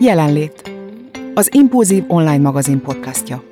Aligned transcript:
Jelenlét. 0.00 0.70
Az 1.34 1.54
Impulzív 1.54 2.04
online 2.06 2.38
magazin 2.38 2.80
podcastja. 2.80 3.42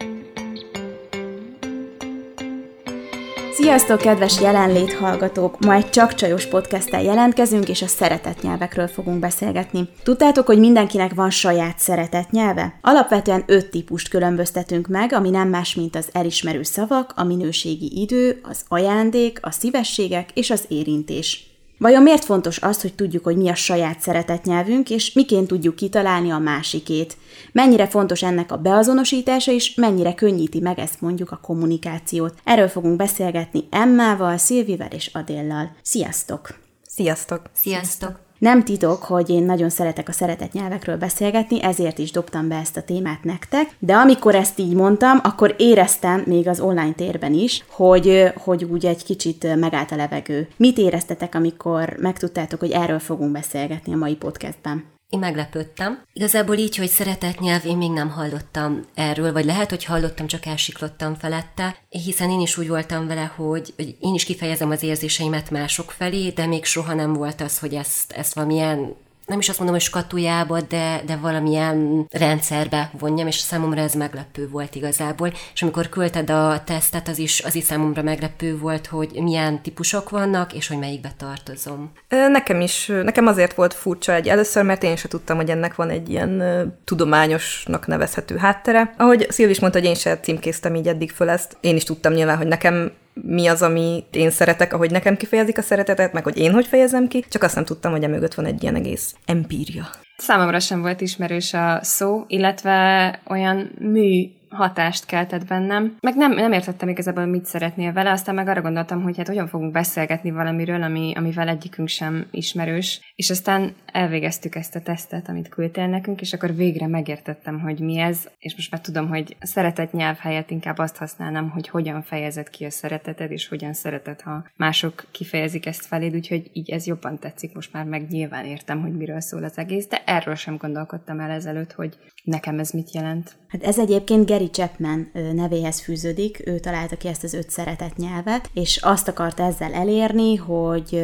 Sziasztok, 3.53 3.99
kedves 3.99 4.41
jelenlét 4.41 4.93
hallgatók! 4.93 5.59
Ma 5.59 5.75
egy 5.75 5.91
csak 5.91 6.15
csajos 6.15 6.47
podcasttel 6.47 7.03
jelentkezünk, 7.03 7.69
és 7.69 7.83
a 7.83 7.87
szeretett 7.87 8.43
nyelvekről 8.43 8.87
fogunk 8.89 9.19
beszélgetni. 9.19 9.89
Tudtátok, 10.03 10.47
hogy 10.47 10.59
mindenkinek 10.59 11.15
van 11.15 11.31
saját 11.31 11.79
szeretett 11.79 12.31
nyelve? 12.31 12.79
Alapvetően 12.81 13.43
öt 13.47 13.71
típust 13.71 14.09
különböztetünk 14.09 14.87
meg, 14.87 15.13
ami 15.13 15.31
nem 15.31 15.49
más, 15.49 15.75
mint 15.75 15.97
az 15.97 16.09
elismerő 16.13 16.63
szavak, 16.63 17.13
a 17.17 17.25
minőségi 17.25 18.01
idő, 18.01 18.41
az 18.43 18.65
ajándék, 18.69 19.39
a 19.43 19.51
szívességek 19.51 20.31
és 20.35 20.51
az 20.51 20.65
érintés. 20.69 21.52
Vajon 21.83 22.03
miért 22.03 22.25
fontos 22.25 22.61
az, 22.61 22.81
hogy 22.81 22.95
tudjuk, 22.95 23.25
hogy 23.25 23.37
mi 23.37 23.49
a 23.49 23.55
saját 23.55 24.01
szeretett 24.01 24.45
nyelvünk, 24.45 24.91
és 24.91 25.13
miként 25.13 25.47
tudjuk 25.47 25.77
kitalálni 25.77 26.31
a 26.31 26.39
másikét? 26.39 27.17
Mennyire 27.53 27.87
fontos 27.87 28.23
ennek 28.23 28.53
a 28.53 28.57
beazonosítása, 28.57 29.53
és 29.53 29.75
mennyire 29.75 30.15
könnyíti 30.15 30.61
meg 30.61 30.79
ezt 30.79 31.01
mondjuk 31.01 31.31
a 31.31 31.37
kommunikációt? 31.43 32.35
Erről 32.45 32.69
fogunk 32.69 32.97
beszélgetni 32.97 33.65
Emmával, 33.71 34.37
Szilvivel 34.37 34.91
és 34.91 35.11
Adéllal. 35.13 35.77
Sziasztok! 35.83 36.55
Sziasztok! 36.87 37.43
Sziasztok! 37.55 38.32
Nem 38.43 38.65
titok, 38.65 39.03
hogy 39.03 39.31
én 39.31 39.43
nagyon 39.43 39.69
szeretek 39.69 40.09
a 40.09 40.13
szeretett 40.13 40.53
nyelvekről 40.53 40.97
beszélgetni, 40.97 41.63
ezért 41.63 41.99
is 41.99 42.11
dobtam 42.11 42.49
be 42.49 42.57
ezt 42.57 42.77
a 42.77 42.83
témát 42.83 43.25
nektek, 43.25 43.77
de 43.79 43.95
amikor 43.95 44.35
ezt 44.35 44.59
így 44.59 44.75
mondtam, 44.75 45.19
akkor 45.23 45.55
éreztem 45.59 46.23
még 46.27 46.49
az 46.49 46.61
online 46.61 46.93
térben 46.93 47.33
is, 47.33 47.65
hogy, 47.69 48.33
hogy 48.37 48.65
úgy 48.65 48.87
egy 48.87 49.05
kicsit 49.05 49.57
megállt 49.57 49.91
a 49.91 49.97
levegő. 49.97 50.49
Mit 50.57 50.79
éreztetek, 50.79 51.35
amikor 51.35 51.97
megtudtátok, 52.01 52.61
hogy 52.61 52.71
erről 52.71 52.99
fogunk 52.99 53.33
beszélgetni 53.33 53.93
a 53.93 53.97
mai 53.97 54.15
podcastben? 54.15 54.92
Én 55.13 55.19
meglepődtem. 55.19 56.03
Igazából 56.13 56.57
így, 56.57 56.77
hogy 56.77 56.89
szeretett 56.89 57.39
nyelv, 57.39 57.65
én 57.65 57.77
még 57.77 57.91
nem 57.91 58.11
hallottam 58.11 58.81
erről, 58.95 59.33
vagy 59.33 59.45
lehet, 59.45 59.71
hogy 59.71 59.85
hallottam, 59.85 60.27
csak 60.27 60.47
elsiklottam 60.47 61.15
felette, 61.15 61.77
hiszen 61.89 62.31
én 62.31 62.41
is 62.41 62.59
úgy 62.59 62.69
voltam 62.69 63.07
vele, 63.07 63.33
hogy, 63.37 63.73
hogy 63.77 63.97
én 64.01 64.15
is 64.15 64.25
kifejezem 64.25 64.71
az 64.71 64.83
érzéseimet 64.83 65.51
mások 65.51 65.91
felé, 65.91 66.29
de 66.29 66.47
még 66.47 66.65
soha 66.65 66.95
nem 66.95 67.13
volt 67.13 67.41
az, 67.41 67.59
hogy 67.59 67.75
ezt, 67.75 68.13
ezt 68.13 68.35
valamilyen 68.35 68.95
nem 69.33 69.41
is 69.41 69.49
azt 69.49 69.59
mondom, 69.59 69.77
hogy 69.77 69.87
skatujába, 69.87 70.61
de, 70.61 71.01
de 71.07 71.17
valamilyen 71.17 72.07
rendszerbe 72.11 72.91
vonjam, 72.99 73.27
és 73.27 73.37
számomra 73.37 73.81
ez 73.81 73.95
meglepő 73.95 74.49
volt 74.49 74.75
igazából. 74.75 75.33
És 75.55 75.63
amikor 75.63 75.89
küldted 75.89 76.31
a 76.31 76.63
tesztet, 76.65 77.09
az 77.09 77.19
is, 77.19 77.43
az 77.45 77.55
is 77.55 77.65
számomra 77.65 78.03
meglepő 78.03 78.59
volt, 78.59 78.87
hogy 78.87 79.11
milyen 79.23 79.63
típusok 79.63 80.11
vannak, 80.11 80.53
és 80.53 80.69
hogy 80.69 80.79
melyikbe 80.79 81.13
tartozom. 81.17 81.93
Nekem 82.09 82.61
is, 82.61 82.87
nekem 82.87 83.27
azért 83.27 83.55
volt 83.55 83.75
furcsa 83.75 84.15
egy 84.15 84.29
először, 84.29 84.65
mert 84.65 84.83
én 84.83 84.97
sem 84.97 85.11
tudtam, 85.11 85.37
hogy 85.37 85.51
ennek 85.51 85.75
van 85.75 85.91
egy 85.91 86.11
ilyen 86.11 86.43
tudományosnak 86.85 87.87
nevezhető 87.87 88.37
háttere. 88.37 88.95
Ahogy 88.97 89.27
Szilvi 89.31 89.51
is 89.53 89.61
mondta, 89.61 89.79
hogy 89.79 89.89
én 89.89 89.95
sem 89.95 90.19
címkéztem 90.23 90.75
így 90.75 90.89
eddig 90.89 91.11
föl 91.11 91.29
ezt, 91.29 91.57
én 91.61 91.77
is 91.77 91.85
tudtam 91.85 92.13
nyilván, 92.13 92.37
hogy 92.37 92.47
nekem 92.47 92.93
mi 93.15 93.47
az, 93.47 93.63
ami 93.63 94.05
én 94.11 94.31
szeretek, 94.31 94.73
ahogy 94.73 94.91
nekem 94.91 95.17
kifejezik 95.17 95.59
a 95.59 95.63
szeretetet, 95.63 96.13
meg 96.13 96.25
hogy 96.25 96.39
én 96.39 96.53
hogy 96.53 96.67
fejezem 96.67 97.09
ki, 97.09 97.25
csak 97.29 97.43
azt 97.43 97.55
nem 97.55 97.65
tudtam, 97.65 97.93
hogy 97.93 98.05
emögött 98.05 98.35
van 98.35 98.45
egy 98.45 98.63
ilyen 98.63 98.75
egész 98.75 99.15
empíria. 99.25 99.91
Számomra 100.17 100.61
sem 100.61 100.81
volt 100.81 101.01
ismerős 101.01 101.55
a 101.55 101.79
szó, 101.83 102.25
illetve 102.27 103.21
olyan 103.29 103.71
mű 103.79 104.31
hatást 104.53 105.07
keltett 105.07 105.47
bennem. 105.47 105.97
Meg 106.01 106.17
nem, 106.17 106.33
nem 106.33 106.53
értettem 106.53 106.89
igazából, 106.89 107.25
mit 107.25 107.45
szeretnél 107.45 107.93
vele, 107.93 108.11
aztán 108.11 108.35
meg 108.35 108.49
arra 108.49 108.61
gondoltam, 108.61 109.03
hogy 109.03 109.17
hát 109.17 109.27
hogyan 109.27 109.47
fogunk 109.47 109.73
beszélgetni 109.73 110.31
valamiről, 110.31 110.83
ami, 110.83 111.13
amivel 111.17 111.49
egyikünk 111.49 111.89
sem 111.89 112.27
ismerős. 112.31 113.13
És 113.15 113.31
aztán 113.31 113.75
elvégeztük 113.87 114.55
ezt 114.55 114.75
a 114.75 114.81
tesztet, 114.81 115.29
amit 115.29 115.49
küldtél 115.49 115.87
nekünk, 115.87 116.21
és 116.21 116.33
akkor 116.33 116.55
végre 116.55 116.87
megértettem, 116.87 117.61
hogy 117.61 117.79
mi 117.79 117.99
ez, 117.99 118.29
és 118.39 118.57
most 118.57 118.71
már 118.71 118.81
tudom, 118.81 119.09
hogy 119.09 119.37
a 119.41 119.47
szeretet 119.47 119.93
nyelv 119.93 120.19
helyett 120.19 120.51
inkább 120.51 120.79
azt 120.79 120.97
használnám, 120.97 121.51
hogy 121.51 121.69
hogyan 121.69 122.03
fejezed 122.03 122.51
ki 122.51 122.65
a 122.65 122.71
szereteted, 122.71 123.31
és 123.31 123.49
hogyan 123.49 123.73
szereted, 123.73 124.21
ha 124.21 124.45
mások 124.57 125.05
kifejezik 125.11 125.67
ezt 125.67 125.87
feléd, 125.87 126.15
úgyhogy 126.15 126.51
így 126.53 126.71
ez 126.71 126.87
jobban 126.87 127.19
tetszik, 127.19 127.55
most 127.55 127.73
már 127.73 127.85
meg 127.85 128.09
nyilván 128.09 128.45
értem, 128.45 128.81
hogy 128.81 128.97
miről 128.97 129.21
szól 129.21 129.45
az 129.45 129.59
egész, 129.59 129.87
de 129.87 130.03
erről 130.07 130.35
sem 130.35 130.57
gondolkodtam 130.57 131.21
el 131.21 131.31
ezelőtt, 131.31 131.73
hogy 131.73 131.97
nekem 132.25 132.59
ez 132.59 132.71
mit 132.71 132.95
jelent. 132.95 133.37
Hát 133.49 133.63
ez 133.63 133.79
egyébként 133.79 134.27
Gary 134.43 134.51
Chapman 134.51 135.11
nevéhez 135.35 135.81
fűződik, 135.81 136.43
ő 136.45 136.59
találta 136.59 136.97
ki 136.97 137.09
ezt 137.09 137.25
az 137.25 137.35
öt 137.35 137.51
szeretett 137.51 137.97
nyelvet, 137.97 138.51
és 138.55 138.77
azt 138.77 139.09
akarta 139.09 139.43
ezzel 139.43 139.73
elérni, 139.73 140.37
hogy 140.37 141.03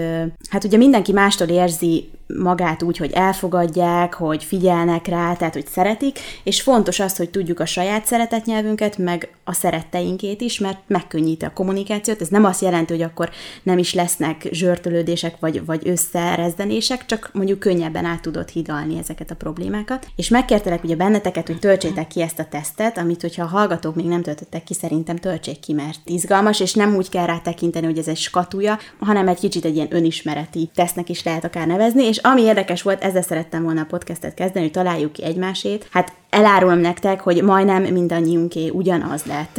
hát 0.48 0.64
ugye 0.64 0.76
mindenki 0.76 1.12
mástól 1.12 1.48
érzi 1.48 2.10
magát 2.36 2.82
úgy, 2.82 2.96
hogy 2.96 3.12
elfogadják, 3.12 4.14
hogy 4.14 4.44
figyelnek 4.44 5.06
rá, 5.06 5.34
tehát 5.34 5.54
hogy 5.54 5.66
szeretik, 5.66 6.18
és 6.42 6.62
fontos 6.62 7.00
az, 7.00 7.16
hogy 7.16 7.30
tudjuk 7.30 7.60
a 7.60 7.66
saját 7.66 8.06
szeretetnyelvünket, 8.06 8.98
meg 8.98 9.30
a 9.44 9.52
szeretteinkét 9.52 10.40
is, 10.40 10.58
mert 10.58 10.78
megkönnyíti 10.86 11.44
a 11.44 11.52
kommunikációt. 11.52 12.20
Ez 12.20 12.28
nem 12.28 12.44
azt 12.44 12.62
jelenti, 12.62 12.92
hogy 12.92 13.02
akkor 13.02 13.30
nem 13.62 13.78
is 13.78 13.94
lesznek 13.94 14.48
zsörtölődések, 14.50 15.36
vagy, 15.40 15.64
vagy 15.64 15.88
összerezdenések, 15.88 17.06
csak 17.06 17.30
mondjuk 17.32 17.58
könnyebben 17.58 18.04
át 18.04 18.22
tudod 18.22 18.48
hidalni 18.48 18.98
ezeket 18.98 19.30
a 19.30 19.34
problémákat. 19.34 20.06
És 20.16 20.28
megkértelek 20.28 20.84
ugye 20.84 20.96
benneteket, 20.96 21.46
hogy 21.46 21.58
töltsétek 21.58 22.06
ki 22.06 22.22
ezt 22.22 22.38
a 22.38 22.44
tesztet, 22.44 22.98
amit, 22.98 23.20
hogyha 23.20 23.42
a 23.42 23.46
hallgatók 23.46 23.94
még 23.94 24.06
nem 24.06 24.22
töltöttek 24.22 24.64
ki, 24.64 24.74
szerintem 24.74 25.16
töltsék 25.16 25.60
ki, 25.60 25.72
mert 25.72 26.00
izgalmas, 26.04 26.60
és 26.60 26.74
nem 26.74 26.96
úgy 26.96 27.08
kell 27.08 27.26
rá 27.26 27.38
tekinteni, 27.38 27.86
hogy 27.86 27.98
ez 27.98 28.08
egy 28.08 28.16
skatuja, 28.16 28.78
hanem 28.98 29.28
egy 29.28 29.38
kicsit 29.38 29.64
egy 29.64 29.74
ilyen 29.74 29.94
önismereti 29.94 30.70
tesznek 30.74 31.08
is 31.08 31.22
lehet 31.22 31.44
akár 31.44 31.66
nevezni, 31.66 32.04
és 32.04 32.17
ami 32.22 32.42
érdekes 32.42 32.82
volt, 32.82 33.02
ezzel 33.02 33.22
szerettem 33.22 33.62
volna 33.62 33.80
a 33.80 33.84
podcastet 33.84 34.34
kezdeni, 34.34 34.64
hogy 34.64 34.72
találjuk 34.72 35.12
ki 35.12 35.24
egymásét. 35.24 35.88
Hát 35.90 36.12
elárulom 36.30 36.78
nektek, 36.78 37.20
hogy 37.20 37.42
majdnem 37.42 37.82
mindannyiunké 37.82 38.68
ugyanaz 38.68 39.22
lett. 39.24 39.56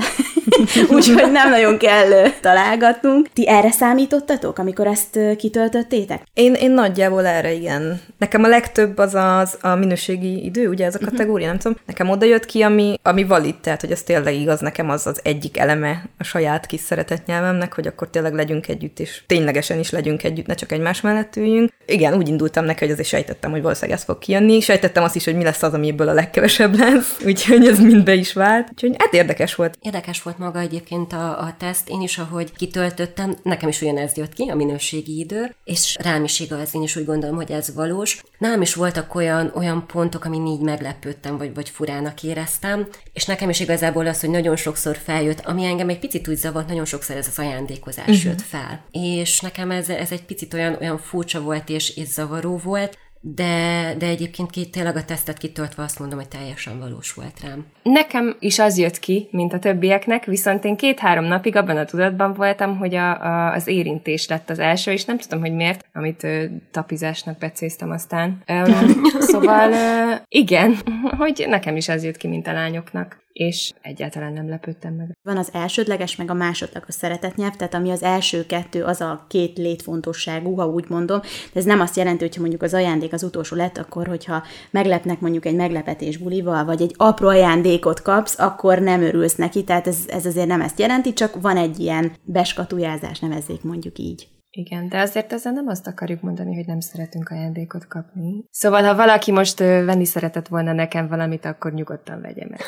Úgyhogy 0.96 1.32
nem 1.32 1.50
nagyon 1.50 1.78
kell 1.78 2.30
találgatnunk. 2.42 3.30
Ti 3.34 3.48
erre 3.48 3.72
számítottatok, 3.72 4.58
amikor 4.58 4.88
ezt 4.88 5.20
kitöltöttétek? 5.38 6.24
Én, 6.34 6.54
én 6.54 6.72
nagyjából 6.72 7.26
erre 7.26 7.54
igen. 7.54 8.02
Nekem 8.18 8.44
a 8.44 8.48
legtöbb 8.48 8.98
az 8.98 9.16
az 9.16 9.58
a 9.62 9.76
minőségi 9.76 10.46
idő, 10.46 10.68
ugye 10.68 10.86
ez 10.86 10.96
a 10.96 10.98
mhm. 11.02 11.10
kategória, 11.10 11.48
nem 11.48 11.58
tudom. 11.58 11.78
Nekem 11.86 12.10
oda 12.10 12.26
jött 12.26 12.46
ki, 12.46 12.62
ami, 12.62 13.00
ami 13.04 13.24
valid, 13.24 13.56
tehát 13.56 13.82
hogy 13.82 13.92
ez 13.92 14.04
tényleg 14.04 14.36
igaz, 14.36 14.60
nekem 14.60 14.90
az 14.90 15.08
az 15.08 15.20
egyik 15.24 15.58
eleme 15.58 16.04
a 16.18 16.24
saját 16.24 16.66
kis 16.66 16.82
szeretett 16.82 17.26
nyelvemnek, 17.26 17.74
hogy 17.74 17.88
akkor 17.88 18.10
tényleg 18.10 18.34
legyünk 18.34 18.68
együtt, 18.68 19.00
és 19.00 19.22
ténylegesen 19.28 19.80
is 19.80 19.90
legyünk 19.90 20.24
együtt, 20.24 20.46
ne 20.46 20.54
csak 20.54 20.72
egymás 20.72 21.02
mellett 21.02 21.36
üljünk. 21.36 21.72
Igen, 21.86 22.14
úgy 22.14 22.28
indultam 22.28 22.66
neki, 22.66 22.80
hogy 22.80 22.94
azért 22.94 23.08
sejtettem, 23.08 23.52
hogy 23.52 23.62
valószínűleg 23.62 23.98
ez 23.98 24.04
fog 24.06 24.20
kijönni. 24.20 24.60
Sejtettem 24.60 25.04
azt 25.04 25.16
is, 25.16 25.26
hogy 25.26 25.36
mi 25.36 25.44
lesz 25.44 25.64
az, 25.64 25.74
amiből 25.74 26.10
a 26.10 26.14
legkevesebb 26.14 26.59
lesz, 26.68 27.18
úgyhogy 27.26 27.68
ez 27.68 27.80
mind 27.80 28.04
be 28.04 28.14
is 28.14 28.34
vált. 28.34 28.70
Úgyhogy 28.72 28.96
hát 28.98 29.14
érdekes 29.14 29.56
volt. 29.56 29.78
Érdekes 29.82 30.22
volt 30.22 30.38
maga 30.38 30.60
egyébként 30.60 31.14
a, 31.14 31.40
a 31.40 31.56
teszt. 31.58 31.90
Én 31.90 32.02
is, 32.02 32.18
ahogy 32.18 32.52
kitöltöttem, 32.52 33.36
nekem 33.44 33.70
is 33.70 33.82
ugyanez 33.82 34.18
jött 34.18 34.34
ki, 34.34 34.50
a 34.50 34.56
minőségi 34.56 35.20
idő, 35.20 35.56
és 35.64 35.98
rám 36.02 36.24
is 36.24 36.40
igaz, 36.40 36.76
én 36.76 36.82
is 36.82 36.96
úgy 36.96 37.06
gondolom, 37.06 37.36
hogy 37.36 37.52
ez 37.52 37.74
valós. 37.74 38.24
Nálam 38.38 38.62
is 38.62 38.74
voltak 38.74 39.16
olyan, 39.16 39.52
olyan 39.56 39.86
pontok, 39.88 40.26
amin 40.26 40.46
így 40.46 40.62
meglepődtem, 40.62 41.38
vagy, 41.38 41.54
vagy 41.54 41.70
furának 41.70 42.24
éreztem, 42.24 42.88
és 43.14 43.26
nekem 43.26 43.50
is 43.50 43.60
igazából 43.60 44.08
az, 44.08 44.20
hogy 44.20 44.30
nagyon 44.30 44.56
sokszor 44.56 44.98
feljött, 45.04 45.40
ami 45.40 45.66
engem 45.66 45.90
egy 45.90 46.00
picit 46.00 46.28
úgy 46.28 46.38
zavart, 46.38 46.68
nagyon 46.68 46.86
sokszor 46.86 47.16
ez 47.16 47.28
az 47.28 47.40
ajándékozás 47.40 48.08
uh-huh. 48.08 48.24
jött 48.24 48.42
fel. 48.42 48.84
És 48.92 49.40
nekem 49.40 49.72
ez, 49.72 49.90
ez 49.90 50.12
egy 50.12 50.26
picit 50.26 50.54
olyan, 50.54 50.78
olyan 50.82 50.98
furcsa 50.98 51.42
volt 51.42 51.70
és, 51.70 51.98
és 51.98 52.08
zavaró 52.08 52.58
volt, 52.58 52.98
de, 53.22 53.96
de 53.98 54.06
egyébként 54.06 54.50
ki, 54.50 54.70
tényleg 54.70 54.96
a 54.96 55.06
tesztet 55.06 55.38
kitöltve 55.38 55.84
azt 55.84 56.00
mondom, 56.00 56.18
hogy 56.18 56.28
teljesen 56.28 56.80
valós 56.80 57.14
volt 57.14 57.40
rám. 57.44 57.66
Nekem 57.84 58.36
is 58.40 58.60
az 58.60 58.78
jött 58.78 59.00
ki, 59.00 59.28
mint 59.32 59.54
a 59.54 59.60
többieknek, 59.60 60.26
viszont 60.26 60.66
én 60.66 60.76
két-három 60.76 61.26
napig 61.26 61.56
abban 61.56 61.78
a 61.78 61.86
tudatban 61.86 62.34
voltam, 62.34 62.78
hogy 62.78 62.96
a, 62.96 63.22
a, 63.22 63.54
az 63.54 63.68
érintés 63.68 64.28
lett 64.28 64.50
az 64.50 64.60
első, 64.60 64.92
és 64.92 65.06
nem 65.06 65.18
tudom, 65.18 65.40
hogy 65.40 65.54
miért, 65.54 65.86
amit 65.94 66.24
ö, 66.24 66.46
tapizásnak 66.72 67.38
becéztem 67.38 67.92
aztán. 67.92 68.44
Ö, 68.46 68.64
szóval 69.32 69.72
ö, 69.72 70.14
igen, 70.28 70.76
hogy 71.18 71.46
nekem 71.48 71.76
is 71.76 71.90
az 71.90 72.04
jött 72.04 72.18
ki, 72.18 72.28
mint 72.28 72.48
a 72.48 72.54
lányoknak 72.54 73.28
és 73.40 73.74
egyáltalán 73.82 74.34
nem 74.34 74.50
lepődtem 74.50 74.94
meg. 74.94 75.18
Van 75.22 75.38
az 75.38 75.50
elsődleges, 75.54 76.16
meg 76.16 76.30
a 76.30 76.34
másodlagos 76.34 76.94
szeretetnyelv, 76.94 77.56
tehát 77.56 77.74
ami 77.74 77.90
az 77.90 78.04
első 78.04 78.46
kettő, 78.46 78.84
az 78.84 79.02
a 79.02 79.26
két 79.28 79.58
létfontosságú, 79.58 80.56
ha 80.56 80.68
úgy 80.68 80.86
mondom, 80.90 81.20
de 81.54 81.60
ez 81.60 81.66
nem 81.66 81.80
azt 81.80 81.96
jelenti, 81.96 82.28
hogy 82.28 82.38
mondjuk 82.40 82.62
az 82.62 82.74
ajándék 82.74 83.14
az 83.14 83.24
utolsó 83.24 83.56
lett, 83.56 83.78
akkor 83.78 84.08
hogyha 84.08 84.44
meglepnek 84.72 85.20
mondjuk 85.20 85.46
egy 85.46 85.56
meglepetés 85.56 86.18
bulival, 86.18 86.66
vagy 86.66 86.82
egy 86.82 86.94
apró 86.98 87.28
ajándékot 87.28 88.02
kapsz, 88.02 88.40
akkor 88.40 88.80
nem 88.80 89.02
örülsz 89.02 89.36
neki, 89.36 89.64
tehát 89.64 89.88
ez, 89.88 89.98
ez 90.08 90.26
azért 90.26 90.48
nem 90.48 90.62
ezt 90.62 90.80
jelenti, 90.80 91.14
csak 91.14 91.42
van 91.42 91.58
egy 91.58 91.80
ilyen 91.80 92.12
beskatujázás, 92.24 93.20
nevezzék 93.20 93.64
mondjuk 93.64 94.00
így. 94.00 94.28
Igen, 94.52 94.90
de 94.90 95.00
azért 95.00 95.34
ezzel 95.34 95.52
nem 95.52 95.68
azt 95.68 95.88
akarjuk 95.88 96.22
mondani, 96.22 96.56
hogy 96.56 96.66
nem 96.66 96.80
szeretünk 96.80 97.30
ajándékot 97.30 97.88
kapni. 97.88 98.46
Szóval, 98.52 98.84
ha 98.84 98.96
valaki 98.96 99.32
most 99.32 99.60
venni 99.60 100.06
szeretett 100.06 100.48
volna 100.48 100.74
nekem 100.74 101.08
valamit, 101.08 101.46
akkor 101.46 101.74
nyugodtan 101.74 102.22
vegye 102.22 102.46
meg. 102.50 102.62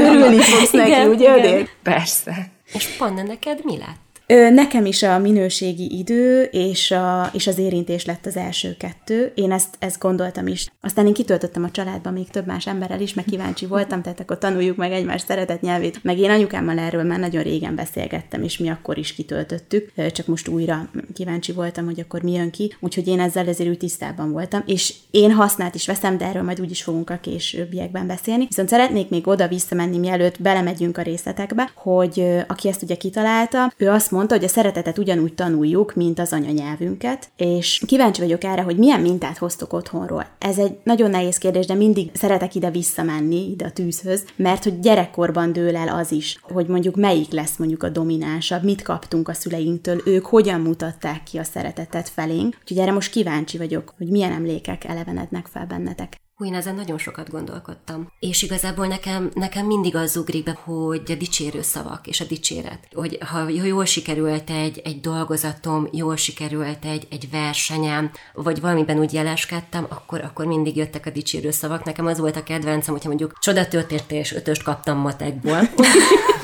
Örülni 0.10 0.40
fogsz 0.40 0.72
neki, 0.72 1.06
ugye, 1.06 1.36
igen. 1.36 1.66
Persze. 1.82 2.34
És 2.72 2.96
Panna, 2.96 3.22
neked 3.22 3.64
mi 3.64 3.78
lett? 3.78 4.05
Nekem 4.26 4.86
is 4.86 5.02
a 5.02 5.18
minőségi 5.18 5.98
idő 5.98 6.42
és, 6.42 6.90
a, 6.90 7.30
és 7.32 7.46
az 7.46 7.58
érintés 7.58 8.04
lett 8.04 8.26
az 8.26 8.36
első 8.36 8.76
kettő. 8.78 9.32
Én 9.34 9.52
ezt, 9.52 9.76
ezt 9.78 9.98
gondoltam 9.98 10.46
is. 10.46 10.66
Aztán 10.80 11.06
én 11.06 11.12
kitöltöttem 11.12 11.64
a 11.64 11.70
családban 11.70 12.12
még 12.12 12.28
több 12.30 12.46
más 12.46 12.66
emberrel 12.66 13.00
is, 13.00 13.14
meg 13.14 13.24
kíváncsi 13.24 13.66
voltam, 13.66 14.02
tehát 14.02 14.20
akkor 14.20 14.38
tanuljuk 14.38 14.76
meg 14.76 14.92
egymás 14.92 15.20
szeretet 15.20 15.60
nyelvét. 15.60 16.04
Meg 16.04 16.18
én 16.18 16.30
anyukámmal 16.30 16.78
erről 16.78 17.02
már 17.02 17.18
nagyon 17.18 17.42
régen 17.42 17.74
beszélgettem, 17.74 18.42
és 18.42 18.58
mi 18.58 18.68
akkor 18.68 18.98
is 18.98 19.14
kitöltöttük, 19.14 19.92
csak 20.12 20.26
most 20.26 20.48
újra 20.48 20.90
kíváncsi 21.14 21.52
voltam, 21.52 21.84
hogy 21.84 22.00
akkor 22.00 22.22
mi 22.22 22.32
jön 22.32 22.50
ki. 22.50 22.76
Úgyhogy 22.80 23.08
én 23.08 23.20
ezzel 23.20 23.48
ezért 23.48 23.70
úgy 23.70 23.78
tisztában 23.78 24.32
voltam, 24.32 24.62
és 24.66 24.94
én 25.10 25.32
használt 25.32 25.74
is 25.74 25.86
veszem, 25.86 26.18
de 26.18 26.24
erről 26.24 26.42
majd 26.42 26.60
úgy 26.60 26.70
is 26.70 26.82
fogunk 26.82 27.10
a 27.10 27.18
későbbiekben 27.20 28.06
beszélni. 28.06 28.46
Viszont 28.46 28.68
szeretnék 28.68 29.08
még 29.08 29.26
oda 29.26 29.48
visszamenni, 29.48 29.98
mielőtt 29.98 30.42
belemegyünk 30.42 30.98
a 30.98 31.02
részletekbe, 31.02 31.70
hogy 31.74 32.44
aki 32.46 32.68
ezt 32.68 32.82
ugye 32.82 32.94
kitalálta, 32.94 33.72
ő 33.76 33.88
azt 33.88 34.14
mondta, 34.16 34.34
hogy 34.34 34.44
a 34.44 34.48
szeretetet 34.48 34.98
ugyanúgy 34.98 35.34
tanuljuk, 35.34 35.94
mint 35.94 36.18
az 36.18 36.32
anyanyelvünket, 36.32 37.28
és 37.36 37.82
kíváncsi 37.86 38.20
vagyok 38.20 38.44
erre, 38.44 38.62
hogy 38.62 38.76
milyen 38.76 39.00
mintát 39.00 39.38
hoztok 39.38 39.72
otthonról. 39.72 40.26
Ez 40.38 40.58
egy 40.58 40.76
nagyon 40.82 41.10
nehéz 41.10 41.38
kérdés, 41.38 41.66
de 41.66 41.74
mindig 41.74 42.10
szeretek 42.12 42.54
ide 42.54 42.70
visszamenni, 42.70 43.50
ide 43.50 43.64
a 43.64 43.70
tűzhöz, 43.70 44.24
mert 44.36 44.64
hogy 44.64 44.80
gyerekkorban 44.80 45.52
dől 45.52 45.76
el 45.76 45.88
az 45.88 46.12
is, 46.12 46.38
hogy 46.42 46.66
mondjuk 46.66 46.96
melyik 46.96 47.32
lesz 47.32 47.56
mondjuk 47.56 47.82
a 47.82 47.88
dominánsabb, 47.88 48.62
mit 48.62 48.82
kaptunk 48.82 49.28
a 49.28 49.34
szüleinktől, 49.34 50.00
ők 50.04 50.26
hogyan 50.26 50.60
mutatták 50.60 51.22
ki 51.22 51.38
a 51.38 51.44
szeretetet 51.44 52.08
felénk. 52.08 52.56
Úgyhogy 52.60 52.78
erre 52.78 52.92
most 52.92 53.10
kíváncsi 53.10 53.58
vagyok, 53.58 53.94
hogy 53.96 54.08
milyen 54.08 54.32
emlékek 54.32 54.84
elevenednek 54.84 55.46
fel 55.46 55.66
bennetek. 55.66 56.24
Hú, 56.36 56.44
én 56.44 56.54
ezen 56.54 56.74
nagyon 56.74 56.98
sokat 56.98 57.30
gondolkodtam. 57.30 58.12
És 58.18 58.42
igazából 58.42 58.86
nekem, 58.86 59.30
nekem 59.34 59.66
mindig 59.66 59.96
az 59.96 60.16
ugrik 60.16 60.44
be, 60.44 60.58
hogy 60.64 61.02
a 61.06 61.14
dicsérő 61.14 61.62
szavak 61.62 62.06
és 62.06 62.20
a 62.20 62.24
dicséret. 62.24 62.88
Hogy 62.94 63.18
ha 63.30 63.48
jól 63.48 63.84
sikerült 63.84 64.50
egy, 64.50 64.80
egy 64.84 65.00
dolgozatom, 65.00 65.88
jól 65.92 66.16
sikerült 66.16 66.84
egy, 66.84 67.06
egy 67.10 67.30
versenyem, 67.30 68.10
vagy 68.32 68.60
valamiben 68.60 68.98
úgy 68.98 69.12
jeleskedtem, 69.12 69.86
akkor, 69.88 70.20
akkor 70.20 70.46
mindig 70.46 70.76
jöttek 70.76 71.06
a 71.06 71.10
dicsérő 71.10 71.50
szavak. 71.50 71.84
Nekem 71.84 72.06
az 72.06 72.18
volt 72.18 72.36
a 72.36 72.42
kedvencem, 72.42 72.92
hogyha 72.94 73.08
mondjuk 73.08 73.38
csoda 73.38 73.68
történt 73.68 74.12
és 74.12 74.32
ötöst 74.32 74.62
kaptam 74.62 74.98
matekból. 74.98 75.60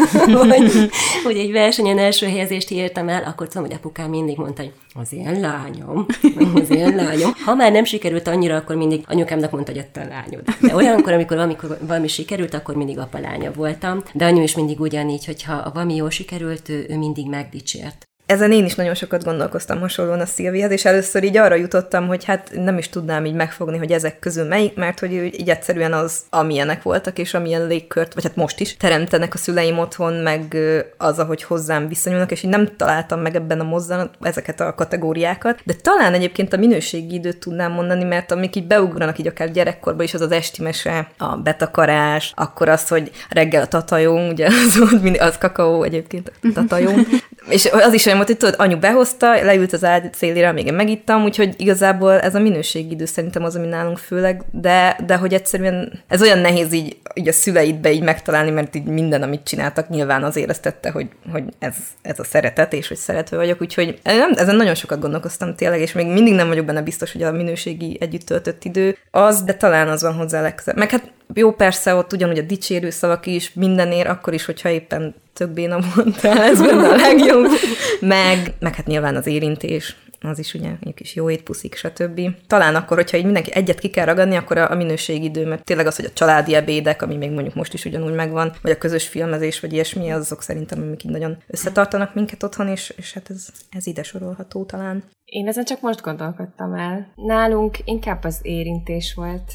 hogy, 0.49 0.91
hogy 1.25 1.37
egy 1.37 1.53
versenyen 1.53 1.99
első 1.99 2.27
helyezést 2.27 2.71
írtam 2.71 3.09
el, 3.09 3.23
akkor 3.23 3.49
tudom, 3.49 3.67
hogy 3.67 3.77
apukám 3.77 4.11
mindig 4.11 4.37
mondta, 4.37 4.62
hogy 4.62 4.73
az 4.94 5.12
én 5.12 5.41
lányom, 5.41 6.06
az 6.62 6.71
én 6.71 6.94
lányom. 6.94 7.33
Ha 7.44 7.55
már 7.55 7.73
nem 7.73 7.85
sikerült 7.85 8.29
annyira, 8.29 8.56
akkor 8.56 8.77
mindig 8.77 9.05
anyukámnak 9.06 9.50
mondta, 9.50 9.73
hogy 9.73 9.81
a 9.81 9.91
te 9.93 10.05
lányod. 10.05 10.44
De 10.61 10.75
olyankor, 10.75 11.12
amikor 11.12 11.39
amikor 11.39 11.79
valami 11.87 12.09
sikerült, 12.09 12.55
akkor 12.55 12.75
mindig 12.75 12.99
apa 12.99 13.19
lánya 13.19 13.53
voltam. 13.53 14.03
De 14.12 14.25
anyu 14.25 14.43
is 14.43 14.55
mindig 14.55 14.81
ugyanígy, 14.81 15.25
hogyha 15.25 15.71
valami 15.73 15.94
jól 15.94 16.11
sikerült, 16.11 16.69
ő, 16.69 16.87
ő 16.89 16.99
mindig 16.99 17.29
megdicsért. 17.29 18.06
Ezen 18.27 18.53
én 18.53 18.65
is 18.65 18.75
nagyon 18.75 18.95
sokat 18.95 19.25
gondolkoztam 19.25 19.81
hasonlóan 19.81 20.21
a 20.21 20.27
Szilvihez, 20.27 20.71
és 20.71 20.85
először 20.85 21.25
így 21.25 21.37
arra 21.37 21.55
jutottam, 21.55 22.07
hogy 22.07 22.25
hát 22.25 22.51
nem 22.55 22.79
is 22.79 22.89
tudnám 22.89 23.25
így 23.25 23.35
megfogni, 23.35 23.79
hogy 23.79 23.93
ezek 23.93 24.19
közül 24.19 24.45
melyik, 24.45 24.75
mert 24.75 25.01
hogy 25.01 25.13
így 25.13 25.49
egyszerűen 25.49 25.93
az, 25.93 26.21
amilyenek 26.31 26.83
voltak, 26.83 27.19
és 27.19 27.35
amilyen 27.35 27.67
légkört, 27.67 28.15
vagy 28.15 28.23
hát 28.23 28.37
most 28.37 28.61
is 28.61 28.77
teremtenek 28.77 29.35
a 29.35 29.39
szüleim 29.39 29.79
otthon, 29.79 30.13
meg 30.13 30.57
az, 30.97 31.19
ahogy 31.19 31.43
hozzám 31.43 31.89
viszonyulnak, 31.89 32.31
és 32.31 32.43
így 32.43 32.51
nem 32.51 32.69
találtam 32.77 33.21
meg 33.21 33.35
ebben 33.35 33.61
a 33.61 33.65
mozzanat 33.65 34.15
ezeket 34.21 34.61
a 34.61 34.75
kategóriákat, 34.75 35.61
de 35.65 35.75
talán 35.83 36.15
egyébként 36.15 36.53
a 36.53 36.57
minőségi 36.57 37.15
időt 37.15 37.39
tudnám 37.39 37.73
mondani, 37.73 38.05
mert 38.05 38.33
amik 38.33 38.57
így 38.57 38.67
beugranak 38.67 39.19
így 39.19 39.27
akár 39.27 39.51
gyerekkorban 39.51 40.05
is, 40.05 40.15
az 40.15 40.21
az 40.21 40.33
esti 40.33 40.63
mese, 40.63 41.11
a 41.19 41.37
betakarás, 41.37 42.33
akkor 42.37 42.69
az, 42.69 42.89
hogy 42.89 43.11
reggel 43.31 43.63
a 43.63 43.67
tatajó, 43.67 44.29
ugye 44.29 44.47
az, 44.67 45.01
az, 45.19 45.39
kakaó 45.39 45.83
egyébként 45.83 46.33
a 46.43 46.49
tatajó, 46.55 46.91
és 47.49 47.69
az 47.73 47.93
is 47.93 48.07
hogy 48.17 48.37
tudod, 48.37 48.55
anyu 48.59 48.79
behozta, 48.79 49.44
leült 49.44 49.73
az 49.73 49.85
ágy 49.85 50.14
szélére, 50.14 50.53
még 50.53 50.67
én 50.67 50.75
megittam, 50.75 51.23
úgyhogy 51.23 51.55
igazából 51.56 52.20
ez 52.20 52.35
a 52.35 52.38
minőségidő 52.38 53.05
szerintem 53.05 53.44
az, 53.44 53.56
ami 53.56 53.67
nálunk 53.67 53.99
főleg, 53.99 54.43
de, 54.50 54.97
de 55.06 55.17
hogy 55.17 55.35
egyszerűen 55.35 56.03
ez 56.09 56.23
olyan 56.23 56.38
nehéz 56.38 56.73
így, 56.73 56.97
így 57.14 57.29
a 57.29 57.32
szüleidbe 57.32 57.93
így 57.93 58.03
megtalálni, 58.03 58.50
mert 58.50 58.75
így 58.75 58.85
minden, 58.85 59.23
amit 59.23 59.44
csináltak, 59.44 59.88
nyilván 59.88 60.23
az 60.25 60.37
éreztette, 60.37 60.91
hogy, 60.91 61.09
hogy 61.32 61.44
ez, 61.59 61.75
ez 62.03 62.19
a 62.19 62.25
szeretet, 62.25 62.73
és 62.73 62.88
hogy 62.88 62.97
szerető 62.97 63.37
vagyok, 63.37 63.61
úgyhogy 63.61 63.99
nem, 64.03 64.32
ezen 64.35 64.56
nagyon 64.56 64.75
sokat 64.75 65.00
gondolkoztam 65.00 65.55
tényleg, 65.55 65.81
és 65.81 65.93
még 65.93 66.06
mindig 66.06 66.35
nem 66.35 66.49
vagyok 66.49 66.65
benne 66.65 66.82
biztos, 66.82 67.12
hogy 67.12 67.23
a 67.23 67.32
minőségi 67.32 67.97
együtt 68.00 68.26
töltött 68.26 68.65
idő 68.65 68.97
az, 69.11 69.43
de 69.43 69.55
talán 69.55 69.88
az 69.88 70.03
van 70.03 70.15
hozzá 70.15 70.41
legközelebb. 70.41 70.79
Meg 70.79 70.91
hát 70.91 71.11
jó, 71.34 71.52
persze 71.52 71.94
ott 71.94 72.12
ugyanúgy 72.12 72.38
a 72.38 72.43
dicsérő 72.43 72.90
szavak 72.90 73.26
is 73.26 73.52
mindenért, 73.55 74.08
akkor 74.08 74.32
is, 74.32 74.44
hogyha 74.44 74.69
éppen 74.69 75.14
tök 75.32 75.50
béna 75.50 75.79
mondtál, 75.96 76.43
ez 76.43 76.62
benne 76.62 76.88
a 76.88 76.96
legjobb. 76.96 77.46
meg, 78.00 78.55
meg 78.58 78.75
hát 78.75 78.87
nyilván 78.87 79.17
az 79.17 79.26
érintés, 79.26 79.96
az 80.25 80.38
is 80.38 80.55
ugye 80.55 80.69
mondjuk 80.69 81.00
is 81.00 81.14
jó 81.14 81.31
étpuszik, 81.31 81.75
stb. 81.75 82.20
Talán 82.46 82.75
akkor, 82.75 82.96
hogyha 82.96 83.17
így 83.17 83.25
mindenki 83.25 83.55
egyet 83.55 83.79
ki 83.79 83.90
kell 83.90 84.05
ragadni, 84.05 84.37
akkor 84.37 84.58
a, 84.58 84.70
a 84.70 84.75
minőségidő, 84.75 85.46
mert 85.46 85.64
tényleg 85.64 85.87
az, 85.87 85.96
hogy 85.96 86.05
a 86.05 86.12
családi 86.12 86.55
ebédek, 86.55 87.02
ami 87.02 87.17
még 87.17 87.31
mondjuk 87.31 87.55
most 87.55 87.75
is 87.75 87.84
ugyanúgy 87.84 88.14
megvan, 88.14 88.52
vagy 88.62 88.70
a 88.70 88.79
közös 88.79 89.08
filmezés, 89.08 89.61
vagy 89.61 89.73
ilyesmi, 89.73 90.11
azok 90.11 90.43
szerintem, 90.43 90.82
amik 90.82 91.05
így 91.05 91.11
nagyon 91.11 91.37
összetartanak 91.46 92.14
minket 92.14 92.43
otthon, 92.43 92.69
és, 92.69 92.94
és 92.96 93.12
hát 93.12 93.31
ez, 93.31 93.49
ez 93.70 93.87
ide 93.87 94.02
sorolható 94.02 94.64
talán. 94.64 95.05
Én 95.25 95.49
ezen 95.49 95.64
csak 95.64 95.81
most 95.81 96.00
gondolkodtam 96.00 96.75
el. 96.75 97.12
Nálunk 97.14 97.76
inkább 97.84 98.25
az 98.25 98.38
érintés 98.43 99.14
volt 99.14 99.52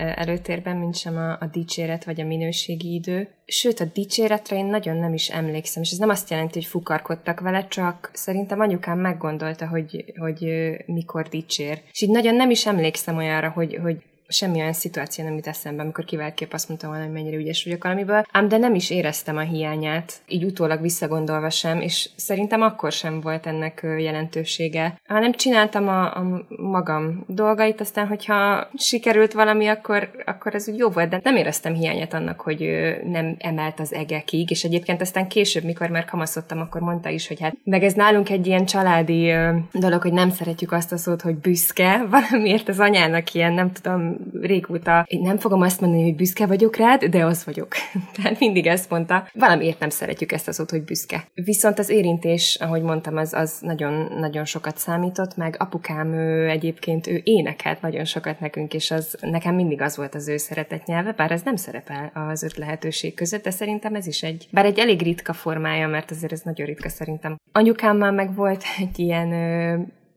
előtérben, 0.00 0.76
mint 0.76 0.96
sem 0.96 1.16
a, 1.16 1.30
a 1.30 1.48
dicséret 1.52 2.04
vagy 2.04 2.20
a 2.20 2.24
minőségi 2.24 2.94
idő. 2.94 3.28
Sőt, 3.46 3.80
a 3.80 3.84
dicséretre 3.84 4.56
én 4.56 4.66
nagyon 4.66 4.96
nem 4.96 5.14
is 5.14 5.28
emlékszem, 5.28 5.82
és 5.82 5.90
ez 5.90 5.98
nem 5.98 6.08
azt 6.08 6.30
jelenti, 6.30 6.58
hogy 6.58 6.68
fukarkodtak 6.68 7.40
vele, 7.40 7.66
csak 7.68 8.10
szerintem 8.12 8.60
anyukám 8.60 8.98
meggondolta, 8.98 9.68
hogy, 9.68 10.12
hogy 10.16 10.70
mikor 10.86 11.28
dicsér. 11.28 11.82
És 11.92 12.00
így 12.00 12.10
nagyon 12.10 12.34
nem 12.34 12.50
is 12.50 12.66
emlékszem 12.66 13.16
olyanra, 13.16 13.50
hogy, 13.50 13.78
hogy 13.82 14.02
semmi 14.30 14.60
olyan 14.60 14.72
szituáció 14.72 15.24
nem 15.24 15.34
jut 15.34 15.46
eszembe, 15.46 15.82
amikor 15.82 16.04
kiváltképp 16.04 16.52
azt 16.52 16.68
mondtam 16.68 16.90
volna, 16.90 17.04
hogy 17.04 17.14
mennyire 17.14 17.36
ügyes 17.36 17.64
vagyok 17.64 17.82
valamiből, 17.82 18.24
ám 18.30 18.48
de 18.48 18.56
nem 18.56 18.74
is 18.74 18.90
éreztem 18.90 19.36
a 19.36 19.40
hiányát, 19.40 20.12
így 20.28 20.44
utólag 20.44 20.80
visszagondolva 20.80 21.50
sem, 21.50 21.80
és 21.80 22.08
szerintem 22.16 22.62
akkor 22.62 22.92
sem 22.92 23.20
volt 23.20 23.46
ennek 23.46 23.80
jelentősége, 23.98 25.00
hanem 25.08 25.32
csináltam 25.32 25.88
a, 25.88 26.16
a 26.16 26.46
magam 26.48 27.24
dolgait, 27.26 27.80
aztán 27.80 28.06
hogyha 28.06 28.68
sikerült 28.74 29.32
valami, 29.32 29.66
akkor, 29.66 30.10
akkor 30.26 30.54
ez 30.54 30.68
úgy 30.68 30.78
jó 30.78 30.88
volt, 30.88 31.08
de 31.08 31.20
nem 31.22 31.36
éreztem 31.36 31.74
hiányát 31.74 32.14
annak, 32.14 32.40
hogy 32.40 32.70
nem 33.04 33.36
emelt 33.38 33.80
az 33.80 33.92
egekig, 33.92 34.50
és 34.50 34.64
egyébként 34.64 35.00
aztán 35.00 35.28
később, 35.28 35.64
mikor 35.64 35.88
már 35.88 36.04
kamaszodtam, 36.04 36.60
akkor 36.60 36.80
mondta 36.80 37.08
is, 37.08 37.28
hogy 37.28 37.40
hát 37.40 37.56
meg 37.64 37.82
ez 37.82 37.94
nálunk 37.94 38.30
egy 38.30 38.46
ilyen 38.46 38.64
családi 38.64 39.32
dolog, 39.72 40.02
hogy 40.02 40.12
nem 40.12 40.30
szeretjük 40.30 40.72
azt 40.72 40.92
a 40.92 40.96
szót, 40.96 41.22
hogy 41.22 41.34
büszke, 41.34 42.04
valamiért 42.30 42.68
az 42.68 42.80
anyának 42.80 43.34
ilyen, 43.34 43.52
nem 43.52 43.72
tudom, 43.72 44.16
régóta, 44.40 45.04
én 45.08 45.20
nem 45.20 45.38
fogom 45.38 45.60
azt 45.60 45.80
mondani, 45.80 46.02
hogy 46.02 46.14
büszke 46.14 46.46
vagyok 46.46 46.76
rád, 46.76 47.04
de 47.04 47.24
az 47.24 47.44
vagyok. 47.44 47.68
Tehát 48.16 48.38
mindig 48.38 48.66
ezt 48.66 48.90
mondta. 48.90 49.28
Valamiért 49.34 49.78
nem 49.78 49.90
szeretjük 49.90 50.32
ezt 50.32 50.48
az 50.48 50.58
szót, 50.60 50.70
hogy 50.70 50.84
büszke. 50.84 51.24
Viszont 51.34 51.78
az 51.78 51.88
érintés, 51.88 52.56
ahogy 52.60 52.82
mondtam, 52.82 53.16
az, 53.16 53.32
az 53.32 53.58
nagyon, 53.60 54.12
nagyon 54.18 54.44
sokat 54.44 54.78
számított, 54.78 55.36
meg 55.36 55.56
apukám 55.58 56.12
ő 56.12 56.48
egyébként 56.48 57.06
ő 57.06 57.20
énekelt 57.24 57.80
nagyon 57.80 58.04
sokat 58.04 58.40
nekünk, 58.40 58.74
és 58.74 58.90
az 58.90 59.16
nekem 59.20 59.54
mindig 59.54 59.80
az 59.80 59.96
volt 59.96 60.14
az 60.14 60.28
ő 60.28 60.36
szeretett 60.36 60.84
nyelve, 60.84 61.12
bár 61.12 61.30
ez 61.30 61.42
nem 61.42 61.56
szerepel 61.56 62.10
az 62.30 62.42
öt 62.42 62.56
lehetőség 62.56 63.14
között, 63.14 63.42
de 63.42 63.50
szerintem 63.50 63.94
ez 63.94 64.06
is 64.06 64.22
egy, 64.22 64.48
bár 64.50 64.64
egy 64.64 64.78
elég 64.78 65.02
ritka 65.02 65.32
formája, 65.32 65.88
mert 65.88 66.10
azért 66.10 66.32
ez 66.32 66.40
nagyon 66.40 66.66
ritka 66.66 66.88
szerintem. 66.88 67.36
Anyukámmal 67.52 68.10
meg 68.10 68.34
volt 68.34 68.62
egy 68.84 68.98
ilyen 68.98 69.28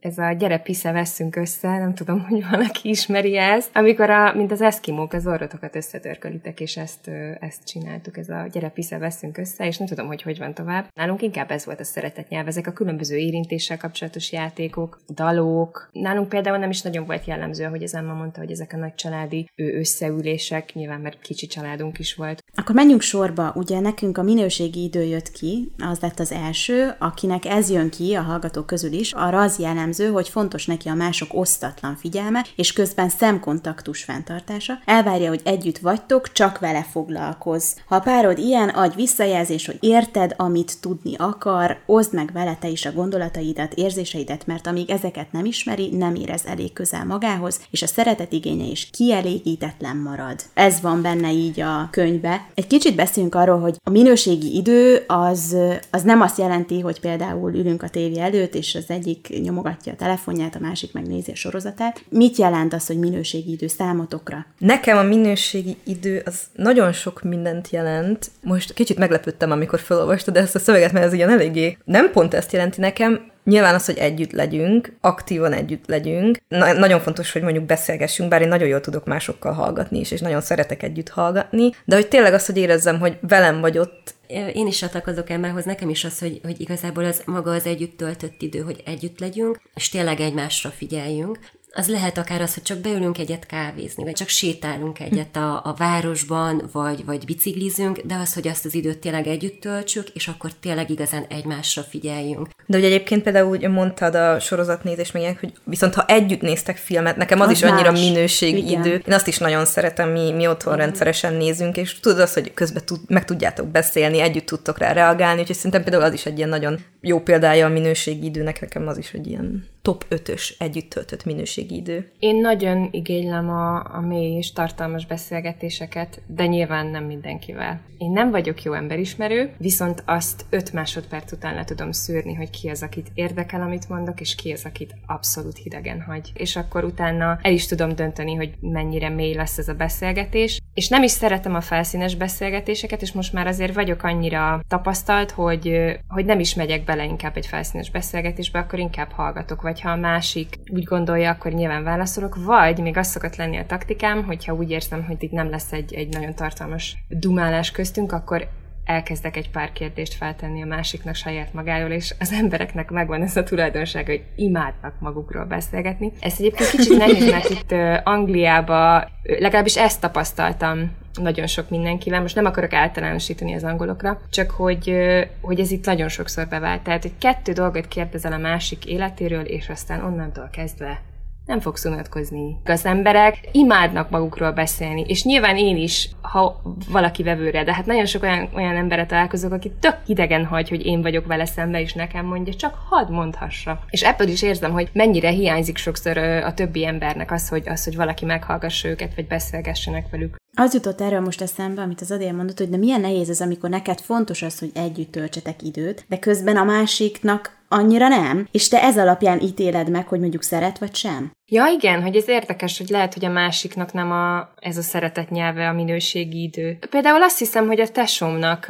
ez 0.04 0.18
a 0.18 0.32
gyere 0.32 0.58
pisze 0.58 0.92
veszünk 0.92 1.36
össze, 1.36 1.78
nem 1.78 1.94
tudom, 1.94 2.24
hogy 2.28 2.44
valaki 2.50 2.88
ismeri 2.88 3.36
ezt, 3.36 3.70
amikor 3.74 4.10
a, 4.10 4.34
mint 4.34 4.52
az 4.52 4.60
eszkimók 4.60 5.12
az 5.12 5.26
orrotokat 5.26 5.76
összetörkölitek, 5.76 6.60
és 6.60 6.76
ezt, 6.76 7.10
ezt 7.40 7.64
csináltuk, 7.66 8.16
ez 8.16 8.28
a 8.28 8.46
gyere 8.52 8.68
pisze 8.68 8.98
veszünk 8.98 9.38
össze, 9.38 9.66
és 9.66 9.76
nem 9.78 9.88
tudom, 9.88 10.06
hogy 10.06 10.22
hogy 10.22 10.38
van 10.38 10.54
tovább. 10.54 10.88
Nálunk 10.94 11.22
inkább 11.22 11.50
ez 11.50 11.64
volt 11.64 11.80
a 11.80 11.84
szeretet 11.84 12.28
nyelv, 12.28 12.46
ezek 12.46 12.66
a 12.66 12.72
különböző 12.72 13.16
érintéssel 13.16 13.76
kapcsolatos 13.76 14.32
játékok, 14.32 15.00
dalok. 15.14 15.88
Nálunk 15.92 16.28
például 16.28 16.58
nem 16.58 16.70
is 16.70 16.82
nagyon 16.82 17.06
volt 17.06 17.24
jellemző, 17.24 17.64
hogy 17.64 17.82
az 17.82 17.94
Emma 17.94 18.14
mondta, 18.14 18.40
hogy 18.40 18.50
ezek 18.50 18.72
a 18.72 18.76
nagy 18.76 18.94
családi 18.94 19.50
összeülések, 19.56 20.74
nyilván 20.74 21.00
mert 21.00 21.20
kicsi 21.20 21.46
családunk 21.46 21.98
is 21.98 22.14
volt. 22.14 22.44
Akkor 22.54 22.74
menjünk 22.74 23.00
sorba, 23.00 23.52
ugye 23.54 23.80
nekünk 23.80 24.18
a 24.18 24.22
minőségi 24.22 24.82
idő 24.82 25.02
jött 25.02 25.30
ki, 25.30 25.72
az 25.78 26.00
lett 26.00 26.18
az 26.18 26.32
első, 26.32 26.94
akinek 26.98 27.44
ez 27.44 27.70
jön 27.70 27.90
ki 27.90 28.14
a 28.14 28.22
hallgatók 28.22 28.66
közül 28.66 28.92
is, 28.92 29.12
arra 29.12 29.40
az 29.40 29.58
jellemző, 29.58 29.92
jellemző, 29.98 30.10
hogy 30.16 30.28
fontos 30.28 30.66
neki 30.66 30.88
a 30.88 30.94
mások 30.94 31.28
osztatlan 31.34 31.96
figyelme, 31.96 32.44
és 32.56 32.72
közben 32.72 33.08
szemkontaktus 33.08 34.02
fenntartása. 34.02 34.78
Elvárja, 34.84 35.28
hogy 35.28 35.40
együtt 35.44 35.78
vagytok, 35.78 36.32
csak 36.32 36.58
vele 36.58 36.82
foglalkozz. 36.82 37.72
Ha 37.86 37.94
a 37.94 38.00
párod 38.00 38.38
ilyen, 38.38 38.68
adj 38.68 38.94
visszajelzés, 38.94 39.66
hogy 39.66 39.78
érted, 39.80 40.34
amit 40.36 40.80
tudni 40.80 41.14
akar, 41.16 41.78
oszd 41.86 42.14
meg 42.14 42.30
vele 42.32 42.56
te 42.60 42.68
is 42.68 42.86
a 42.86 42.92
gondolataidat, 42.92 43.74
érzéseidet, 43.74 44.46
mert 44.46 44.66
amíg 44.66 44.90
ezeket 44.90 45.32
nem 45.32 45.44
ismeri, 45.44 45.96
nem 45.96 46.14
érez 46.14 46.42
elég 46.46 46.72
közel 46.72 47.04
magához, 47.04 47.60
és 47.70 47.82
a 47.82 47.86
szeretet 47.86 48.32
igénye 48.32 48.64
is 48.64 48.90
kielégítetlen 48.92 49.96
marad. 49.96 50.40
Ez 50.54 50.80
van 50.80 51.02
benne 51.02 51.32
így 51.32 51.60
a 51.60 51.88
könyvbe, 51.90 52.46
Egy 52.54 52.66
kicsit 52.66 52.94
beszéljünk 52.94 53.34
arról, 53.34 53.60
hogy 53.60 53.76
a 53.82 53.90
minőségi 53.90 54.56
idő 54.56 55.04
az, 55.06 55.56
az 55.90 56.02
nem 56.02 56.20
azt 56.20 56.38
jelenti, 56.38 56.80
hogy 56.80 57.00
például 57.00 57.54
ülünk 57.54 57.82
a 57.82 57.88
tévé 57.88 58.18
előtt, 58.18 58.54
és 58.54 58.74
az 58.74 58.84
egyik 58.86 59.28
nyomogatja 59.42 59.83
a 59.90 59.96
telefonját, 59.96 60.54
a 60.54 60.60
másik 60.60 60.92
megnézi 60.92 61.30
a 61.30 61.34
sorozatát. 61.34 62.04
Mit 62.08 62.36
jelent 62.36 62.72
az, 62.72 62.86
hogy 62.86 62.98
minőségi 62.98 63.52
idő 63.52 63.66
számotokra? 63.66 64.46
Nekem 64.58 64.96
a 64.96 65.02
minőségi 65.02 65.76
idő 65.84 66.22
az 66.24 66.40
nagyon 66.52 66.92
sok 66.92 67.22
mindent 67.22 67.70
jelent. 67.70 68.30
Most 68.42 68.72
kicsit 68.72 68.98
meglepődtem, 68.98 69.50
amikor 69.50 69.80
felolvastad 69.80 70.36
ezt 70.36 70.54
a 70.54 70.58
szöveget, 70.58 70.92
mert 70.92 71.06
ez 71.06 71.12
ilyen 71.12 71.30
eléggé 71.30 71.78
nem 71.84 72.10
pont 72.10 72.34
ezt 72.34 72.52
jelenti 72.52 72.80
nekem, 72.80 73.32
Nyilván 73.44 73.74
az, 73.74 73.84
hogy 73.84 73.98
együtt 73.98 74.32
legyünk, 74.32 74.96
aktívan 75.00 75.52
együtt 75.52 75.86
legyünk. 75.86 76.38
Na, 76.48 76.72
nagyon 76.72 77.00
fontos, 77.00 77.32
hogy 77.32 77.42
mondjuk 77.42 77.64
beszélgessünk, 77.64 78.28
bár 78.28 78.42
én 78.42 78.48
nagyon 78.48 78.68
jól 78.68 78.80
tudok 78.80 79.04
másokkal 79.04 79.52
hallgatni 79.52 79.98
is, 79.98 80.10
és 80.10 80.20
nagyon 80.20 80.40
szeretek 80.40 80.82
együtt 80.82 81.08
hallgatni, 81.08 81.70
de 81.84 81.94
hogy 81.94 82.08
tényleg 82.08 82.34
azt, 82.34 82.46
hogy 82.46 82.56
érezzem, 82.56 82.98
hogy 82.98 83.18
velem 83.20 83.60
vagy 83.60 83.78
ott, 83.78 84.14
én 84.54 84.66
is 84.66 84.78
csatlakozok 84.78 85.30
Emmához, 85.30 85.64
nekem 85.64 85.88
is 85.88 86.04
az, 86.04 86.18
hogy, 86.18 86.40
hogy 86.42 86.60
igazából 86.60 87.04
az 87.04 87.22
maga 87.24 87.50
az 87.50 87.66
együtt 87.66 87.96
töltött 87.96 88.42
idő, 88.42 88.58
hogy 88.58 88.82
együtt 88.84 89.20
legyünk, 89.20 89.60
és 89.74 89.88
tényleg 89.88 90.20
egymásra 90.20 90.70
figyeljünk 90.70 91.38
az 91.74 91.88
lehet 91.88 92.18
akár 92.18 92.40
az, 92.40 92.54
hogy 92.54 92.62
csak 92.62 92.78
beülünk 92.78 93.18
egyet 93.18 93.46
kávézni, 93.46 94.04
vagy 94.04 94.12
csak 94.12 94.28
sétálunk 94.28 95.00
egyet 95.00 95.36
a, 95.36 95.60
a 95.64 95.74
városban, 95.76 96.68
vagy, 96.72 97.04
vagy 97.04 97.24
biciklizünk, 97.24 97.98
de 97.98 98.14
az, 98.14 98.34
hogy 98.34 98.48
azt 98.48 98.64
az 98.64 98.74
időt 98.74 98.98
tényleg 98.98 99.26
együtt 99.26 99.60
töltsük, 99.60 100.08
és 100.08 100.28
akkor 100.28 100.50
tényleg 100.60 100.90
igazán 100.90 101.24
egymásra 101.28 101.82
figyeljünk. 101.82 102.48
De 102.66 102.78
ugye 102.78 102.86
egyébként 102.86 103.22
például 103.22 103.48
úgy 103.48 103.68
mondtad 103.68 104.14
a 104.14 104.40
sorozatnézés 104.40 105.12
meg 105.12 105.22
ilyen, 105.22 105.36
hogy 105.40 105.52
viszont 105.64 105.94
ha 105.94 106.04
együtt 106.06 106.40
néztek 106.40 106.76
filmet, 106.76 107.16
nekem 107.16 107.40
az, 107.40 107.46
az 107.46 107.52
is 107.52 107.60
más. 107.60 107.70
annyira 107.70 107.92
minőségi 107.92 108.70
idő. 108.70 109.02
Én 109.06 109.14
azt 109.14 109.26
is 109.26 109.38
nagyon 109.38 109.64
szeretem, 109.64 110.10
mi, 110.10 110.32
mi 110.32 110.46
otthon 110.46 110.74
Igen. 110.74 110.86
rendszeresen 110.86 111.34
nézünk, 111.34 111.76
és 111.76 112.00
tudod 112.00 112.20
azt, 112.20 112.34
hogy 112.34 112.54
közben 112.54 112.84
tud, 112.84 113.00
meg 113.06 113.24
tudjátok 113.24 113.66
beszélni, 113.66 114.20
együtt 114.20 114.46
tudtok 114.46 114.78
rá 114.78 114.92
reagálni, 114.92 115.40
úgyhogy 115.40 115.56
szerintem 115.56 115.82
például 115.82 116.04
az 116.04 116.12
is 116.12 116.26
egy 116.26 116.36
ilyen 116.36 116.48
nagyon 116.48 116.78
jó 117.04 117.20
példája 117.20 117.66
a 117.66 117.68
minőségi 117.68 118.24
időnek, 118.24 118.60
nekem 118.60 118.88
az 118.88 118.98
is 118.98 119.12
egy 119.12 119.26
ilyen 119.26 119.72
top 119.84 120.04
5-ös 120.10 120.50
együtt 120.58 120.90
töltött 120.90 121.24
minőségi 121.24 121.76
idő. 121.76 122.10
Én 122.18 122.36
nagyon 122.40 122.88
igénylem 122.90 123.50
a, 123.50 123.96
a 123.96 124.00
mély 124.00 124.36
és 124.36 124.52
tartalmas 124.52 125.06
beszélgetéseket, 125.06 126.20
de 126.26 126.46
nyilván 126.46 126.86
nem 126.86 127.04
mindenkivel. 127.04 127.80
Én 127.98 128.10
nem 128.10 128.30
vagyok 128.30 128.62
jó 128.62 128.72
emberismerő, 128.72 129.52
viszont 129.58 130.02
azt 130.06 130.44
5 130.50 130.72
másodperc 130.72 131.32
után 131.32 131.54
le 131.54 131.64
tudom 131.64 131.92
szűrni, 131.92 132.34
hogy 132.34 132.50
ki 132.50 132.68
az, 132.68 132.82
akit 132.82 133.10
érdekel, 133.14 133.62
amit 133.62 133.88
mondok, 133.88 134.20
és 134.20 134.34
ki 134.34 134.52
az, 134.52 134.64
akit 134.64 134.94
abszolút 135.06 135.56
hidegen 135.56 136.00
hagy. 136.00 136.32
És 136.34 136.56
akkor 136.56 136.84
utána 136.84 137.38
el 137.42 137.52
is 137.52 137.66
tudom 137.66 137.94
dönteni, 137.94 138.34
hogy 138.34 138.54
mennyire 138.60 139.08
mély 139.08 139.34
lesz 139.34 139.58
ez 139.58 139.68
a 139.68 139.74
beszélgetés. 139.74 140.60
És 140.74 140.88
nem 140.88 141.02
is 141.02 141.10
szeretem 141.10 141.54
a 141.54 141.60
felszínes 141.60 142.14
beszélgetéseket, 142.14 143.02
és 143.02 143.12
most 143.12 143.32
már 143.32 143.46
azért 143.46 143.74
vagyok 143.74 144.02
annyira 144.02 144.60
tapasztalt, 144.68 145.30
hogy, 145.30 145.96
hogy 146.08 146.24
nem 146.24 146.40
is 146.40 146.54
megyek 146.54 146.84
bele 146.94 147.08
inkább 147.08 147.36
egy 147.36 147.46
felszínes 147.46 147.90
beszélgetésbe, 147.90 148.58
akkor 148.58 148.78
inkább 148.78 149.10
hallgatok, 149.10 149.62
vagy 149.62 149.80
ha 149.80 149.90
a 149.90 149.96
másik 149.96 150.58
úgy 150.66 150.84
gondolja, 150.84 151.30
akkor 151.30 151.52
nyilván 151.52 151.84
válaszolok, 151.84 152.44
vagy 152.44 152.78
még 152.78 152.96
az 152.96 153.06
szokott 153.06 153.36
lenni 153.36 153.56
a 153.56 153.66
taktikám, 153.66 154.24
hogyha 154.24 154.54
úgy 154.54 154.70
érzem, 154.70 155.04
hogy 155.04 155.22
itt 155.22 155.30
nem 155.30 155.50
lesz 155.50 155.72
egy, 155.72 155.94
egy 155.94 156.08
nagyon 156.08 156.34
tartalmas 156.34 156.96
dumálás 157.08 157.70
köztünk, 157.70 158.12
akkor 158.12 158.48
elkezdek 158.84 159.36
egy 159.36 159.50
pár 159.50 159.72
kérdést 159.72 160.14
feltenni 160.14 160.62
a 160.62 160.66
másiknak 160.66 161.14
saját 161.14 161.52
magáról, 161.52 161.90
és 161.90 162.14
az 162.20 162.32
embereknek 162.32 162.90
megvan 162.90 163.22
ez 163.22 163.36
a 163.36 163.42
tulajdonság, 163.42 164.06
hogy 164.06 164.22
imádnak 164.36 164.94
magukról 164.98 165.44
beszélgetni. 165.44 166.12
Ez 166.20 166.34
egyébként 166.38 166.70
kicsit 166.70 166.98
nehéz, 166.98 167.30
mert 167.30 167.50
itt 167.50 167.74
Angliába 168.04 169.08
legalábbis 169.22 169.76
ezt 169.76 170.00
tapasztaltam 170.00 170.90
nagyon 171.14 171.46
sok 171.46 171.70
mindenkivel. 171.70 172.20
Most 172.20 172.34
nem 172.34 172.44
akarok 172.44 172.72
általánosítani 172.72 173.54
az 173.54 173.64
angolokra, 173.64 174.20
csak 174.30 174.50
hogy, 174.50 174.94
hogy 175.40 175.60
ez 175.60 175.70
itt 175.70 175.84
nagyon 175.84 176.08
sokszor 176.08 176.48
bevált. 176.48 176.82
Tehát, 176.82 177.02
hogy 177.02 177.12
kettő 177.18 177.52
dolgot 177.52 177.88
kérdezel 177.88 178.32
a 178.32 178.38
másik 178.38 178.86
életéről, 178.86 179.44
és 179.44 179.68
aztán 179.68 180.04
onnantól 180.04 180.48
kezdve 180.52 181.00
nem 181.46 181.60
fogsz 181.60 181.84
unatkozni. 181.84 182.56
Az 182.64 182.84
emberek 182.84 183.38
imádnak 183.52 184.10
magukról 184.10 184.52
beszélni, 184.52 185.04
és 185.06 185.24
nyilván 185.24 185.56
én 185.56 185.76
is, 185.76 186.10
ha 186.20 186.62
valaki 186.88 187.22
vevőre, 187.22 187.64
de 187.64 187.74
hát 187.74 187.86
nagyon 187.86 188.06
sok 188.06 188.22
olyan, 188.22 188.48
olyan 188.54 188.76
emberre 188.76 189.06
találkozok, 189.06 189.52
aki 189.52 189.72
tök 189.80 189.96
idegen 190.06 190.44
hagy, 190.44 190.68
hogy 190.68 190.86
én 190.86 191.02
vagyok 191.02 191.26
vele 191.26 191.44
szembe, 191.44 191.80
és 191.80 191.92
nekem 191.92 192.26
mondja, 192.26 192.54
csak 192.54 192.74
hadd 192.88 193.10
mondhassa. 193.10 193.80
És 193.90 194.02
ebből 194.02 194.28
is 194.28 194.42
érzem, 194.42 194.72
hogy 194.72 194.90
mennyire 194.92 195.30
hiányzik 195.30 195.76
sokszor 195.76 196.18
a 196.18 196.54
többi 196.54 196.86
embernek 196.86 197.30
az, 197.30 197.48
hogy, 197.48 197.68
az, 197.68 197.84
hogy 197.84 197.96
valaki 197.96 198.24
meghallgassa 198.24 198.88
őket, 198.88 199.14
vagy 199.14 199.26
beszélgessenek 199.26 200.10
velük. 200.10 200.36
Az 200.56 200.74
jutott 200.74 201.00
erről 201.00 201.20
most 201.20 201.40
eszembe, 201.40 201.82
amit 201.82 202.00
az 202.00 202.10
Adél 202.10 202.32
mondott, 202.32 202.58
hogy 202.58 202.68
de 202.68 202.76
milyen 202.76 203.00
nehéz 203.00 203.30
ez, 203.30 203.40
amikor 203.40 203.70
neked 203.70 204.00
fontos 204.00 204.42
az, 204.42 204.58
hogy 204.58 204.70
együtt 204.74 205.12
töltsetek 205.12 205.62
időt, 205.62 206.04
de 206.08 206.18
közben 206.18 206.56
a 206.56 206.64
másiknak 206.64 207.62
annyira 207.74 208.08
nem, 208.08 208.48
és 208.50 208.68
te 208.68 208.82
ez 208.82 208.98
alapján 208.98 209.40
ítéled 209.40 209.90
meg, 209.90 210.08
hogy 210.08 210.20
mondjuk 210.20 210.42
szeret 210.42 210.78
vagy 210.78 210.94
sem. 210.94 211.32
Ja, 211.46 211.66
igen, 211.66 212.02
hogy 212.02 212.16
ez 212.16 212.28
érdekes, 212.28 212.78
hogy 212.78 212.88
lehet, 212.88 213.14
hogy 213.14 213.24
a 213.24 213.30
másiknak 213.30 213.92
nem 213.92 214.12
a, 214.12 214.48
ez 214.60 214.76
a 214.76 214.82
szeretet 214.82 215.30
nyelve 215.30 215.68
a 215.68 215.72
minőségi 215.72 216.42
idő. 216.42 216.78
Például 216.90 217.22
azt 217.22 217.38
hiszem, 217.38 217.66
hogy 217.66 217.80
a 217.80 217.88
tesómnak 217.88 218.66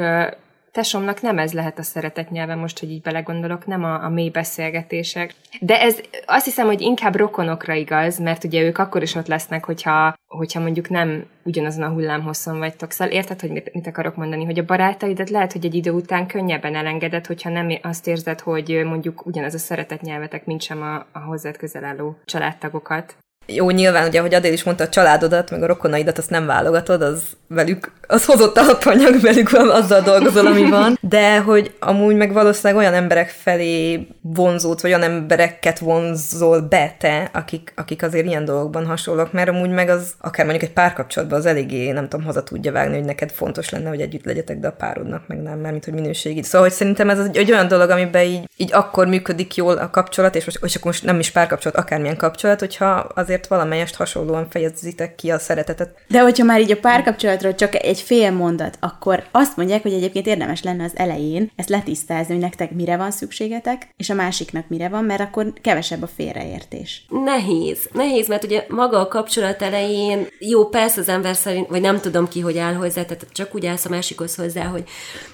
tesomnak 0.74 1.20
nem 1.20 1.38
ez 1.38 1.52
lehet 1.52 1.78
a 1.78 1.82
szeretet 1.82 2.30
nyelve, 2.30 2.54
most, 2.54 2.78
hogy 2.78 2.90
így 2.90 3.02
belegondolok, 3.02 3.66
nem 3.66 3.84
a, 3.84 4.04
a 4.04 4.08
mély 4.08 4.30
beszélgetések. 4.30 5.34
De 5.60 5.80
ez 5.80 6.00
azt 6.26 6.44
hiszem, 6.44 6.66
hogy 6.66 6.80
inkább 6.80 7.14
rokonokra 7.14 7.74
igaz, 7.74 8.18
mert 8.18 8.44
ugye 8.44 8.62
ők 8.62 8.78
akkor 8.78 9.02
is 9.02 9.14
ott 9.14 9.26
lesznek, 9.26 9.64
hogyha, 9.64 10.14
hogyha 10.26 10.60
mondjuk 10.60 10.88
nem 10.88 11.26
ugyanazon 11.42 11.82
a 11.82 11.88
hullámhosszon 11.88 12.58
vagytok. 12.58 12.90
Szóval 12.90 13.14
érted, 13.14 13.40
hogy 13.40 13.50
mit, 13.50 13.74
mit 13.74 13.86
akarok 13.86 14.16
mondani, 14.16 14.44
hogy 14.44 14.58
a 14.58 14.64
barátaidat 14.64 15.30
lehet, 15.30 15.52
hogy 15.52 15.64
egy 15.64 15.74
idő 15.74 15.90
után 15.90 16.26
könnyebben 16.26 16.74
elengeded, 16.74 17.26
hogyha 17.26 17.50
nem 17.50 17.78
azt 17.82 18.06
érzed, 18.06 18.40
hogy 18.40 18.82
mondjuk 18.84 19.26
ugyanaz 19.26 19.54
a 19.54 19.58
szeretet 19.58 20.00
nyelvetek, 20.00 20.46
mint 20.46 20.62
sem 20.62 20.82
a, 20.82 20.94
a 21.12 21.18
hozzád 21.18 21.56
közel 21.56 21.84
álló 21.84 22.16
családtagokat. 22.24 23.16
Jó, 23.46 23.70
nyilván 23.70 24.06
ugye, 24.06 24.20
hogy 24.20 24.34
Adél 24.34 24.52
is 24.52 24.62
mondta, 24.62 24.84
a 24.84 24.88
családodat, 24.88 25.50
meg 25.50 25.62
a 25.62 25.66
rokonaidat, 25.66 26.18
azt 26.18 26.30
nem 26.30 26.46
válogatod, 26.46 27.02
az 27.02 27.22
velük, 27.48 27.92
az 28.06 28.24
hozott 28.24 28.58
alapanyag, 28.58 29.20
velük 29.20 29.50
van, 29.50 29.70
azzal 29.70 30.00
dolgozol, 30.00 30.46
ami 30.46 30.70
van, 30.70 30.98
de 31.00 31.38
hogy 31.38 31.74
amúgy 31.80 32.16
meg 32.16 32.32
valószínűleg 32.32 32.82
olyan 32.82 32.94
emberek 32.94 33.28
felé 33.28 34.06
vonzód, 34.20 34.80
vagy 34.80 34.90
olyan 34.90 35.10
embereket 35.10 35.78
vonzol 35.78 36.60
be 36.60 36.94
te, 36.98 37.30
akik, 37.32 37.72
akik 37.76 38.02
azért 38.02 38.26
ilyen 38.26 38.44
dolgokban 38.44 38.86
hasonlók, 38.86 39.32
mert 39.32 39.48
amúgy 39.48 39.70
meg 39.70 39.88
az, 39.88 40.14
akár 40.20 40.46
mondjuk 40.46 40.68
egy 40.68 40.74
párkapcsolatban 40.74 41.38
az 41.38 41.46
eléggé, 41.46 41.90
nem 41.90 42.08
tudom, 42.08 42.26
haza 42.26 42.42
tudja 42.42 42.72
vágni, 42.72 42.94
hogy 42.94 43.04
neked 43.04 43.30
fontos 43.30 43.70
lenne, 43.70 43.88
hogy 43.88 44.00
együtt 44.00 44.24
legyetek, 44.24 44.58
de 44.58 44.68
a 44.68 44.72
párodnak 44.72 45.26
meg 45.26 45.42
nem, 45.42 45.58
mert 45.58 45.72
mint 45.72 45.84
hogy 45.84 45.94
minőségi. 45.94 46.42
Szóval, 46.42 46.66
hogy 46.66 46.76
szerintem 46.76 47.10
ez 47.10 47.18
egy, 47.18 47.36
egy 47.36 47.52
olyan 47.52 47.68
dolog, 47.68 47.90
amiben 47.90 48.24
így, 48.24 48.48
így 48.56 48.72
akkor 48.72 49.06
működik 49.06 49.54
jól 49.54 49.76
a 49.76 49.90
kapcsolat, 49.90 50.34
és 50.34 50.44
most, 50.44 50.58
és 50.64 50.74
akkor 50.74 50.90
most 50.90 51.04
nem 51.04 51.18
is 51.18 51.30
párkapcsolat, 51.30 51.78
akármilyen 51.78 52.16
kapcsolat, 52.16 52.60
hogyha 52.60 52.86
azért 53.14 53.33
azért 53.34 53.48
valamelyest 53.48 53.94
hasonlóan 53.94 54.50
fejezitek 54.50 55.14
ki 55.14 55.30
a 55.30 55.38
szeretetet. 55.38 55.94
De 56.08 56.20
hogyha 56.20 56.44
már 56.44 56.60
így 56.60 56.72
a 56.72 56.76
párkapcsolatról 56.76 57.54
csak 57.54 57.74
egy 57.74 58.00
fél 58.00 58.30
mondat, 58.30 58.76
akkor 58.80 59.24
azt 59.30 59.56
mondják, 59.56 59.82
hogy 59.82 59.92
egyébként 59.92 60.26
érdemes 60.26 60.62
lenne 60.62 60.84
az 60.84 60.92
elején 60.94 61.50
ezt 61.56 61.68
letisztázni, 61.68 62.32
hogy 62.32 62.42
nektek 62.42 62.70
mire 62.70 62.96
van 62.96 63.10
szükségetek, 63.10 63.88
és 63.96 64.10
a 64.10 64.14
másiknak 64.14 64.68
mire 64.68 64.88
van, 64.88 65.04
mert 65.04 65.20
akkor 65.20 65.52
kevesebb 65.60 66.02
a 66.02 66.06
félreértés. 66.06 67.06
Nehéz. 67.24 67.78
Nehéz, 67.92 68.28
mert 68.28 68.44
ugye 68.44 68.64
maga 68.68 69.00
a 69.00 69.08
kapcsolat 69.08 69.62
elején, 69.62 70.26
jó, 70.38 70.68
persze 70.68 71.00
az 71.00 71.08
ember 71.08 71.36
szerint, 71.36 71.68
vagy 71.68 71.80
nem 71.80 72.00
tudom 72.00 72.28
ki, 72.28 72.40
hogy 72.40 72.58
áll 72.58 72.74
hozzá, 72.74 73.02
tehát 73.02 73.26
csak 73.32 73.54
úgy 73.54 73.66
állsz 73.66 73.84
a 73.84 73.88
másikhoz 73.88 74.34
hozzá, 74.34 74.64
hogy, 74.64 74.84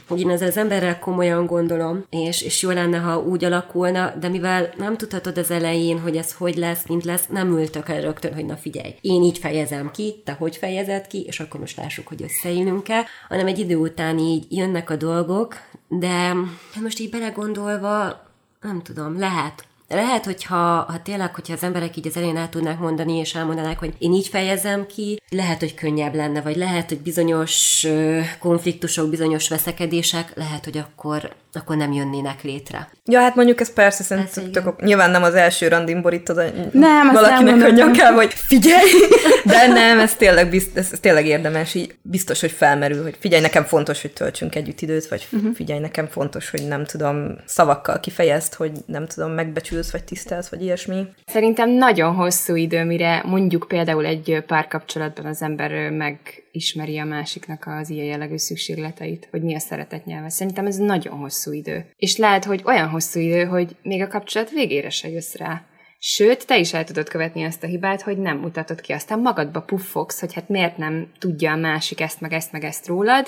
hogy 0.09 0.21
én 0.21 0.30
ezzel 0.30 0.49
az 0.49 0.57
emberrel 0.57 0.99
komolyan 0.99 1.47
gondolom, 1.47 2.04
és, 2.11 2.42
és 2.42 2.62
jó 2.62 2.71
lenne, 2.71 2.99
ha 2.99 3.19
úgy 3.19 3.45
alakulna, 3.45 4.14
de 4.21 4.28
mivel 4.28 4.71
nem 4.76 4.97
tudhatod 4.97 5.38
az 5.38 5.50
elején, 5.50 5.99
hogy 6.00 6.16
ez 6.16 6.33
hogy 6.33 6.57
lesz, 6.57 6.83
mint 6.88 7.04
lesz, 7.04 7.26
nem 7.28 7.59
ültök 7.59 7.88
el 7.91 8.01
rögtön, 8.01 8.35
hogy 8.35 8.45
na 8.45 8.57
figyelj, 8.57 8.95
én 9.01 9.23
így 9.23 9.39
fejezem 9.39 9.91
ki, 9.91 10.23
te 10.25 10.33
hogy 10.33 10.57
fejezed 10.57 11.07
ki, 11.07 11.25
és 11.27 11.41
akkor 11.41 11.61
most 11.61 11.77
lássuk, 11.77 12.09
hogy 12.09 12.23
összeélünk-e, 12.23 13.07
hanem 13.29 13.47
egy 13.47 13.59
idő 13.59 13.77
után 13.77 14.19
így 14.19 14.47
jönnek 14.49 14.91
a 14.91 14.97
dolgok, 14.97 15.55
de 15.89 16.35
most 16.83 16.99
így 16.99 17.11
belegondolva, 17.11 18.23
nem 18.61 18.83
tudom, 18.83 19.19
lehet, 19.19 19.65
lehet, 19.95 20.25
hogyha 20.25 20.57
ha 20.89 21.01
tényleg, 21.03 21.35
hogyha 21.35 21.53
az 21.53 21.63
emberek 21.63 21.97
így 21.97 22.07
az 22.07 22.17
elején 22.17 22.37
el 22.37 22.49
tudnák 22.49 22.79
mondani, 22.79 23.19
és 23.19 23.35
elmondanák, 23.35 23.79
hogy 23.79 23.93
én 23.99 24.13
így 24.13 24.29
fejezem 24.29 24.87
ki, 24.87 25.23
lehet, 25.31 25.61
hogy 25.61 25.75
könnyebb 25.75 26.15
lenne, 26.15 26.41
vagy 26.41 26.57
lehet, 26.57 26.89
hogy 26.89 26.99
bizonyos 26.99 27.87
konfliktusok, 28.39 29.11
bizonyos 29.11 29.49
veszekedések, 29.49 30.33
lehet, 30.35 30.65
hogy 30.65 30.79
akkor, 30.79 31.33
akkor 31.53 31.77
nem 31.77 31.93
jönnének 31.93 32.43
létre. 32.43 32.89
Ja, 33.05 33.21
hát 33.21 33.35
mondjuk 33.35 33.61
ez 33.61 33.73
persze, 33.73 34.03
szerintem 34.03 34.53
tök, 34.53 34.83
nyilván 34.83 35.11
nem 35.11 35.23
az 35.23 35.35
első 35.35 35.69
randin 35.69 36.03
borítod 36.03 36.37
nem, 36.73 37.13
valakinek 37.13 37.63
a 37.63 37.71
nyakával, 37.71 38.17
hogy 38.17 38.35
figyelj, 38.35 38.91
de 39.45 39.67
nem, 39.67 39.99
ez 39.99 40.15
tényleg, 40.15 40.51
bizt, 40.51 40.77
ez, 40.77 40.89
ez 40.93 41.01
tényleg 41.01 41.27
érdemes, 41.27 41.75
így 41.75 41.95
biztos, 42.03 42.41
hogy 42.41 42.51
felmerül, 42.51 43.03
hogy 43.03 43.17
figyelj, 43.21 43.43
nekem 43.43 43.65
fontos, 43.65 44.01
hogy 44.01 44.13
töltsünk 44.13 44.55
együtt 44.55 44.81
időt, 44.81 45.09
vagy 45.09 45.27
uh-huh. 45.33 45.55
figyelj, 45.55 45.81
nekem 45.81 46.07
fontos, 46.07 46.51
hogy 46.51 46.69
nem 46.69 46.85
tudom, 46.85 47.37
szavakkal 47.45 48.01
kifejezt, 48.01 48.55
hogy 48.55 48.73
nem 48.87 49.07
tudom, 49.07 49.31
megbecsülsz, 49.81 49.91
vagy 49.91 50.05
tisztelsz, 50.05 50.49
vagy 50.49 50.63
ilyesmi. 50.63 51.07
Szerintem 51.27 51.71
nagyon 51.71 52.15
hosszú 52.15 52.55
idő, 52.55 52.85
mire 52.85 53.23
mondjuk 53.27 53.65
például 53.69 54.07
egy 54.07 54.43
párkapcsolatban 54.47 55.27
az 55.27 55.43
ember 55.43 55.91
megismeri 55.91 56.99
a 56.99 57.05
másiknak 57.05 57.67
az 57.67 57.91
ilyen 57.91 58.07
jellegű 58.07 58.37
szükségleteit, 58.37 59.29
hogy 59.31 59.43
mi 59.43 59.55
a 59.55 59.59
szeretet 59.59 60.05
nyelve. 60.05 60.29
Szerintem 60.29 60.67
ez 60.67 60.77
nagyon 60.77 61.19
hosszú 61.19 61.53
idő. 61.53 61.91
És 61.97 62.17
lehet, 62.17 62.45
hogy 62.45 62.63
olyan 62.65 62.89
hosszú 62.89 63.21
idő, 63.21 63.45
hogy 63.45 63.77
még 63.83 64.03
a 64.03 64.09
kapcsolat 64.09 64.51
végére 64.51 64.91
se 64.91 65.09
jössz 65.09 65.35
rá. 65.35 65.65
Sőt, 65.99 66.47
te 66.47 66.59
is 66.59 66.73
el 66.73 66.85
tudod 66.85 67.09
követni 67.09 67.43
ezt 67.43 67.63
a 67.63 67.67
hibát, 67.67 68.03
hogy 68.03 68.19
nem 68.19 68.39
mutatod 68.39 68.81
ki. 68.81 68.93
Aztán 68.93 69.19
magadba 69.19 69.61
puffogsz, 69.61 70.21
hogy 70.21 70.35
hát 70.35 70.49
miért 70.49 70.77
nem 70.77 71.13
tudja 71.19 71.53
a 71.53 71.57
másik 71.57 72.01
ezt, 72.01 72.21
meg 72.21 72.33
ezt, 72.33 72.53
meg 72.53 72.65
ezt 72.65 72.87
rólad. 72.87 73.27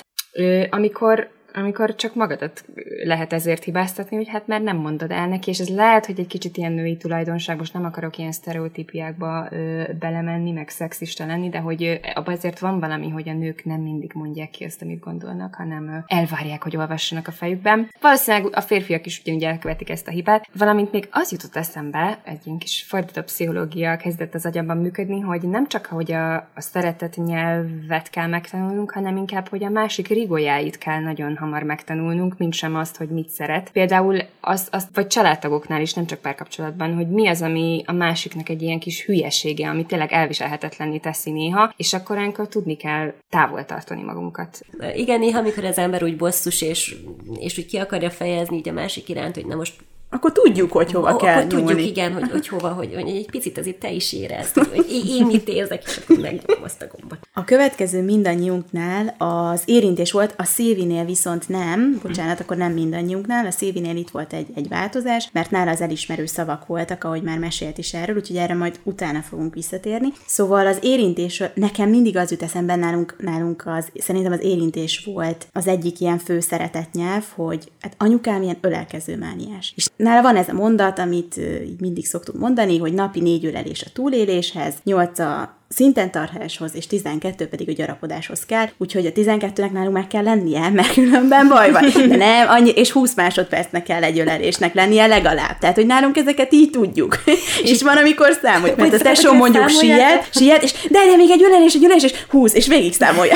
Amikor 0.69 1.29
amikor 1.53 1.95
csak 1.95 2.15
magadat 2.15 2.65
lehet 3.03 3.33
ezért 3.33 3.63
hibáztatni, 3.63 4.15
hogy 4.15 4.27
hát 4.27 4.47
már 4.47 4.61
nem 4.61 4.77
mondod 4.77 5.11
el 5.11 5.27
neki, 5.27 5.49
és 5.49 5.59
ez 5.59 5.69
lehet, 5.69 6.05
hogy 6.05 6.19
egy 6.19 6.27
kicsit 6.27 6.57
ilyen 6.57 6.71
női 6.71 6.97
tulajdonság, 6.97 7.57
most 7.57 7.73
nem 7.73 7.85
akarok 7.85 8.17
ilyen 8.17 8.31
sztereotípiákba 8.31 9.47
ö, 9.51 9.83
belemenni, 9.99 10.51
meg 10.51 10.69
szexista 10.69 11.25
lenni, 11.25 11.49
de 11.49 11.59
hogy 11.59 11.99
abban 12.13 12.33
azért 12.33 12.59
van 12.59 12.79
valami, 12.79 13.09
hogy 13.09 13.29
a 13.29 13.33
nők 13.33 13.65
nem 13.65 13.81
mindig 13.81 14.11
mondják 14.13 14.49
ki 14.49 14.63
azt, 14.63 14.81
amit 14.81 14.99
gondolnak, 14.99 15.55
hanem 15.55 15.87
ö, 15.87 16.15
elvárják, 16.15 16.63
hogy 16.63 16.77
olvassanak 16.77 17.27
a 17.27 17.31
fejükben. 17.31 17.89
Valószínűleg 18.01 18.55
a 18.55 18.61
férfiak 18.61 19.05
is 19.05 19.21
ugyanúgy 19.21 19.43
elkövetik 19.43 19.89
ezt 19.89 20.07
a 20.07 20.11
hibát, 20.11 20.47
valamint 20.57 20.91
még 20.91 21.07
az 21.11 21.31
jutott 21.31 21.55
eszembe, 21.55 22.19
egy 22.23 22.41
ilyen 22.45 22.57
kis 22.57 22.85
fordított 22.87 23.25
pszichológia 23.25 23.97
kezdett 23.97 24.33
az 24.33 24.45
agyamban 24.45 24.77
működni, 24.77 25.19
hogy 25.19 25.41
nem 25.41 25.67
csak, 25.67 25.85
hogy 25.85 26.11
a, 26.11 26.35
a 26.35 26.61
szeretet 26.61 27.15
nyelvet 27.15 28.09
kell 28.09 28.27
megtanulnunk, 28.27 28.91
hanem 28.91 29.17
inkább, 29.17 29.47
hogy 29.47 29.63
a 29.63 29.69
másik 29.69 30.07
rigójáit 30.07 30.77
kell 30.77 30.99
nagyon 30.99 31.35
hamar 31.43 31.63
megtanulnunk, 31.63 32.37
mint 32.37 32.53
sem 32.53 32.75
azt, 32.75 32.97
hogy 32.97 33.09
mit 33.09 33.29
szeret. 33.29 33.71
Például 33.71 34.19
az, 34.41 34.67
az 34.71 34.87
vagy 34.93 35.07
családtagoknál 35.07 35.81
is, 35.81 35.93
nem 35.93 36.05
csak 36.05 36.19
párkapcsolatban, 36.19 36.95
hogy 36.95 37.09
mi 37.09 37.27
az, 37.27 37.41
ami 37.41 37.83
a 37.85 37.91
másiknak 37.91 38.49
egy 38.49 38.61
ilyen 38.61 38.79
kis 38.79 39.05
hülyesége, 39.05 39.69
ami 39.69 39.85
tényleg 39.85 40.11
elviselhetetlenné 40.11 40.97
teszi 40.97 41.31
néha, 41.31 41.73
és 41.77 41.93
akkor 41.93 42.17
ilyenkor 42.17 42.47
tudni 42.47 42.75
kell 42.75 43.13
távol 43.29 43.65
tartani 43.65 44.03
magunkat. 44.03 44.65
Igen, 44.95 45.19
néha, 45.19 45.39
amikor 45.39 45.65
az 45.65 45.77
ember 45.77 46.03
úgy 46.03 46.17
bosszus, 46.17 46.61
és, 46.61 46.95
és 47.39 47.57
úgy 47.57 47.65
ki 47.65 47.77
akarja 47.77 48.09
fejezni 48.09 48.57
így 48.57 48.69
a 48.69 48.73
másik 48.73 49.09
iránt, 49.09 49.35
hogy 49.35 49.45
na 49.45 49.55
most 49.55 49.73
akkor 50.13 50.31
tudjuk, 50.31 50.71
hogy 50.71 50.91
hova 50.91 51.07
akkor 51.07 51.21
kell 51.21 51.41
tudjuk, 51.47 51.69
nyúlni. 51.69 51.87
igen, 51.87 52.13
hogy, 52.13 52.31
hogy 52.31 52.47
hova, 52.47 52.69
hogy, 52.69 52.93
hogy 52.93 53.09
egy 53.09 53.29
picit 53.29 53.57
azért 53.57 53.79
te 53.79 53.91
is 53.91 54.13
érezd, 54.13 54.57
hogy, 54.57 55.05
én, 55.07 55.25
mit 55.25 55.47
érzek, 55.47 55.83
és 55.85 55.97
akkor 55.97 56.17
megnyomom 56.17 56.63
azt 56.63 56.81
a 56.81 56.85
gombot. 56.97 57.17
A 57.33 57.43
következő 57.43 58.03
mindannyiunknál 58.03 59.15
az 59.17 59.61
érintés 59.65 60.11
volt, 60.11 60.33
a 60.37 60.43
Szévinél 60.43 61.05
viszont 61.05 61.49
nem, 61.49 61.99
bocsánat, 62.01 62.39
akkor 62.39 62.57
nem 62.57 62.71
mindannyiunknál, 62.71 63.45
a 63.45 63.51
Szévinél 63.51 63.95
itt 63.95 64.09
volt 64.09 64.33
egy, 64.33 64.47
egy 64.55 64.67
változás, 64.67 65.29
mert 65.31 65.51
nála 65.51 65.71
az 65.71 65.81
elismerő 65.81 66.25
szavak 66.25 66.67
voltak, 66.67 67.03
ahogy 67.03 67.21
már 67.21 67.37
mesélt 67.37 67.77
is 67.77 67.93
erről, 67.93 68.15
úgyhogy 68.15 68.37
erre 68.37 68.53
majd 68.55 68.79
utána 68.83 69.21
fogunk 69.21 69.53
visszatérni. 69.53 70.07
Szóval 70.25 70.67
az 70.67 70.77
érintés, 70.81 71.43
nekem 71.53 71.89
mindig 71.89 72.17
az 72.17 72.31
jut 72.31 72.43
eszembe 72.43 72.75
nálunk, 72.75 73.15
nálunk 73.17 73.63
az, 73.65 73.87
szerintem 73.95 74.31
az 74.31 74.41
érintés 74.41 75.09
volt 75.13 75.47
az 75.53 75.67
egyik 75.67 75.99
ilyen 75.99 76.17
fő 76.17 76.39
szeretett 76.39 76.91
nyelv, 76.91 77.23
hogy 77.35 77.71
hát 77.81 77.95
anyukám 77.97 78.41
ilyen 78.41 78.57
ölelkező 78.61 79.17
mániás. 79.17 79.73
És 79.75 79.87
nála 80.03 80.21
van 80.21 80.35
ez 80.35 80.49
a 80.49 80.53
mondat, 80.53 80.99
amit 80.99 81.37
így 81.65 81.79
mindig 81.79 82.05
szoktunk 82.05 82.39
mondani, 82.39 82.77
hogy 82.77 82.93
napi 82.93 83.19
négy 83.19 83.45
ölelés 83.45 83.83
a 83.83 83.89
túléléshez, 83.93 84.75
nyolc 84.83 85.19
a 85.19 85.57
szinten 85.75 86.11
tartáshoz, 86.11 86.71
és 86.75 86.87
12 86.87 87.47
pedig 87.47 87.69
a 87.69 87.71
gyarapodáshoz 87.71 88.45
kell, 88.45 88.65
úgyhogy 88.77 89.05
a 89.05 89.11
12-nek 89.11 89.71
nálunk 89.71 89.93
meg 89.93 90.07
kell 90.07 90.23
lennie, 90.23 90.69
mert 90.79 90.93
különben 90.93 91.47
baj 91.47 91.71
van. 91.71 91.83
De 92.07 92.15
nem, 92.15 92.49
annyi, 92.49 92.69
és 92.69 92.91
20 92.91 93.15
másodpercnek 93.15 93.83
kell 93.83 94.03
egy 94.03 94.19
ölelésnek 94.19 94.73
lennie 94.73 95.07
legalább. 95.07 95.57
Tehát, 95.59 95.75
hogy 95.75 95.85
nálunk 95.85 96.17
ezeket 96.17 96.53
így 96.53 96.69
tudjuk. 96.69 97.23
és 97.71 97.81
van, 97.81 97.97
amikor 97.97 98.37
számoljuk, 98.41 98.77
mert 98.77 98.93
a 98.93 98.97
tesó 98.97 99.33
mondjuk 99.33 99.69
siet, 99.69 100.29
siet, 100.31 100.63
és 100.63 100.71
de, 100.71 100.99
de 101.09 101.15
még 101.15 101.29
egy 101.29 101.43
ölelés, 101.43 101.73
egy 101.73 101.83
ölelés, 101.83 102.03
és 102.03 102.13
20, 102.29 102.53
és 102.53 102.67
végig 102.67 102.93
számolja. 102.93 103.33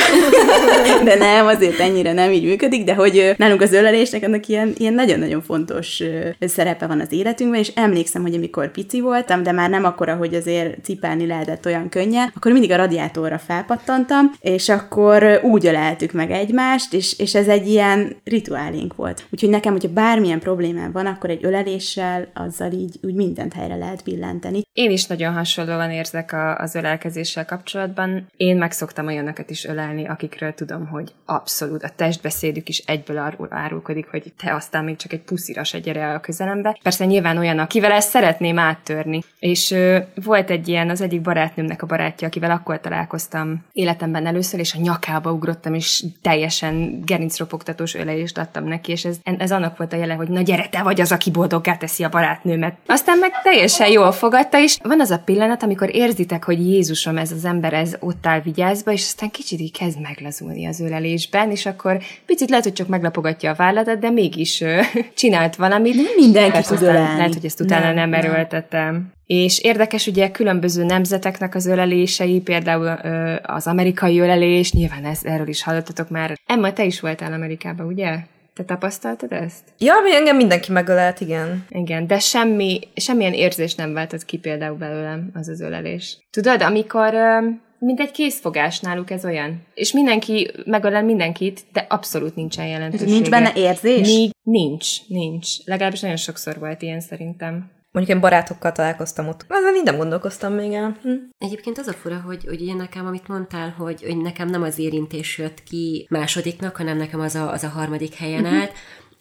de 1.03 1.15
nem, 1.15 1.48
azért 1.48 1.79
ennyire 1.79 2.13
nem 2.13 2.32
így 2.32 2.44
működik, 2.44 2.84
de 2.84 2.94
hogy 2.94 3.34
nálunk 3.38 3.62
az 3.62 3.74
ölelésnek 3.74 4.24
annak 4.24 4.48
ilyen, 4.48 4.74
ilyen 4.77 4.94
nagyon-nagyon 4.94 5.41
fontos 5.41 6.03
szerepe 6.39 6.88
van 6.88 7.00
az 7.00 7.12
életünkben, 7.12 7.60
és 7.60 7.72
emlékszem, 7.75 8.22
hogy 8.22 8.34
amikor 8.34 8.72
pici 8.72 9.00
voltam, 9.00 9.44
de 9.44 9.51
már 9.51 9.70
nem 9.70 9.86
akkora, 9.86 10.15
hogy 10.15 10.34
azért 10.34 10.84
cipelni 10.84 11.27
lehetett 11.27 11.65
olyan 11.65 11.89
könnyen, 11.89 12.27
akkor 12.36 12.52
mindig 12.52 12.72
a 12.72 12.76
radiátorra 12.76 13.38
felpattantam, 13.38 14.32
és 14.40 14.70
akkor 14.70 15.40
úgy 15.44 15.66
öleltük 15.66 16.12
meg 16.12 16.32
egymást, 16.32 16.94
és, 16.94 17.20
és 17.20 17.36
ez 17.36 17.48
egy 17.48 17.68
ilyen 17.68 18.16
rituálénk 18.24 18.96
volt. 18.96 19.26
Úgyhogy 19.30 19.50
nekem, 19.50 19.72
hogyha 19.72 19.94
bármilyen 19.94 20.40
problémám 20.40 20.92
van, 20.92 21.06
akkor 21.06 21.30
egy 21.30 21.46
öleléssel 21.46 22.28
azzal 22.34 22.72
így 22.72 23.00
úgy 23.02 23.13
mindent 23.13 23.54
helyre 23.54 23.76
lehet 23.76 24.04
billenteni. 24.04 24.62
Én 24.74 24.92
is 24.92 25.06
nagyon 25.06 25.34
hasonlóan 25.34 25.92
érzek 25.92 26.34
a, 26.34 26.58
az 26.58 26.76
ölelkezéssel 26.76 27.46
kapcsolatban. 27.46 28.28
Én 28.38 28.58
meg 28.58 28.72
szoktam 28.72 29.08
olyanokat 29.08 29.50
is 29.50 29.66
ölelni, 29.66 30.08
akikről 30.08 30.54
tudom, 30.54 30.88
hogy 30.88 31.13
abszolút 31.26 31.84
a 31.84 31.90
testbeszédük 31.96 32.70
is 32.70 32.84
egyből 32.86 33.18
arról 33.18 33.48
árulkodik, 33.50 34.08
hogy 34.08 34.34
te 34.38 34.54
aztán 34.54 34.84
még 34.84 34.96
csak 34.96 35.13
egy 35.13 35.22
puszira 35.22 35.63
se 35.63 35.80
gyere 35.80 36.13
a 36.13 36.20
közelembe. 36.20 36.78
Persze 36.84 37.06
nyilván 37.06 37.38
olyan, 37.38 37.60
akivel 37.60 37.92
ezt 37.92 38.10
szeretném 38.10 38.60
áttörni. 38.60 39.24
És 39.40 39.72
ö, 39.72 39.98
volt 40.24 40.50
egy 40.50 40.68
ilyen, 40.68 40.90
az 40.90 41.02
egyik 41.02 41.22
barátnőmnek 41.22 41.82
a 41.82 41.86
barátja, 42.17 42.27
akivel 42.27 42.51
akkor 42.51 42.80
találkoztam 42.80 43.65
életemben 43.73 44.25
először, 44.25 44.60
és 44.60 44.73
a 44.73 44.80
nyakába 44.82 45.32
ugrottam, 45.32 45.73
és 45.73 46.03
teljesen 46.21 47.01
gerincropogtatós 47.06 47.95
ölelést 47.95 48.38
adtam 48.38 48.67
neki, 48.67 48.91
és 48.91 49.06
ez, 49.06 49.17
ez 49.23 49.51
annak 49.51 49.77
volt 49.77 49.93
a 49.93 49.95
jele, 49.95 50.13
hogy 50.13 50.27
na 50.27 50.41
gyere, 50.41 50.67
te 50.69 50.84
vagy 50.84 51.01
az, 51.01 51.12
aki 51.12 51.32
boldoggá 51.32 51.77
teszi 51.77 52.03
a 52.03 52.10
barátnőmet. 52.10 52.77
Aztán 52.86 53.17
meg 53.17 53.32
teljesen 53.43 53.89
jól 53.89 54.12
fogadta, 54.12 54.60
és 54.60 54.77
van 54.84 55.01
az 55.01 55.12
a 55.12 55.19
pillanat, 55.19 55.63
amikor 55.63 55.95
érzitek, 55.95 56.43
hogy 56.43 56.67
Jézusom, 56.67 57.17
ez 57.17 57.32
az 57.32 57.45
ember, 57.45 57.73
ez 57.73 57.95
ott 57.99 58.25
áll 58.25 58.41
vigyázba, 58.41 58.91
és 58.91 59.01
aztán 59.01 59.30
kicsit 59.30 59.60
így 59.60 59.77
kezd 59.77 60.01
meglazulni 60.01 60.65
az 60.65 60.80
ölelésben, 60.80 61.51
és 61.51 61.65
akkor 61.65 61.97
picit 62.25 62.49
lehet, 62.49 62.63
hogy 62.63 62.73
csak 62.73 62.88
meglapogatja 62.88 63.51
a 63.51 63.56
válladat, 63.56 63.99
de 63.99 64.10
mégis 64.10 64.62
ö, 64.62 64.82
csinált 65.19 65.56
valamit. 65.56 66.15
Mindenki 66.15 66.62
tud 66.62 66.82
ölelni. 66.82 67.17
Lehet, 67.17 67.34
hogy 67.34 67.45
ezt 67.45 67.62
utána 67.62 67.86
nem, 67.93 68.10
Nem, 68.10 68.13
erőltettem. 68.13 69.15
És 69.28 69.60
érdekes 69.60 70.08
ugye 70.08 70.32
különböző 70.32 70.84
nemzeteknek 70.84 71.56
az 71.56 71.66
ölelései, 71.66 72.42
például 72.42 73.00
ö, 73.04 73.36
az 73.44 73.68
amerikai 73.68 74.20
ölelés, 74.20 74.72
nyilván 74.72 75.06
ez, 75.06 75.20
erről 75.24 75.48
is 75.48 75.63
hallottatok 75.63 76.10
már. 76.10 76.38
Emma, 76.46 76.74
te 76.74 76.84
is 76.84 77.00
voltál 77.00 77.34
Amerikában, 77.34 77.86
ugye? 77.86 78.18
Te 78.54 78.63
tapasztaltad 78.63 79.32
ezt? 79.32 79.63
Ja, 79.78 79.94
mi 80.04 80.16
engem 80.16 80.36
mindenki 80.36 80.72
megölelt, 80.72 81.20
igen. 81.20 81.66
Igen, 81.70 82.08
de 82.08 82.20
semmi, 82.20 82.80
semmilyen 82.96 83.34
érzés 83.34 83.76
nem 83.76 83.94
váltott 83.94 84.26
ki 84.26 84.38
például 84.38 84.78
belőlem 84.78 85.30
az 85.34 85.48
az 85.48 85.62
ölelés. 85.62 86.18
Tudod, 86.30 86.62
amikor 86.62 87.13
ö, 87.13 87.50
mint 87.80 88.00
egy 88.00 88.12
készfogás 88.12 88.80
náluk 88.80 89.12
ez 89.12 89.26
olyan. 89.26 89.62
És 89.74 89.92
mindenki 89.92 90.52
megölel 90.66 91.04
mindenkit, 91.04 91.66
de 91.74 91.86
abszolút 91.90 92.36
nincsen 92.36 92.68
jelentősége. 92.68 93.12
Nincs 93.12 93.30
benne 93.30 93.52
érzés? 93.56 94.08
Míg 94.08 94.32
nincs, 94.44 95.08
nincs. 95.08 95.48
Legalábbis 95.66 96.00
nagyon 96.00 96.18
sokszor 96.18 96.60
volt 96.60 96.82
ilyen 96.82 97.00
szerintem. 97.00 97.76
Mondjuk 97.98 98.18
én 98.18 98.24
barátokkal 98.24 98.72
találkoztam 98.72 99.28
ott. 99.28 99.46
Ezzel 99.48 99.72
minden 99.72 99.98
gondolkoztam 99.98 100.54
még 100.54 100.74
el. 100.74 100.98
Hm. 101.02 101.10
Egyébként 101.38 101.78
az 101.78 101.88
a 101.88 101.94
fura, 101.94 102.22
hogy, 102.26 102.44
hogy 102.46 102.62
ugye 102.62 102.74
nekem, 102.74 103.06
amit 103.06 103.28
mondtál, 103.28 103.70
hogy, 103.78 104.04
hogy 104.04 104.18
nekem 104.18 104.48
nem 104.48 104.62
az 104.62 104.80
érintés 104.80 105.38
jött 105.38 105.64
ki 105.64 106.08
másodiknak, 106.10 106.76
hanem 106.76 106.98
nekem 106.98 107.20
az 107.20 107.36
a, 107.36 107.52
az 107.52 107.64
a 107.64 107.68
harmadik 107.68 108.14
helyen 108.14 108.44
Mhm. 108.44 108.54
állt, 108.54 108.72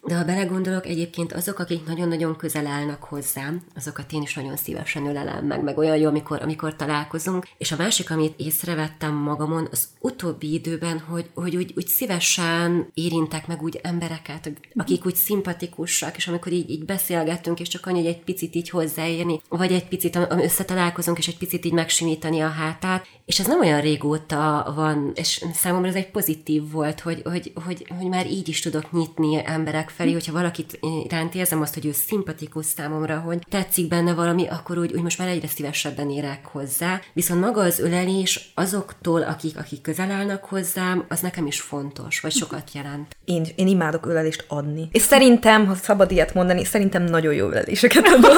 de 0.07 0.15
ha 0.15 0.23
belegondolok, 0.23 0.85
egyébként 0.85 1.33
azok, 1.33 1.59
akik 1.59 1.85
nagyon-nagyon 1.85 2.35
közel 2.35 2.67
állnak 2.67 3.03
hozzám, 3.03 3.61
azokat 3.75 4.11
én 4.11 4.21
is 4.21 4.33
nagyon 4.33 4.55
szívesen 4.55 5.05
ölelem 5.05 5.45
meg, 5.45 5.63
meg 5.63 5.77
olyan 5.77 5.97
jó, 5.97 6.07
amikor, 6.07 6.41
amikor 6.41 6.75
találkozunk. 6.75 7.47
És 7.57 7.71
a 7.71 7.75
másik, 7.77 8.11
amit 8.11 8.39
észrevettem 8.39 9.13
magamon 9.13 9.67
az 9.71 9.87
utóbbi 9.99 10.53
időben, 10.53 10.99
hogy, 10.99 11.29
hogy 11.33 11.55
úgy, 11.55 11.73
úgy 11.75 11.87
szívesen 11.87 12.87
érintek 12.93 13.47
meg 13.47 13.61
úgy 13.61 13.79
embereket, 13.83 14.51
akik 14.75 15.05
úgy 15.05 15.15
szimpatikusak, 15.15 16.17
és 16.17 16.27
amikor 16.27 16.51
így, 16.51 16.69
így 16.69 16.85
beszélgettünk, 16.85 17.59
és 17.59 17.67
csak 17.67 17.85
annyi, 17.85 17.97
hogy 17.97 18.07
egy 18.07 18.23
picit 18.23 18.55
így 18.55 18.69
hozzáérni, 18.69 19.41
vagy 19.49 19.71
egy 19.71 19.87
picit 19.87 20.19
összetalálkozunk, 20.29 21.17
és 21.17 21.27
egy 21.27 21.37
picit 21.37 21.65
így 21.65 21.73
megsimítani 21.73 22.39
a 22.39 22.47
hátát, 22.47 23.07
és 23.25 23.39
ez 23.39 23.47
nem 23.47 23.59
olyan 23.59 23.81
régóta 23.81 24.71
van, 24.75 25.11
és 25.15 25.45
számomra 25.53 25.87
ez 25.87 25.95
egy 25.95 26.11
pozitív 26.11 26.71
volt, 26.71 26.99
hogy, 26.99 27.21
hogy, 27.23 27.51
hogy, 27.65 27.87
hogy 27.97 28.07
már 28.07 28.27
így 28.27 28.49
is 28.49 28.59
tudok 28.59 28.91
nyitni 28.91 29.41
emberek 29.45 29.89
felé, 29.97 30.11
hogyha 30.11 30.31
valakit 30.31 30.79
iránt 31.05 31.35
érzem 31.35 31.61
azt, 31.61 31.73
hogy 31.73 31.85
ő 31.85 31.91
szimpatikus 31.91 32.65
számomra, 32.65 33.17
hogy 33.17 33.39
tetszik 33.49 33.87
benne 33.87 34.13
valami, 34.13 34.47
akkor 34.47 34.77
úgy, 34.77 34.93
úgy 34.93 35.01
most 35.01 35.17
már 35.17 35.27
egyre 35.27 35.47
szívesebben 35.47 36.09
érek 36.09 36.45
hozzá. 36.45 37.01
Viszont 37.13 37.41
maga 37.41 37.61
az 37.61 37.79
ölelés 37.79 38.51
azoktól, 38.53 39.21
akik, 39.21 39.57
akik 39.57 39.81
közel 39.81 40.11
állnak 40.11 40.43
hozzám, 40.45 41.05
az 41.09 41.19
nekem 41.19 41.45
is 41.45 41.61
fontos, 41.61 42.19
vagy 42.19 42.31
sokat 42.31 42.71
jelent. 42.73 43.15
Én, 43.25 43.45
én 43.55 43.67
imádok 43.67 44.05
ölelést 44.05 44.45
adni. 44.47 44.87
És 44.91 45.01
szerintem, 45.01 45.65
ha 45.65 45.75
szabad 45.75 46.11
ilyet 46.11 46.33
mondani, 46.33 46.63
szerintem 46.63 47.03
nagyon 47.03 47.33
jó 47.33 47.47
öleléseket 47.47 48.07
adom. 48.07 48.37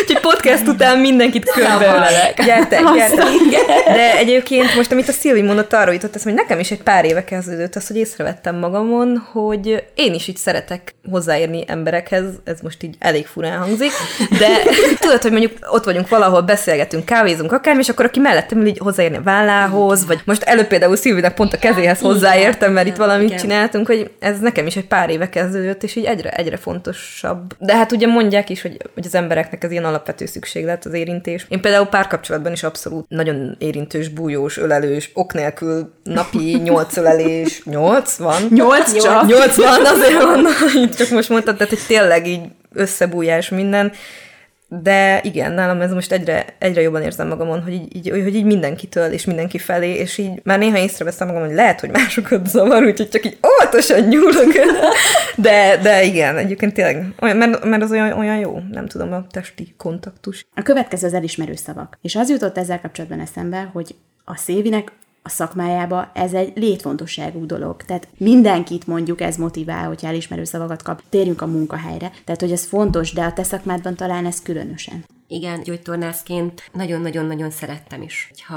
Úgyhogy 0.00 0.20
podcast 0.20 0.68
után 0.68 0.98
mindenkit 0.98 1.50
körbeölelek. 1.50 2.44
Gyertek, 2.44 2.80
gyertek. 2.94 3.24
De 3.86 4.16
egyébként 4.16 4.74
most, 4.74 4.92
amit 4.92 5.08
a 5.08 5.12
Szilvi 5.12 5.42
mondott, 5.42 5.72
arra 5.72 5.92
jutott, 5.92 6.22
hogy 6.22 6.34
nekem 6.34 6.58
is 6.58 6.70
egy 6.70 6.82
pár 6.82 7.04
éve 7.04 7.24
kezdődött 7.24 7.74
az, 7.74 7.86
hogy 7.86 7.96
észrevettem 7.96 8.56
magamon, 8.56 9.28
hogy 9.32 9.84
én 9.94 10.14
is 10.14 10.28
így 10.28 10.36
szeretek 10.36 10.94
hozzáérni 11.10 11.64
emberekhez, 11.66 12.24
ez 12.44 12.60
most 12.62 12.82
így 12.82 12.94
elég 12.98 13.26
furán 13.26 13.58
hangzik, 13.58 13.90
de 14.38 14.48
tudod, 15.00 15.22
hogy 15.22 15.30
mondjuk 15.30 15.52
ott 15.70 15.84
vagyunk 15.84 16.08
valahol, 16.08 16.42
beszélgetünk, 16.42 17.04
kávézunk 17.04 17.52
akármi, 17.52 17.80
és 17.80 17.88
akkor 17.88 18.04
aki 18.04 18.20
mellettem 18.20 18.58
ül 18.60 18.66
így 18.66 18.78
hozzáérni 18.78 19.16
a 19.16 19.22
vállához, 19.22 20.06
vagy 20.06 20.20
most 20.24 20.42
előbb 20.42 20.66
például 20.66 20.96
Szilvinek 20.96 21.34
pont 21.34 21.52
a 21.52 21.58
kezéhez 21.58 22.00
hozzáértem, 22.00 22.72
mert 22.72 22.86
itt 22.86 22.96
valamit 22.96 23.26
Igen. 23.26 23.38
csináltunk, 23.38 23.86
hogy 23.86 24.10
ez 24.18 24.38
nekem 24.40 24.66
is 24.66 24.76
egy 24.76 24.86
pár 24.86 25.10
éve 25.10 25.28
kezdődött, 25.28 25.82
és 25.82 25.96
így 25.96 26.04
egyre, 26.04 26.30
egyre 26.30 26.56
fontosabb. 26.56 27.54
De 27.58 27.76
hát 27.76 27.92
ugye 27.92 28.06
mondják 28.06 28.50
is, 28.50 28.62
hogy, 28.62 28.76
hogy 28.94 29.06
az 29.06 29.14
embereknek 29.14 29.64
ez 29.64 29.70
ilyen 29.70 29.83
alapvető 29.84 30.26
szükséglet 30.26 30.84
az 30.84 30.92
érintés. 30.92 31.46
Én 31.48 31.60
például 31.60 31.86
párkapcsolatban 31.86 32.52
is 32.52 32.62
abszolút 32.62 33.08
nagyon 33.08 33.56
érintős, 33.58 34.08
bújós, 34.08 34.56
ölelős, 34.56 35.10
ok 35.14 35.32
nélkül 35.32 35.92
napi 36.02 36.56
nyolc 36.64 36.96
ölelés, 36.96 37.62
nyolc 37.64 38.16
van? 38.16 38.42
Nyolc 38.50 39.02
csak? 39.02 39.26
Nyolc 39.26 39.56
van, 39.56 39.84
azért 39.84 40.22
van, 40.22 40.46
itt 40.74 40.94
csak 40.94 41.08
most 41.08 41.28
mondtad, 41.28 41.56
tehát 41.56 41.72
hogy 41.72 41.86
tényleg 41.86 42.26
így 42.26 42.40
összebújás 42.72 43.48
minden. 43.48 43.92
De 44.68 45.20
igen, 45.22 45.52
nálam 45.52 45.80
ez 45.80 45.92
most 45.92 46.12
egyre, 46.12 46.44
egyre 46.58 46.80
jobban 46.80 47.02
érzem 47.02 47.28
magamon, 47.28 47.62
hogy 47.62 47.72
így, 47.72 47.96
így, 47.96 48.10
hogy 48.10 48.34
így 48.34 48.44
mindenkitől 48.44 49.12
és 49.12 49.24
mindenki 49.24 49.58
felé, 49.58 49.94
és 49.94 50.18
így 50.18 50.40
már 50.42 50.58
néha 50.58 50.78
észreveszem 50.78 51.26
magam, 51.26 51.44
hogy 51.44 51.54
lehet, 51.54 51.80
hogy 51.80 51.90
másokat 51.90 52.46
zavar, 52.46 52.84
úgyhogy 52.84 53.08
csak 53.08 53.26
így 53.26 53.38
óvatosan 53.46 54.00
nyúlok. 54.00 54.52
De, 55.36 55.76
de 55.82 56.02
igen, 56.02 56.36
egyébként 56.36 56.74
tényleg, 56.74 57.06
olyan, 57.20 57.36
mert, 57.36 57.64
mert 57.64 57.82
az 57.82 57.90
olyan, 57.90 58.18
olyan 58.18 58.38
jó, 58.38 58.58
nem 58.70 58.86
tudom, 58.86 59.12
a 59.12 59.26
testi 59.30 59.74
kontaktus. 59.76 60.46
A 60.54 60.62
következő 60.62 61.06
az 61.06 61.14
elismerő 61.14 61.54
szavak. 61.54 61.98
És 62.02 62.16
az 62.16 62.30
jutott 62.30 62.58
ezzel 62.58 62.80
kapcsolatban 62.80 63.20
eszembe, 63.20 63.70
hogy 63.72 63.94
a 64.24 64.36
Szévinek 64.36 64.92
a 65.26 65.28
szakmájába 65.28 66.10
ez 66.14 66.32
egy 66.32 66.52
létfontosságú 66.54 67.46
dolog. 67.46 67.82
Tehát 67.82 68.08
mindenkit 68.16 68.86
mondjuk 68.86 69.20
ez 69.20 69.36
motivál, 69.36 69.86
hogyha 69.86 70.06
elismerő 70.06 70.44
szavakat 70.44 70.82
kap. 70.82 71.02
Térjünk 71.08 71.42
a 71.42 71.46
munkahelyre. 71.46 72.10
Tehát, 72.24 72.40
hogy 72.40 72.52
ez 72.52 72.64
fontos, 72.64 73.12
de 73.12 73.24
a 73.24 73.32
te 73.32 73.42
szakmádban 73.42 73.94
talán 73.94 74.26
ez 74.26 74.42
különösen. 74.42 75.04
Igen, 75.28 75.62
gyógytornászként 75.62 76.70
nagyon-nagyon-nagyon 76.72 77.50
szerettem 77.50 78.02
is, 78.02 78.30
ha, 78.46 78.54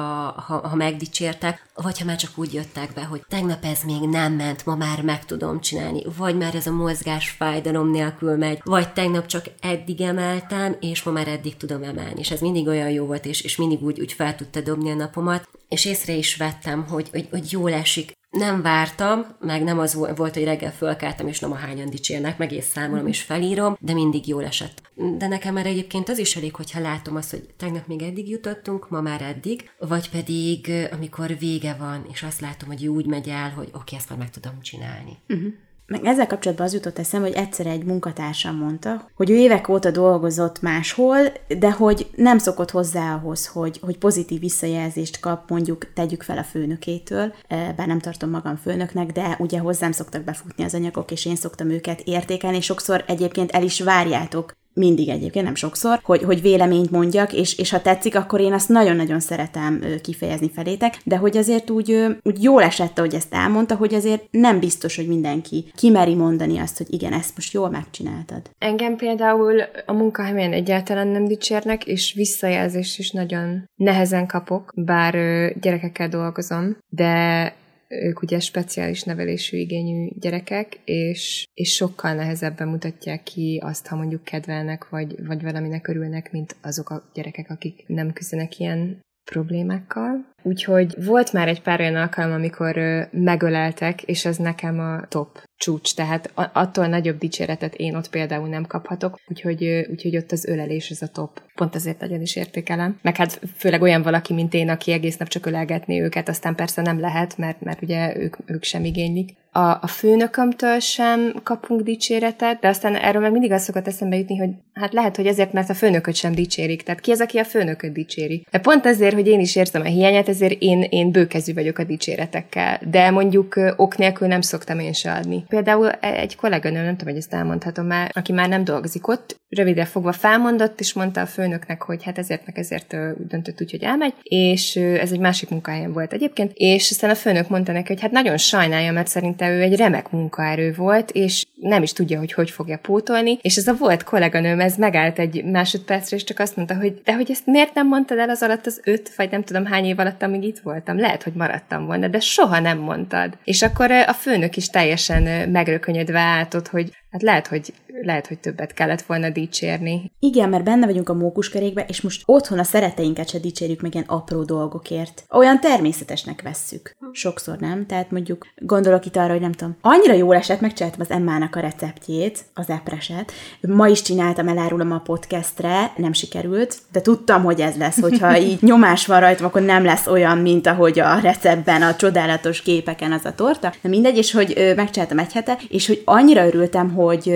ha, 0.48 0.68
ha 0.68 0.76
megdicsértek, 0.76 1.66
vagy 1.76 2.00
ha 2.00 2.06
már 2.06 2.16
csak 2.16 2.32
úgy 2.36 2.54
jöttek 2.54 2.94
be, 2.94 3.04
hogy 3.04 3.24
tegnap 3.28 3.66
ez 3.66 3.82
még 3.84 4.02
nem 4.02 4.34
ment, 4.34 4.66
ma 4.66 4.76
már 4.76 5.02
meg 5.02 5.26
tudom 5.26 5.60
csinálni, 5.60 6.04
vagy 6.18 6.38
már 6.38 6.56
ez 6.56 6.68
a 6.68 6.72
mozgás 6.72 7.30
fájdalom 7.30 7.92
nélkül 7.92 8.38
megy, 8.38 8.62
vagy 8.64 8.94
tegnap 8.94 9.26
csak 9.26 9.46
eddig 9.62 10.02
emeltem, 10.02 10.78
és 10.80 11.04
ma 11.04 11.12
már 11.12 11.28
eddig 11.28 11.58
tudom 11.58 11.84
emelni. 11.84 12.20
És 12.20 12.32
ez 12.32 12.40
mindig 12.40 12.68
olyan 12.68 12.90
jó 12.90 13.06
volt, 13.06 13.26
és, 13.26 13.42
és 13.42 13.56
mindig 13.56 13.84
úgy, 13.84 14.00
úgy 14.00 14.14
fel 14.14 14.36
tudta 14.36 14.62
dobni 14.62 14.92
a 14.92 14.96
napomat, 14.96 15.50
és 15.70 15.86
észre 15.86 16.14
is 16.14 16.36
vettem, 16.36 16.88
hogy, 16.88 17.10
hogy, 17.10 17.28
hogy 17.32 17.52
jól 17.52 17.74
esik 17.74 18.17
nem 18.38 18.62
vártam, 18.62 19.26
meg 19.40 19.64
nem 19.64 19.80
az 19.80 19.94
volt, 19.94 20.34
hogy 20.34 20.44
reggel 20.44 20.72
fölkeltem, 20.72 21.28
és 21.28 21.40
nem 21.40 21.52
a 21.52 21.56
hányan 21.56 21.90
dicsérnek, 21.90 22.38
meg 22.38 22.52
és 22.52 22.64
számolom, 22.64 23.08
és 23.08 23.22
felírom, 23.22 23.78
de 23.80 23.94
mindig 23.94 24.28
jól 24.28 24.46
esett. 24.46 24.82
De 25.18 25.28
nekem 25.28 25.54
már 25.54 25.66
egyébként 25.66 26.10
az 26.10 26.18
is 26.18 26.36
elég, 26.36 26.56
hogyha 26.56 26.80
látom 26.80 27.16
azt, 27.16 27.32
hogy 27.32 27.50
tegnap 27.58 27.88
még 27.88 28.02
eddig 28.02 28.30
jutottunk, 28.30 28.90
ma 28.90 29.02
már 29.02 29.22
eddig, 29.22 29.70
vagy 29.80 30.10
pedig 30.10 30.72
amikor 30.92 31.38
vége 31.38 31.76
van, 31.80 32.06
és 32.12 32.24
azt 32.24 32.42
látom, 32.42 32.70
hogy 32.70 32.88
úgy 32.88 33.06
megy 33.06 33.28
el, 33.30 33.50
hogy 33.50 33.68
oké, 33.68 33.78
okay, 33.78 33.98
ezt 33.98 34.10
már 34.10 34.20
meg 34.20 34.30
tudom 34.30 34.62
csinálni. 34.62 35.18
Uh-huh. 35.28 35.54
Meg 35.88 36.06
ezzel 36.06 36.28
kapcsolatban 36.28 36.66
az 36.66 36.74
jutott 36.74 37.00
eszembe, 37.00 37.28
hogy 37.28 37.36
egyszer 37.36 37.66
egy 37.66 37.84
munkatársam 37.84 38.56
mondta, 38.56 39.10
hogy 39.16 39.30
ő 39.30 39.36
évek 39.36 39.68
óta 39.68 39.92
dolgozott 39.92 40.62
máshol, 40.62 41.18
de 41.60 41.72
hogy 41.72 42.10
nem 42.16 42.38
szokott 42.38 42.72
hozzá 42.72 43.14
ahhoz, 43.14 43.48
hogy, 43.48 43.80
hogy 43.82 43.98
pozitív 43.98 44.40
visszajelzést 44.40 45.20
kap, 45.20 45.50
mondjuk 45.50 45.94
tegyük 45.94 46.24
fel 46.24 46.38
a 46.38 46.44
főnökétől, 46.44 47.34
e, 47.48 47.74
bár 47.74 47.88
nem 47.88 48.00
tartom 48.00 48.30
magam 48.30 48.56
főnöknek, 48.56 49.12
de 49.12 49.36
ugye 49.40 49.60
hozzám 49.60 49.92
szoktak 49.92 50.24
befutni 50.24 50.64
az 50.64 50.74
anyagok, 50.74 51.12
és 51.12 51.26
én 51.26 51.36
szoktam 51.36 51.70
őket 51.70 52.02
értékelni, 52.02 52.58
és 52.58 52.66
sokszor 52.66 53.04
egyébként 53.08 53.52
el 53.52 53.64
is 53.64 53.82
várjátok 53.82 54.56
mindig 54.78 55.10
egyébként, 55.10 55.46
nem 55.46 55.56
sokszor, 55.56 56.00
hogy, 56.04 56.24
hogy 56.24 56.42
véleményt 56.42 56.92
mondjak, 56.92 57.34
és, 57.34 57.58
és 57.58 57.70
ha 57.70 57.82
tetszik, 57.82 58.16
akkor 58.16 58.40
én 58.40 58.54
azt 58.54 58.70
nagyon-nagyon 58.70 59.20
szeretem 59.20 59.84
kifejezni 60.02 60.52
felétek, 60.52 60.98
de 61.04 61.18
hogy 61.18 61.38
azért 61.38 61.70
úgy, 61.70 62.06
úgy 62.24 62.44
jól 62.44 62.64
esett, 62.64 63.00
hogy 63.00 63.14
ezt 63.14 63.34
elmondta, 63.34 63.76
hogy 63.76 63.94
azért 63.94 64.28
nem 64.32 64.60
biztos, 64.60 64.96
hogy 64.96 65.08
mindenki 65.08 65.72
kimeri 65.76 66.16
mondani 66.16 66.58
azt, 66.58 66.78
hogy 66.78 66.94
igen, 66.94 67.14
ezt 67.14 67.36
most 67.36 67.54
jól 67.54 67.70
megcsináltad. 67.70 68.42
Engem 68.58 68.96
például 68.96 69.62
a 69.86 69.94
munkahelyen 69.94 70.54
egyáltalán 70.54 71.08
nem 71.08 71.26
dicsérnek, 71.26 71.86
és 71.86 72.14
visszajelzést 72.14 73.00
is 73.00 73.12
nagyon 73.12 73.70
nehezen 73.76 74.28
kapok, 74.28 74.74
bár 74.76 75.14
gyerekekkel 75.60 76.08
dolgozom, 76.08 76.78
de 76.90 77.54
ők 77.88 78.22
ugye 78.22 78.40
speciális 78.40 79.04
nevelésű 79.04 79.58
igényű 79.58 80.10
gyerekek, 80.20 80.80
és, 80.86 81.46
és 81.54 81.74
sokkal 81.74 82.14
nehezebben 82.14 82.68
mutatják 82.68 83.24
ki 83.24 83.62
azt, 83.64 83.88
ha 83.88 83.96
mondjuk 83.96 84.24
kedvelnek, 84.24 84.90
vagy, 84.90 85.26
vagy 85.26 85.42
valaminek 85.42 85.88
örülnek, 85.88 86.32
mint 86.32 86.56
azok 86.62 86.90
a 86.90 87.10
gyerekek, 87.14 87.50
akik 87.50 87.84
nem 87.88 88.14
küzdenek 88.14 88.60
ilyen 88.60 89.00
problémákkal. 89.32 90.34
Úgyhogy 90.48 91.06
volt 91.06 91.34
már 91.34 91.48
egy 91.48 91.62
pár 91.62 91.80
olyan 91.80 91.96
alkalom, 91.96 92.32
amikor 92.32 92.80
megöleltek, 93.12 94.02
és 94.02 94.26
ez 94.26 94.38
nekem 94.38 94.80
a 94.80 95.08
top 95.08 95.42
csúcs, 95.58 95.96
tehát 95.96 96.32
attól 96.54 96.88
nagyobb 96.88 97.18
dicséretet 97.18 97.76
én 97.76 97.96
ott 97.96 98.10
például 98.10 98.48
nem 98.48 98.66
kaphatok, 98.66 99.20
úgyhogy, 99.28 99.86
úgyhogy 99.90 100.18
ott 100.18 100.32
az 100.32 100.46
ölelés 100.46 100.90
ez 100.90 101.02
a 101.02 101.08
top. 101.08 101.42
Pont 101.56 101.76
azért 101.76 102.00
nagyon 102.00 102.22
is 102.22 102.36
értékelem. 102.36 103.00
Meg 103.02 103.16
hát 103.16 103.42
főleg 103.56 103.82
olyan 103.82 104.02
valaki, 104.02 104.34
mint 104.34 104.54
én, 104.54 104.70
aki 104.70 104.92
egész 104.92 105.18
nap 105.18 105.28
csak 105.28 105.46
ölelgetni 105.46 106.02
őket, 106.02 106.30
aztán 106.30 106.56
persze 106.56 106.82
nem 106.82 107.00
lehet, 107.00 107.38
mert, 107.38 107.62
mert 107.62 107.82
ugye 107.82 108.18
ők, 108.18 108.36
ők 108.46 108.64
sem 108.64 108.84
igénylik. 108.84 109.36
A, 109.58 109.78
a 109.82 109.88
főnökömtől 109.88 110.80
sem 110.80 111.34
kapunk 111.44 111.82
dicséretet, 111.82 112.60
de 112.60 112.68
aztán 112.68 112.96
erről 112.96 113.22
meg 113.22 113.32
mindig 113.32 113.52
az 113.52 113.64
szokott 113.64 113.88
eszembe 113.88 114.18
jutni, 114.18 114.38
hogy 114.38 114.50
hát 114.74 114.94
lehet, 114.94 115.16
hogy 115.16 115.28
ezért, 115.28 115.54
mert 115.54 115.70
a 115.70 115.74
főnököt 115.74 116.16
sem 116.16 116.36
dicsérik. 116.36 116.84
Tehát 116.84 117.02
ki 117.02 117.12
az, 117.12 117.22
aki 117.22 117.38
a 117.38 117.44
főnököt 117.44 117.94
dicséri? 117.94 118.46
De 118.52 118.60
pont 118.60 118.86
azért, 118.86 119.14
hogy 119.14 119.28
én 119.28 119.40
is 119.40 119.56
érzem 119.56 119.82
a 119.82 119.86
hiányát, 119.86 120.30
ezért 120.30 120.62
én, 120.62 120.82
én 120.82 121.12
bőkezű 121.12 121.54
vagyok 121.54 121.78
a 121.78 121.84
dicséretekkel. 121.84 122.80
De 122.90 123.10
mondjuk 123.10 123.74
ok 123.76 123.98
nélkül 123.98 124.28
nem 124.28 124.42
szoktam 124.42 124.80
én 124.80 124.94
se 124.94 125.12
adni. 125.12 125.44
Például 125.48 125.90
egy 125.90 126.36
kolléganő, 126.36 126.84
nem 126.84 126.98
tudom, 126.98 127.14
hogy 127.14 127.22
ezt 127.22 127.34
elmondhatom 127.34 127.86
már, 127.86 128.12
aki 128.14 128.32
már 128.32 128.50
nem 128.50 128.64
dolgozik 128.64 129.08
ott, 129.08 129.36
rövidre 129.50 129.86
fogva 129.86 130.12
felmondott, 130.12 130.80
és 130.80 130.94
mondta 130.94 131.22
a 131.22 131.26
főnöknek, 131.26 131.82
hogy 131.82 132.04
hát 132.04 132.18
ezért 132.18 132.46
meg 132.46 132.58
ezért 132.58 132.96
döntött 133.28 133.62
úgy, 133.62 133.72
hogy 133.72 133.84
elmegy, 133.84 134.14
és 134.24 134.76
ez 134.76 135.12
egy 135.12 135.20
másik 135.20 135.50
munkahelyen 135.50 135.94
volt 135.94 136.14
egyébként, 136.14 136.52
és 136.54 136.92
aztán 136.92 137.10
a 137.10 137.16
főnök 137.16 137.50
mondta 137.50 137.72
neki, 137.72 137.88
hogy 137.88 138.02
hát 138.02 138.12
nagyon 138.12 138.38
sajnálja, 138.38 138.92
mert 138.92 139.08
szerinte 139.08 139.47
ő 139.52 139.62
egy 139.62 139.76
remek 139.76 140.12
munkaerő 140.12 140.74
volt, 140.74 141.12
és 141.12 141.46
nem 141.60 141.84
is 141.84 141.94
tudja, 141.94 142.18
hogy 142.20 142.34
hogy 142.34 142.50
fogja 142.50 142.78
pótolni, 142.78 143.38
és 143.42 143.56
ez 143.56 143.68
a 143.68 143.76
volt 143.76 144.04
kolléganőm, 144.04 144.60
ez 144.60 144.76
megállt 144.76 145.20
egy 145.20 145.44
másodpercre, 145.44 146.16
és 146.16 146.24
csak 146.24 146.40
azt 146.40 146.56
mondta, 146.56 146.76
hogy 146.76 147.02
de 147.04 147.14
hogy 147.14 147.32
ezt 147.32 147.46
miért 147.46 147.74
nem 147.74 147.88
mondtad 147.88 148.18
el 148.18 148.30
az 148.30 148.42
alatt 148.42 148.66
az 148.66 148.82
öt, 148.84 149.16
vagy 149.16 149.32
nem 149.32 149.44
tudom 149.44 149.66
hány 149.66 149.86
év 149.86 150.00
alatt, 150.00 150.22
amíg 150.22 150.44
itt 150.44 150.60
voltam, 150.60 151.00
lehet, 151.00 151.24
hogy 151.24 151.34
maradtam 151.34 151.86
volna, 151.86 152.08
de 152.08 152.20
soha 152.20 152.60
nem 152.60 152.78
mondtad. 152.78 153.38
És 153.44 153.62
akkor 153.62 153.92
a 153.92 154.14
főnök 154.14 154.58
is 154.58 154.70
teljesen 154.70 155.50
megrökönyödve 155.50 156.20
álltott, 156.20 156.68
hogy 156.68 156.92
hát 157.12 157.22
lehet, 157.22 157.48
hogy 157.48 157.74
lehet, 158.02 158.28
hogy 158.28 158.40
többet 158.40 158.74
kellett 158.74 159.02
volna 159.02 159.30
dicsérni. 159.30 160.12
Igen, 160.20 160.50
mert 160.50 160.64
benne 160.64 160.86
vagyunk 160.86 161.10
a 161.10 161.14
mókuskerékbe, 161.14 161.86
és 161.88 162.02
most 162.02 162.22
otthon 162.26 162.60
a 162.60 162.64
szereteinket 162.64 163.30
se 163.30 163.40
dicsérjük 163.40 163.82
meg 163.82 163.94
ilyen 163.94 164.06
apró 164.08 164.44
dolgokért. 164.44 165.26
Olyan 165.30 165.60
természetesnek 165.60 166.42
vesszük. 166.42 166.98
Sokszor 167.12 167.58
nem. 167.58 167.86
Tehát 167.86 168.12
mondjuk 168.12 168.48
gondolok 168.56 169.06
itt 169.06 169.16
arra, 169.16 169.32
hogy 169.32 169.42
nem 169.42 169.52
tudom, 169.52 169.78
annyira 169.82 170.14
jól 170.14 170.36
esett, 170.36 170.62
megcsináltam 170.62 171.02
az 171.02 171.12
Emmának 171.12 171.47
a 171.56 171.60
receptjét, 171.60 172.46
az 172.54 172.70
epreset. 172.70 173.32
Ma 173.62 173.88
is 173.88 174.02
csináltam, 174.02 174.48
elárulom 174.48 174.92
a 174.92 175.00
podcastre, 175.00 175.92
nem 175.96 176.14
sikerült, 176.14 176.78
de 176.92 177.02
tudtam, 177.02 177.44
hogy 177.44 177.62
ez 177.62 177.76
lesz, 177.76 178.00
hogyha 178.00 178.38
így 178.50 178.62
nyomás 178.62 179.06
van 179.06 179.20
rajta, 179.20 179.46
akkor 179.46 179.62
nem 179.62 179.84
lesz 179.84 180.08
olyan, 180.08 180.38
mint 180.38 180.68
ahogy 180.68 181.00
a 181.00 181.20
receptben, 181.20 181.82
a 181.82 181.96
csodálatos 181.96 182.62
képeken 182.62 183.12
az 183.12 183.26
a 183.26 183.36
torta. 183.36 183.74
De 183.82 183.90
mindegy, 183.90 184.18
és 184.18 184.32
hogy 184.32 184.74
megcsináltam 184.76 185.20
egy 185.20 185.34
hete, 185.34 185.58
és 185.70 185.88
hogy 185.88 186.02
annyira 186.06 186.46
örültem, 186.46 186.94
hogy 186.94 187.32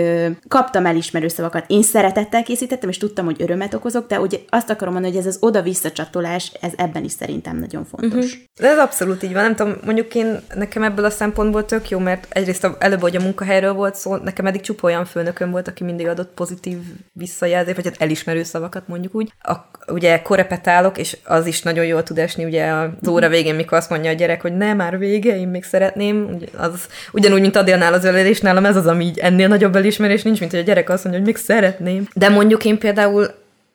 kaptam 0.47 0.86
elismerő 0.86 1.28
szavakat. 1.28 1.63
Én 1.67 1.84
szeretettel 1.84 2.43
készítettem, 2.43 2.89
és 2.89 2.97
tudtam, 2.97 3.26
hogy 3.26 3.41
örömet 3.41 3.74
okozok, 3.74 4.08
de 4.08 4.19
ugye 4.19 4.38
azt 4.50 4.69
akarom 4.69 4.93
mondani, 4.93 5.13
hogy 5.15 5.26
ez 5.26 5.36
az 5.36 5.38
oda-visszacsatolás, 5.41 6.52
ez 6.62 6.71
ebben 6.76 7.04
is 7.04 7.12
szerintem 7.12 7.58
nagyon 7.58 7.86
fontos. 7.86 8.26
Uh-huh. 8.26 8.41
De 8.60 8.67
ez 8.67 8.78
abszolút 8.78 9.24
így 9.24 9.34
van. 9.34 9.43
Nem 9.43 9.56
tudom, 9.56 9.74
mondjuk 9.86 10.15
én 10.15 10.39
nekem 10.56 10.84
ebből 10.84 11.06
a 11.06 11.10
szempontból 11.10 11.65
tök 11.65 11.89
jó, 11.89 12.00
mert 12.00 12.28
egyrészt 12.30 12.67
előbb, 12.80 13.02
hogy 13.02 13.15
a 13.15 13.21
munkahelyről 13.21 13.74
volt 13.74 13.95
szó, 14.02 14.16
nekem 14.16 14.46
eddig 14.46 14.62
csupa 14.62 14.88
olyan 14.88 15.06
főnököm 15.06 15.52
volt, 15.52 15.68
aki 15.68 15.84
mindig 15.84 16.08
adott 16.08 16.34
pozitív 16.34 16.78
visszajelzést, 17.14 17.76
vagy 17.76 17.86
hát 17.86 18.02
elismerő 18.02 18.44
szavakat 18.44 18.88
mondjuk 18.88 19.16
úgy. 19.16 19.32
A, 19.42 19.56
ugye 19.88 20.22
korepetálok, 20.22 20.98
és 20.98 21.18
az 21.24 21.46
is 21.46 21.62
nagyon 21.62 21.86
jól 21.86 22.04
tud 22.04 22.18
esni, 22.18 22.46
ugye 22.46 22.72
az 22.72 23.08
óra 23.08 23.30
végén, 23.30 23.56
mikor 23.56 23.78
azt 23.78 23.90
mondja 23.90 24.10
a 24.10 24.14
gyerek, 24.14 24.42
hogy 24.42 24.58
nem 24.58 24.78
már 24.78 24.98
vége, 24.98 25.38
én 25.38 25.48
még 25.48 25.64
szeretném, 25.64 26.38
az 26.58 26.88
ugyanúgy, 27.12 27.42
mint 27.42 27.56
Adélnál 27.56 27.94
az 27.94 28.06
ölelés, 28.06 28.40
nálam 28.40 28.66
ez 28.66 28.76
az, 28.76 28.88
ami 28.88 29.06
így 29.06 29.18
ennél 29.18 29.48
nagyobb 29.48 29.76
elismerés 29.76 30.24
nincs, 30.24 30.40
mint 30.40 30.52
hogy 30.52 30.60
a 30.60 30.64
gyerek 30.64 30.90
azt 30.90 31.04
mondja, 31.04 31.22
hogy 31.22 31.32
még 31.32 31.44
szeretném. 31.44 32.08
De 32.14 32.30
mondjuk 32.30 32.66
én 32.66 32.78
például 32.78 33.28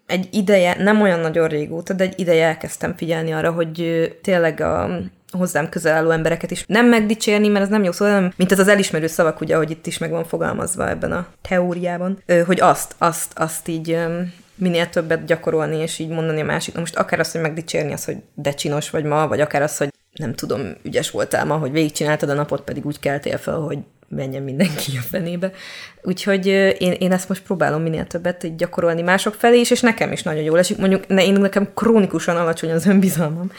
egy 0.07 0.29
ideje, 0.31 0.77
nem 0.79 1.01
olyan 1.01 1.21
nagyon 1.21 1.49
régóta, 1.49 1.93
de 1.93 2.05
egy 2.05 2.21
ideje 2.21 2.47
elkezdtem 2.47 2.97
figyelni 2.97 3.33
arra, 3.33 3.51
hogy 3.51 4.11
tényleg 4.23 4.61
a 4.61 5.01
hozzám 5.37 5.69
közel 5.69 5.97
álló 5.97 6.11
embereket 6.11 6.51
is 6.51 6.65
nem 6.67 6.87
megdicsérni, 6.87 7.49
mert 7.49 7.65
ez 7.65 7.71
nem 7.71 7.85
jó 7.85 7.93
szó, 7.93 8.05
hanem 8.05 8.33
mint 8.37 8.53
ez 8.53 8.59
az 8.59 8.69
elismerő 8.69 9.07
szavak, 9.07 9.41
ugye, 9.41 9.55
ahogy 9.55 9.71
itt 9.71 9.87
is 9.87 9.99
meg 9.99 10.11
van 10.11 10.25
fogalmazva 10.25 10.89
ebben 10.89 11.13
a 11.13 11.27
teóriában, 11.43 12.23
hogy 12.47 12.61
azt, 12.61 12.95
azt, 12.99 13.33
azt 13.35 13.69
így 13.69 13.99
minél 14.55 14.89
többet 14.89 15.25
gyakorolni, 15.25 15.77
és 15.77 15.99
így 15.99 16.09
mondani 16.09 16.41
a 16.41 16.45
másiknak. 16.45 16.83
Most 16.83 16.97
akár 16.97 17.21
azt, 17.21 17.33
hogy 17.33 17.41
megdicsérni 17.41 17.93
az, 17.93 18.05
hogy 18.05 18.17
de 18.35 18.53
csinos 18.53 18.91
vagy 18.91 19.05
ma, 19.05 19.29
vagy 19.29 19.41
akár 19.41 19.63
az, 19.63 19.77
hogy 19.77 19.89
nem 20.13 20.35
tudom, 20.35 20.61
ügyes 20.83 21.11
voltál 21.11 21.45
ma, 21.45 21.57
hogy 21.57 21.73
végigcsináltad 21.73 22.29
a 22.29 22.35
napot, 22.35 22.61
pedig 22.61 22.87
úgy 22.87 23.01
keltél 23.01 23.39
fel, 23.39 23.55
hogy 23.55 23.79
menjen 24.09 24.43
mindenki 24.43 24.97
a 24.97 25.01
fenébe. 25.11 25.51
Úgyhogy 26.03 26.47
én, 26.79 26.93
én 26.93 27.13
ezt 27.13 27.29
most 27.29 27.43
próbálom 27.43 27.83
minél 27.83 28.07
többet 28.07 28.57
gyakorolni 28.57 29.03
mások 29.03 29.35
felé 29.35 29.61
is, 29.61 29.71
és 29.71 29.81
nekem 29.81 30.13
is 30.13 30.23
nagyon 30.23 30.43
jól 30.43 30.59
esik. 30.59 30.77
Mondjuk 30.79 31.07
ne, 31.07 31.25
én 31.25 31.33
nekem 31.33 31.69
krónikusan 31.75 32.37
alacsony 32.37 32.71
az 32.71 32.87
önbizalmam. 32.87 33.51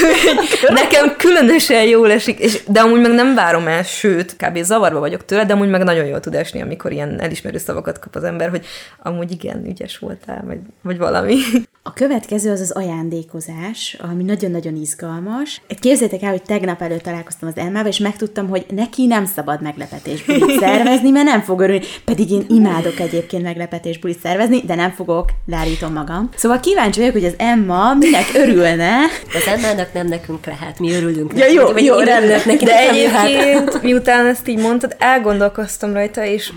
nekem 0.68 1.16
különösen 1.16 1.84
jól 1.84 2.10
esik, 2.10 2.38
és, 2.38 2.62
de 2.66 2.80
amúgy 2.80 3.00
meg 3.00 3.12
nem 3.12 3.34
várom 3.34 3.66
el, 3.66 3.82
sőt, 3.82 4.36
kb. 4.36 4.62
zavarba 4.62 4.98
vagyok 4.98 5.24
tőle, 5.24 5.44
de 5.44 5.52
amúgy 5.52 5.70
meg 5.70 5.82
nagyon 5.82 6.06
jól 6.06 6.20
tud 6.20 6.34
esni, 6.34 6.62
amikor 6.62 6.92
ilyen 6.92 7.20
elismerő 7.20 7.58
szavakat 7.58 7.98
kap 7.98 8.14
az 8.16 8.24
ember, 8.24 8.50
hogy 8.50 8.66
amúgy 9.02 9.30
igen, 9.30 9.66
ügyes 9.66 9.98
voltál, 9.98 10.42
vagy, 10.46 10.58
vagy 10.82 10.98
valami. 10.98 11.36
A 11.84 11.92
következő 11.92 12.50
az 12.50 12.60
az 12.60 12.70
ajándékozás, 12.70 13.96
ami 14.00 14.22
nagyon-nagyon 14.22 14.76
izgalmas. 14.76 15.62
Képzeljétek 15.80 16.22
el, 16.22 16.30
hogy 16.30 16.42
tegnap 16.42 16.82
előtt 16.82 17.02
találkoztam 17.02 17.48
az 17.48 17.56
Elmával, 17.56 17.90
és 17.90 17.98
megtudtam, 17.98 18.48
hogy 18.48 18.66
neki 18.68 19.06
nem 19.06 19.24
szabad 19.24 19.62
meglepetésbulit 19.76 20.58
szervezni, 20.60 21.10
mert 21.10 21.26
nem 21.26 21.40
fog 21.40 21.60
örülni. 21.60 21.84
Pedig 22.04 22.30
én 22.30 22.44
imádok 22.48 23.00
egyébként 23.00 23.42
meglepetésbulit 23.42 24.18
szervezni, 24.18 24.62
de 24.66 24.74
nem 24.74 24.90
fogok, 24.90 25.30
leállítom 25.46 25.92
magam. 25.92 26.28
Szóval 26.36 26.60
kíváncsi 26.60 26.98
vagyok, 26.98 27.14
hogy 27.14 27.24
az 27.24 27.34
Emma 27.36 27.94
minek 27.94 28.26
örülne. 28.34 28.98
Az 29.34 29.46
Emmának 29.46 29.92
nem 29.92 30.06
nekünk 30.06 30.46
lehet, 30.46 30.78
mi 30.78 30.92
örülünk 30.92 31.38
ja, 31.38 31.46
jó, 31.46 31.68
neki, 31.68 31.84
jó, 31.84 31.98
rendben. 31.98 32.40
Neki 32.44 32.64
de 32.64 32.78
egyébként, 32.88 33.82
miután 33.82 34.26
ezt 34.26 34.48
így 34.48 34.58
mondtad, 34.58 34.96
elgondolkoztam 34.98 35.92
rajta, 35.92 36.24
és 36.24 36.50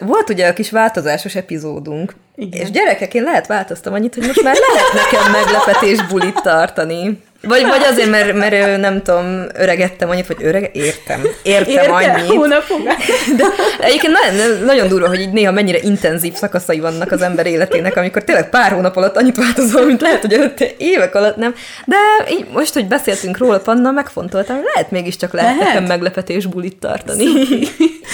volt 0.00 0.30
ugye 0.30 0.48
a 0.48 0.52
kis 0.52 0.70
változásos 0.70 1.34
epizódunk, 1.34 2.14
Igen. 2.36 2.60
és 2.60 2.70
gyerekek, 2.70 3.14
én 3.14 3.22
lehet 3.22 3.46
változtam 3.46 3.92
annyit, 3.92 4.14
hogy 4.14 4.26
most 4.26 4.42
már 4.42 4.56
lehet 4.68 4.92
nekem 4.92 5.32
meglepetés 5.32 6.06
bulit 6.06 6.42
tartani. 6.42 7.20
Vagy, 7.42 7.62
vagy 7.62 7.82
azért, 7.90 8.10
mert, 8.10 8.34
mert 8.34 8.80
nem 8.80 9.02
tudom, 9.02 9.44
öregettem 9.54 10.10
annyit, 10.10 10.26
vagy 10.26 10.36
öreg, 10.40 10.70
értem. 10.72 11.22
Értem 11.42 11.72
Érte, 11.72 11.92
annyit. 11.92 12.30
Hónapokban. 12.36 12.94
De 13.36 13.44
egyébként 13.80 14.12
nagyon, 14.12 14.64
nagyon 14.64 14.88
durva, 14.88 15.08
hogy 15.08 15.20
így 15.20 15.32
néha 15.32 15.52
mennyire 15.52 15.78
intenzív 15.82 16.34
szakaszai 16.34 16.80
vannak 16.80 17.12
az 17.12 17.22
ember 17.22 17.46
életének, 17.46 17.96
amikor 17.96 18.24
tényleg 18.24 18.48
pár 18.48 18.72
hónap 18.72 18.96
alatt 18.96 19.16
annyit 19.16 19.36
változol, 19.36 19.84
mint 19.84 20.00
lehet, 20.00 20.20
hogy 20.20 20.32
előtte 20.32 20.66
évek 20.78 21.14
alatt 21.14 21.36
nem. 21.36 21.54
De 21.84 21.96
így 22.30 22.46
most, 22.52 22.72
hogy 22.72 22.86
beszéltünk 22.86 23.38
róla, 23.38 23.60
Panna, 23.60 23.90
megfontoltam, 23.90 24.56
hogy 24.56 24.64
lehet 24.74 24.90
mégiscsak 24.90 25.32
lehet, 25.32 25.56
lehet. 25.56 25.72
nekem 25.72 25.88
meglepetés 25.88 26.46
bulit 26.46 26.76
tartani. 26.76 27.24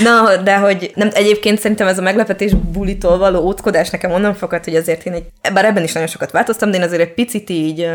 Na, 0.04 0.36
de 0.36 0.56
hogy 0.56 0.90
nem, 0.94 1.10
egyébként 1.12 1.58
szerintem 1.58 1.86
ez 1.86 1.98
a 1.98 2.02
meglepetés 2.02 2.52
bulitól 2.72 3.18
való 3.18 3.40
ótkodás 3.40 3.90
nekem 3.90 4.10
onnan 4.10 4.34
fakad, 4.34 4.64
hogy 4.64 4.74
azért 4.74 5.06
én 5.06 5.12
egy, 5.12 5.52
bár 5.52 5.64
ebben 5.64 5.82
is 5.82 5.92
nagyon 5.92 6.08
sokat 6.08 6.30
változtam, 6.30 6.70
de 6.70 6.76
én 6.76 6.82
azért 6.82 7.00
egy 7.00 7.14
picit 7.14 7.50
így, 7.50 7.88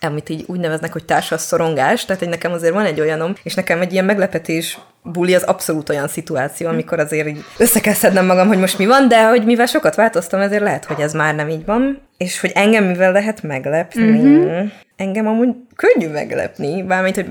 amit 0.00 0.28
így 0.28 0.44
úgy 0.46 0.58
neveznek, 0.80 0.92
hogy 0.92 1.04
társas 1.04 1.40
szorongás, 1.40 2.04
tehát 2.04 2.20
hogy 2.20 2.30
nekem 2.30 2.52
azért 2.52 2.74
van 2.74 2.84
egy 2.84 3.00
olyanom, 3.00 3.34
és 3.42 3.54
nekem 3.54 3.80
egy 3.80 3.92
ilyen 3.92 4.04
meglepetés 4.04 4.78
buli 5.02 5.34
az 5.34 5.42
abszolút 5.42 5.88
olyan 5.88 6.08
szituáció, 6.08 6.68
amikor 6.68 6.98
azért 6.98 7.28
így 7.28 7.44
össze 7.58 7.80
kell 7.80 7.94
szednem 7.94 8.26
magam, 8.26 8.46
hogy 8.46 8.58
most 8.58 8.78
mi 8.78 8.86
van, 8.86 9.08
de 9.08 9.28
hogy 9.28 9.44
mivel 9.44 9.66
sokat 9.66 9.94
változtam, 9.94 10.40
ezért 10.40 10.62
lehet, 10.62 10.84
hogy 10.84 11.00
ez 11.00 11.12
már 11.12 11.34
nem 11.34 11.48
így 11.48 11.64
van, 11.64 12.08
és 12.18 12.40
hogy 12.40 12.50
engem 12.54 12.84
mivel 12.84 13.12
lehet 13.12 13.42
meglepni. 13.42 14.02
Mm-hmm. 14.02 14.66
Engem 14.96 15.26
amúgy 15.26 15.54
könnyű 15.76 16.08
meglepni, 16.08 16.82
bármint, 16.82 17.14
hogy 17.14 17.26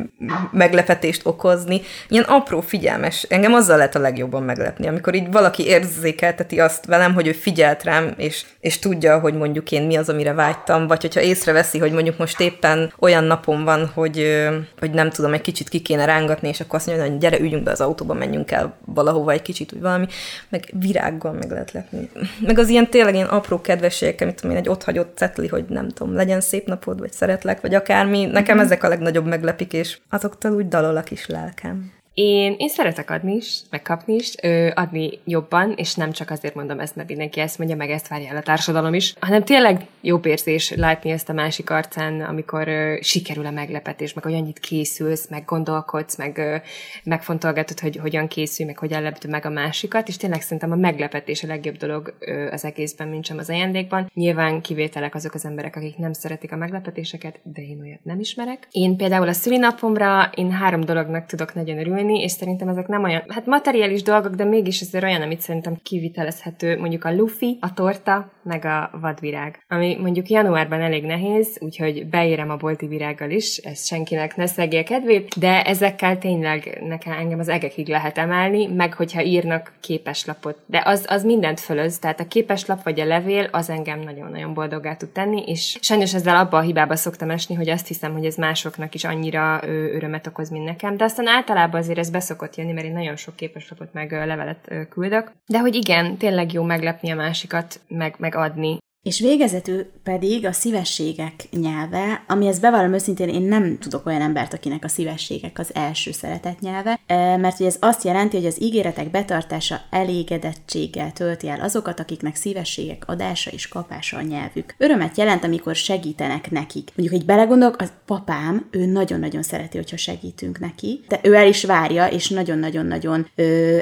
meglepetést 0.52 1.26
okozni. 1.26 1.82
Ilyen 2.08 2.24
apró, 2.24 2.62
figyelmes. 2.62 3.24
Engem 3.24 3.54
azzal 3.54 3.78
lehet 3.78 3.96
a 3.96 4.00
legjobban 4.00 4.44
meglepni, 4.44 4.88
amikor 4.88 5.16
így 5.16 5.32
valaki 5.32 5.66
érzékelteti 5.66 6.60
azt 6.60 6.86
velem, 6.86 7.14
hogy 7.14 7.28
ő 7.28 7.32
figyelt 7.32 7.84
rám, 7.84 8.14
és, 8.18 8.46
és 8.60 8.80
tudja, 8.80 9.20
hogy 9.20 9.34
mondjuk 9.34 9.72
én 9.72 9.84
mi 9.84 9.96
az, 9.96 10.10
amire 10.10 10.34
vágytam, 10.34 10.88
vagy 10.88 11.02
hogyha 11.02 11.22
észreveszi, 11.22 11.78
hogy 11.78 11.92
mondjuk 11.92 12.18
most 12.18 12.40
éppen 12.40 12.94
olyan 13.00 13.24
napom 13.24 13.64
van, 13.64 13.92
hogy, 13.94 14.48
hogy 14.80 14.92
nem 14.92 15.10
tudom, 15.10 15.34
egy 15.34 15.42
kicsit 15.42 15.70
ki 15.70 15.80
kéne 15.80 16.06
rángatni, 16.06 16.48
és 16.48 16.60
akkor 16.60 16.76
azt 16.76 16.88
mondja, 16.88 17.06
hogy 17.06 17.18
gyere, 17.18 17.40
üljünk 17.40 17.57
be 17.64 17.72
az 17.72 17.82
autóba, 17.82 18.14
menjünk 18.14 18.52
el 18.52 18.76
valahova 18.86 19.32
egy 19.32 19.42
kicsit, 19.42 19.72
vagy 19.72 19.82
valami, 19.82 20.08
meg 20.50 20.70
virággal 20.80 21.32
meg 21.32 21.52
lehet 21.52 21.72
lepni. 21.72 22.10
Meg 22.40 22.60
az 22.60 22.70
ilyen 22.70 22.90
tényleg 22.90 23.14
ilyen 23.14 23.28
apró 23.28 23.62
kedvességek, 23.62 24.22
amit 24.22 24.36
tudom 24.36 24.52
én, 24.52 24.58
egy 24.58 24.70
otthagyott 24.70 25.18
cetli, 25.18 25.48
hogy 25.48 25.66
nem 25.70 25.90
tudom, 25.90 26.16
legyen 26.16 26.42
szép 26.42 26.68
napod, 26.68 27.00
vagy 27.00 27.12
szeretlek, 27.12 27.62
vagy 27.62 27.74
akármi, 27.74 28.26
Nekem 28.26 28.56
mm-hmm. 28.56 28.66
ezek 28.66 28.84
a 28.84 28.88
legnagyobb 28.88 29.26
meglepik, 29.26 29.74
és 29.74 29.98
azoktól 30.10 30.52
úgy 30.52 30.68
dalol 30.68 30.98
a 30.98 31.02
kis 31.02 31.28
lelkem. 31.28 31.92
Én, 32.20 32.56
én 32.58 32.70
szeretek 32.70 33.10
adni 33.10 33.36
is, 33.36 33.62
meg 33.70 33.82
kapni 33.82 34.14
is, 34.14 34.34
ö, 34.42 34.70
adni 34.74 35.20
jobban, 35.24 35.74
és 35.76 35.96
nem 35.96 36.12
csak 36.12 36.30
azért 36.30 36.56
mondom 36.56 36.80
ezt, 36.80 36.96
mert 36.96 37.08
mindenki 37.08 37.40
ezt 37.40 37.58
mondja, 37.58 37.76
meg 37.76 37.90
ezt 37.90 38.08
várja 38.08 38.30
el 38.30 38.38
a 38.38 38.42
társadalom 38.42 38.94
is, 38.94 39.14
hanem 39.20 39.44
tényleg 39.44 39.86
jobb 40.02 40.26
érzés 40.26 40.74
látni 40.76 41.12
ezt 41.12 41.30
a 41.30 41.34
másik 41.34 41.70
arcán, 41.70 42.22
amikor 42.22 42.68
ö, 42.68 42.98
sikerül 43.02 43.46
a 43.46 43.52
meglepetés, 43.52 44.14
meg 44.14 44.24
hogy 44.24 44.34
annyit 44.34 44.60
készülsz, 44.60 45.30
meg 45.30 45.46
gondolkodsz, 45.46 46.18
meg 46.18 46.38
ö, 46.38 46.56
megfontolgatod, 47.04 47.80
hogy 47.80 47.96
hogyan 47.96 48.28
készül, 48.28 48.66
meg 48.66 48.78
hogyan 48.78 49.02
lepd 49.02 49.30
meg 49.30 49.46
a 49.46 49.50
másikat, 49.50 50.08
és 50.08 50.18
tényleg 50.18 50.42
szerintem 50.42 50.72
a 50.72 50.76
meglepetés 50.76 51.44
a 51.44 51.48
legjobb 51.48 51.76
dolog 51.76 52.14
ö, 52.20 52.52
az 52.52 52.66
egészben, 52.66 53.08
mint 53.08 53.26
sem 53.26 53.38
az 53.38 53.50
ajándékban. 53.50 54.10
Nyilván 54.14 54.62
kivételek 54.62 55.16
azok 55.16 55.34
az 55.34 55.46
emberek, 55.46 55.76
akik 55.76 55.98
nem 55.98 56.14
szeretik 56.14 56.52
a 56.52 56.58
meglepetéseket, 56.58 57.40
de 57.44 57.62
én 57.62 57.80
olyat 57.82 58.04
nem 58.04 58.20
ismerek. 58.20 58.68
Én 58.72 58.96
például 58.98 59.28
a 59.28 59.34
szülinapomra 59.34 60.30
én 60.36 60.52
három 60.52 60.82
dolognak 60.82 61.26
tudok 61.26 61.54
nagyon 61.54 61.80
örülni, 61.80 62.06
élni, 62.10 62.24
és 62.24 62.32
szerintem 62.32 62.68
ezek 62.68 62.88
nem 62.88 63.04
olyan, 63.04 63.24
hát 63.28 63.46
materiális 63.46 64.02
dolgok, 64.02 64.36
de 64.36 64.44
mégis 64.44 64.82
azért 64.82 65.04
olyan, 65.04 65.22
amit 65.22 65.42
szerintem 65.42 65.78
kivitelezhető, 65.84 66.80
mondjuk 66.80 67.04
a 67.04 67.16
lufi, 67.16 67.58
a 67.62 67.74
torta, 67.74 68.32
meg 68.48 68.66
a 68.66 68.90
vadvirág. 69.02 69.60
Ami 69.68 69.98
mondjuk 70.02 70.30
januárban 70.30 70.82
elég 70.82 71.04
nehéz, 71.04 71.58
úgyhogy 71.60 72.06
beérem 72.06 72.50
a 72.50 72.56
bolti 72.56 72.88
virággal 72.88 73.30
is, 73.30 73.58
ez 73.58 73.86
senkinek 73.86 74.36
ne 74.36 74.46
szegje 74.46 74.84
kedvét, 74.84 75.40
de 75.40 75.64
ezekkel 75.64 76.18
tényleg 76.18 76.82
nekem 76.88 77.14
engem 77.14 77.40
az 77.40 77.48
egekig 77.48 77.88
lehet 77.88 78.18
emelni, 78.18 78.68
meg 78.68 78.94
hogyha 78.94 79.22
írnak 79.22 79.72
képeslapot. 79.80 80.58
De 80.66 80.82
az, 80.86 81.06
az 81.08 81.24
mindent 81.24 81.60
fölöz, 81.60 82.00
tehát 82.00 82.20
a 82.20 82.28
képeslap 82.28 82.84
vagy 82.84 83.00
a 83.00 83.06
levél 83.06 83.48
az 83.52 83.70
engem 83.70 84.00
nagyon-nagyon 84.00 84.54
boldogá 84.54 84.96
tud 84.96 85.10
tenni, 85.10 85.44
és 85.46 85.78
sajnos 85.82 86.14
ezzel 86.14 86.36
abba 86.36 86.58
a 86.58 86.62
hibába 86.62 86.96
szoktam 86.96 87.30
esni, 87.30 87.56
hogy 87.56 87.70
azt 87.70 87.88
hiszem, 87.88 88.14
hogy 88.14 88.26
ez 88.26 88.36
másoknak 88.36 88.94
is 88.94 89.04
annyira 89.04 89.60
örömet 89.68 90.28
okoz, 90.28 90.50
mint 90.50 90.66
nekem. 90.66 90.98
De 90.98 91.04
aztán 91.04 91.28
általában 91.28 91.82
azért 91.82 91.98
ez 91.98 92.10
beszokott 92.10 92.56
jönni, 92.56 92.72
mert 92.72 92.86
én 92.86 92.94
nagyon 92.94 93.16
sok 93.16 93.36
képeslapot 93.36 93.94
meg 93.94 94.12
levelet 94.12 94.72
küldök. 94.90 95.32
De 95.46 95.60
hogy 95.60 95.76
igen, 95.76 96.18
tényleg 96.18 96.54
jó 96.54 96.64
meglepni 96.64 97.12
a 97.12 97.16
másikat, 97.16 97.80
meg, 97.88 98.16
meg 98.18 98.36
adni. 98.42 98.80
És 99.08 99.20
végezetül 99.20 99.86
pedig 100.04 100.46
a 100.46 100.52
szívességek 100.52 101.48
nyelve, 101.52 102.24
amihez 102.28 102.60
bevallom 102.60 102.94
őszintén, 102.94 103.30
én 103.30 103.42
nem 103.42 103.78
tudok 103.80 104.06
olyan 104.06 104.22
embert, 104.22 104.54
akinek 104.54 104.84
a 104.84 104.88
szívességek 104.88 105.60
az 105.60 105.70
első 105.74 106.12
szeretet 106.12 106.60
nyelve, 106.60 107.00
mert 107.38 107.62
ez 107.62 107.78
azt 107.80 108.04
jelenti, 108.04 108.38
hogy 108.38 108.46
az 108.46 108.62
ígéretek 108.62 109.12
betartása 109.12 109.82
elégedettséggel 109.90 111.12
tölti 111.12 111.48
el 111.48 111.60
azokat, 111.60 112.00
akiknek 112.00 112.36
szívességek 112.36 113.04
adása 113.08 113.52
és 113.52 113.68
kapása 113.68 114.18
a 114.18 114.22
nyelvük. 114.22 114.76
Örömet 114.78 115.18
jelent, 115.18 115.44
amikor 115.44 115.76
segítenek 115.76 116.52
nekik. 116.52 116.92
Mondjuk, 116.96 117.20
hogy 117.20 117.28
belegondolok, 117.28 117.82
az 117.82 117.92
papám, 118.06 118.68
ő 118.72 118.86
nagyon-nagyon 118.86 119.44
szereti, 119.44 119.78
hogyha 119.78 119.98
segítünk 119.98 120.60
neki, 120.60 121.04
de 121.08 121.20
ő 121.24 121.34
el 121.34 121.48
is 121.48 121.64
várja, 121.64 122.08
és 122.08 122.30
nagyon-nagyon-nagyon 122.30 123.28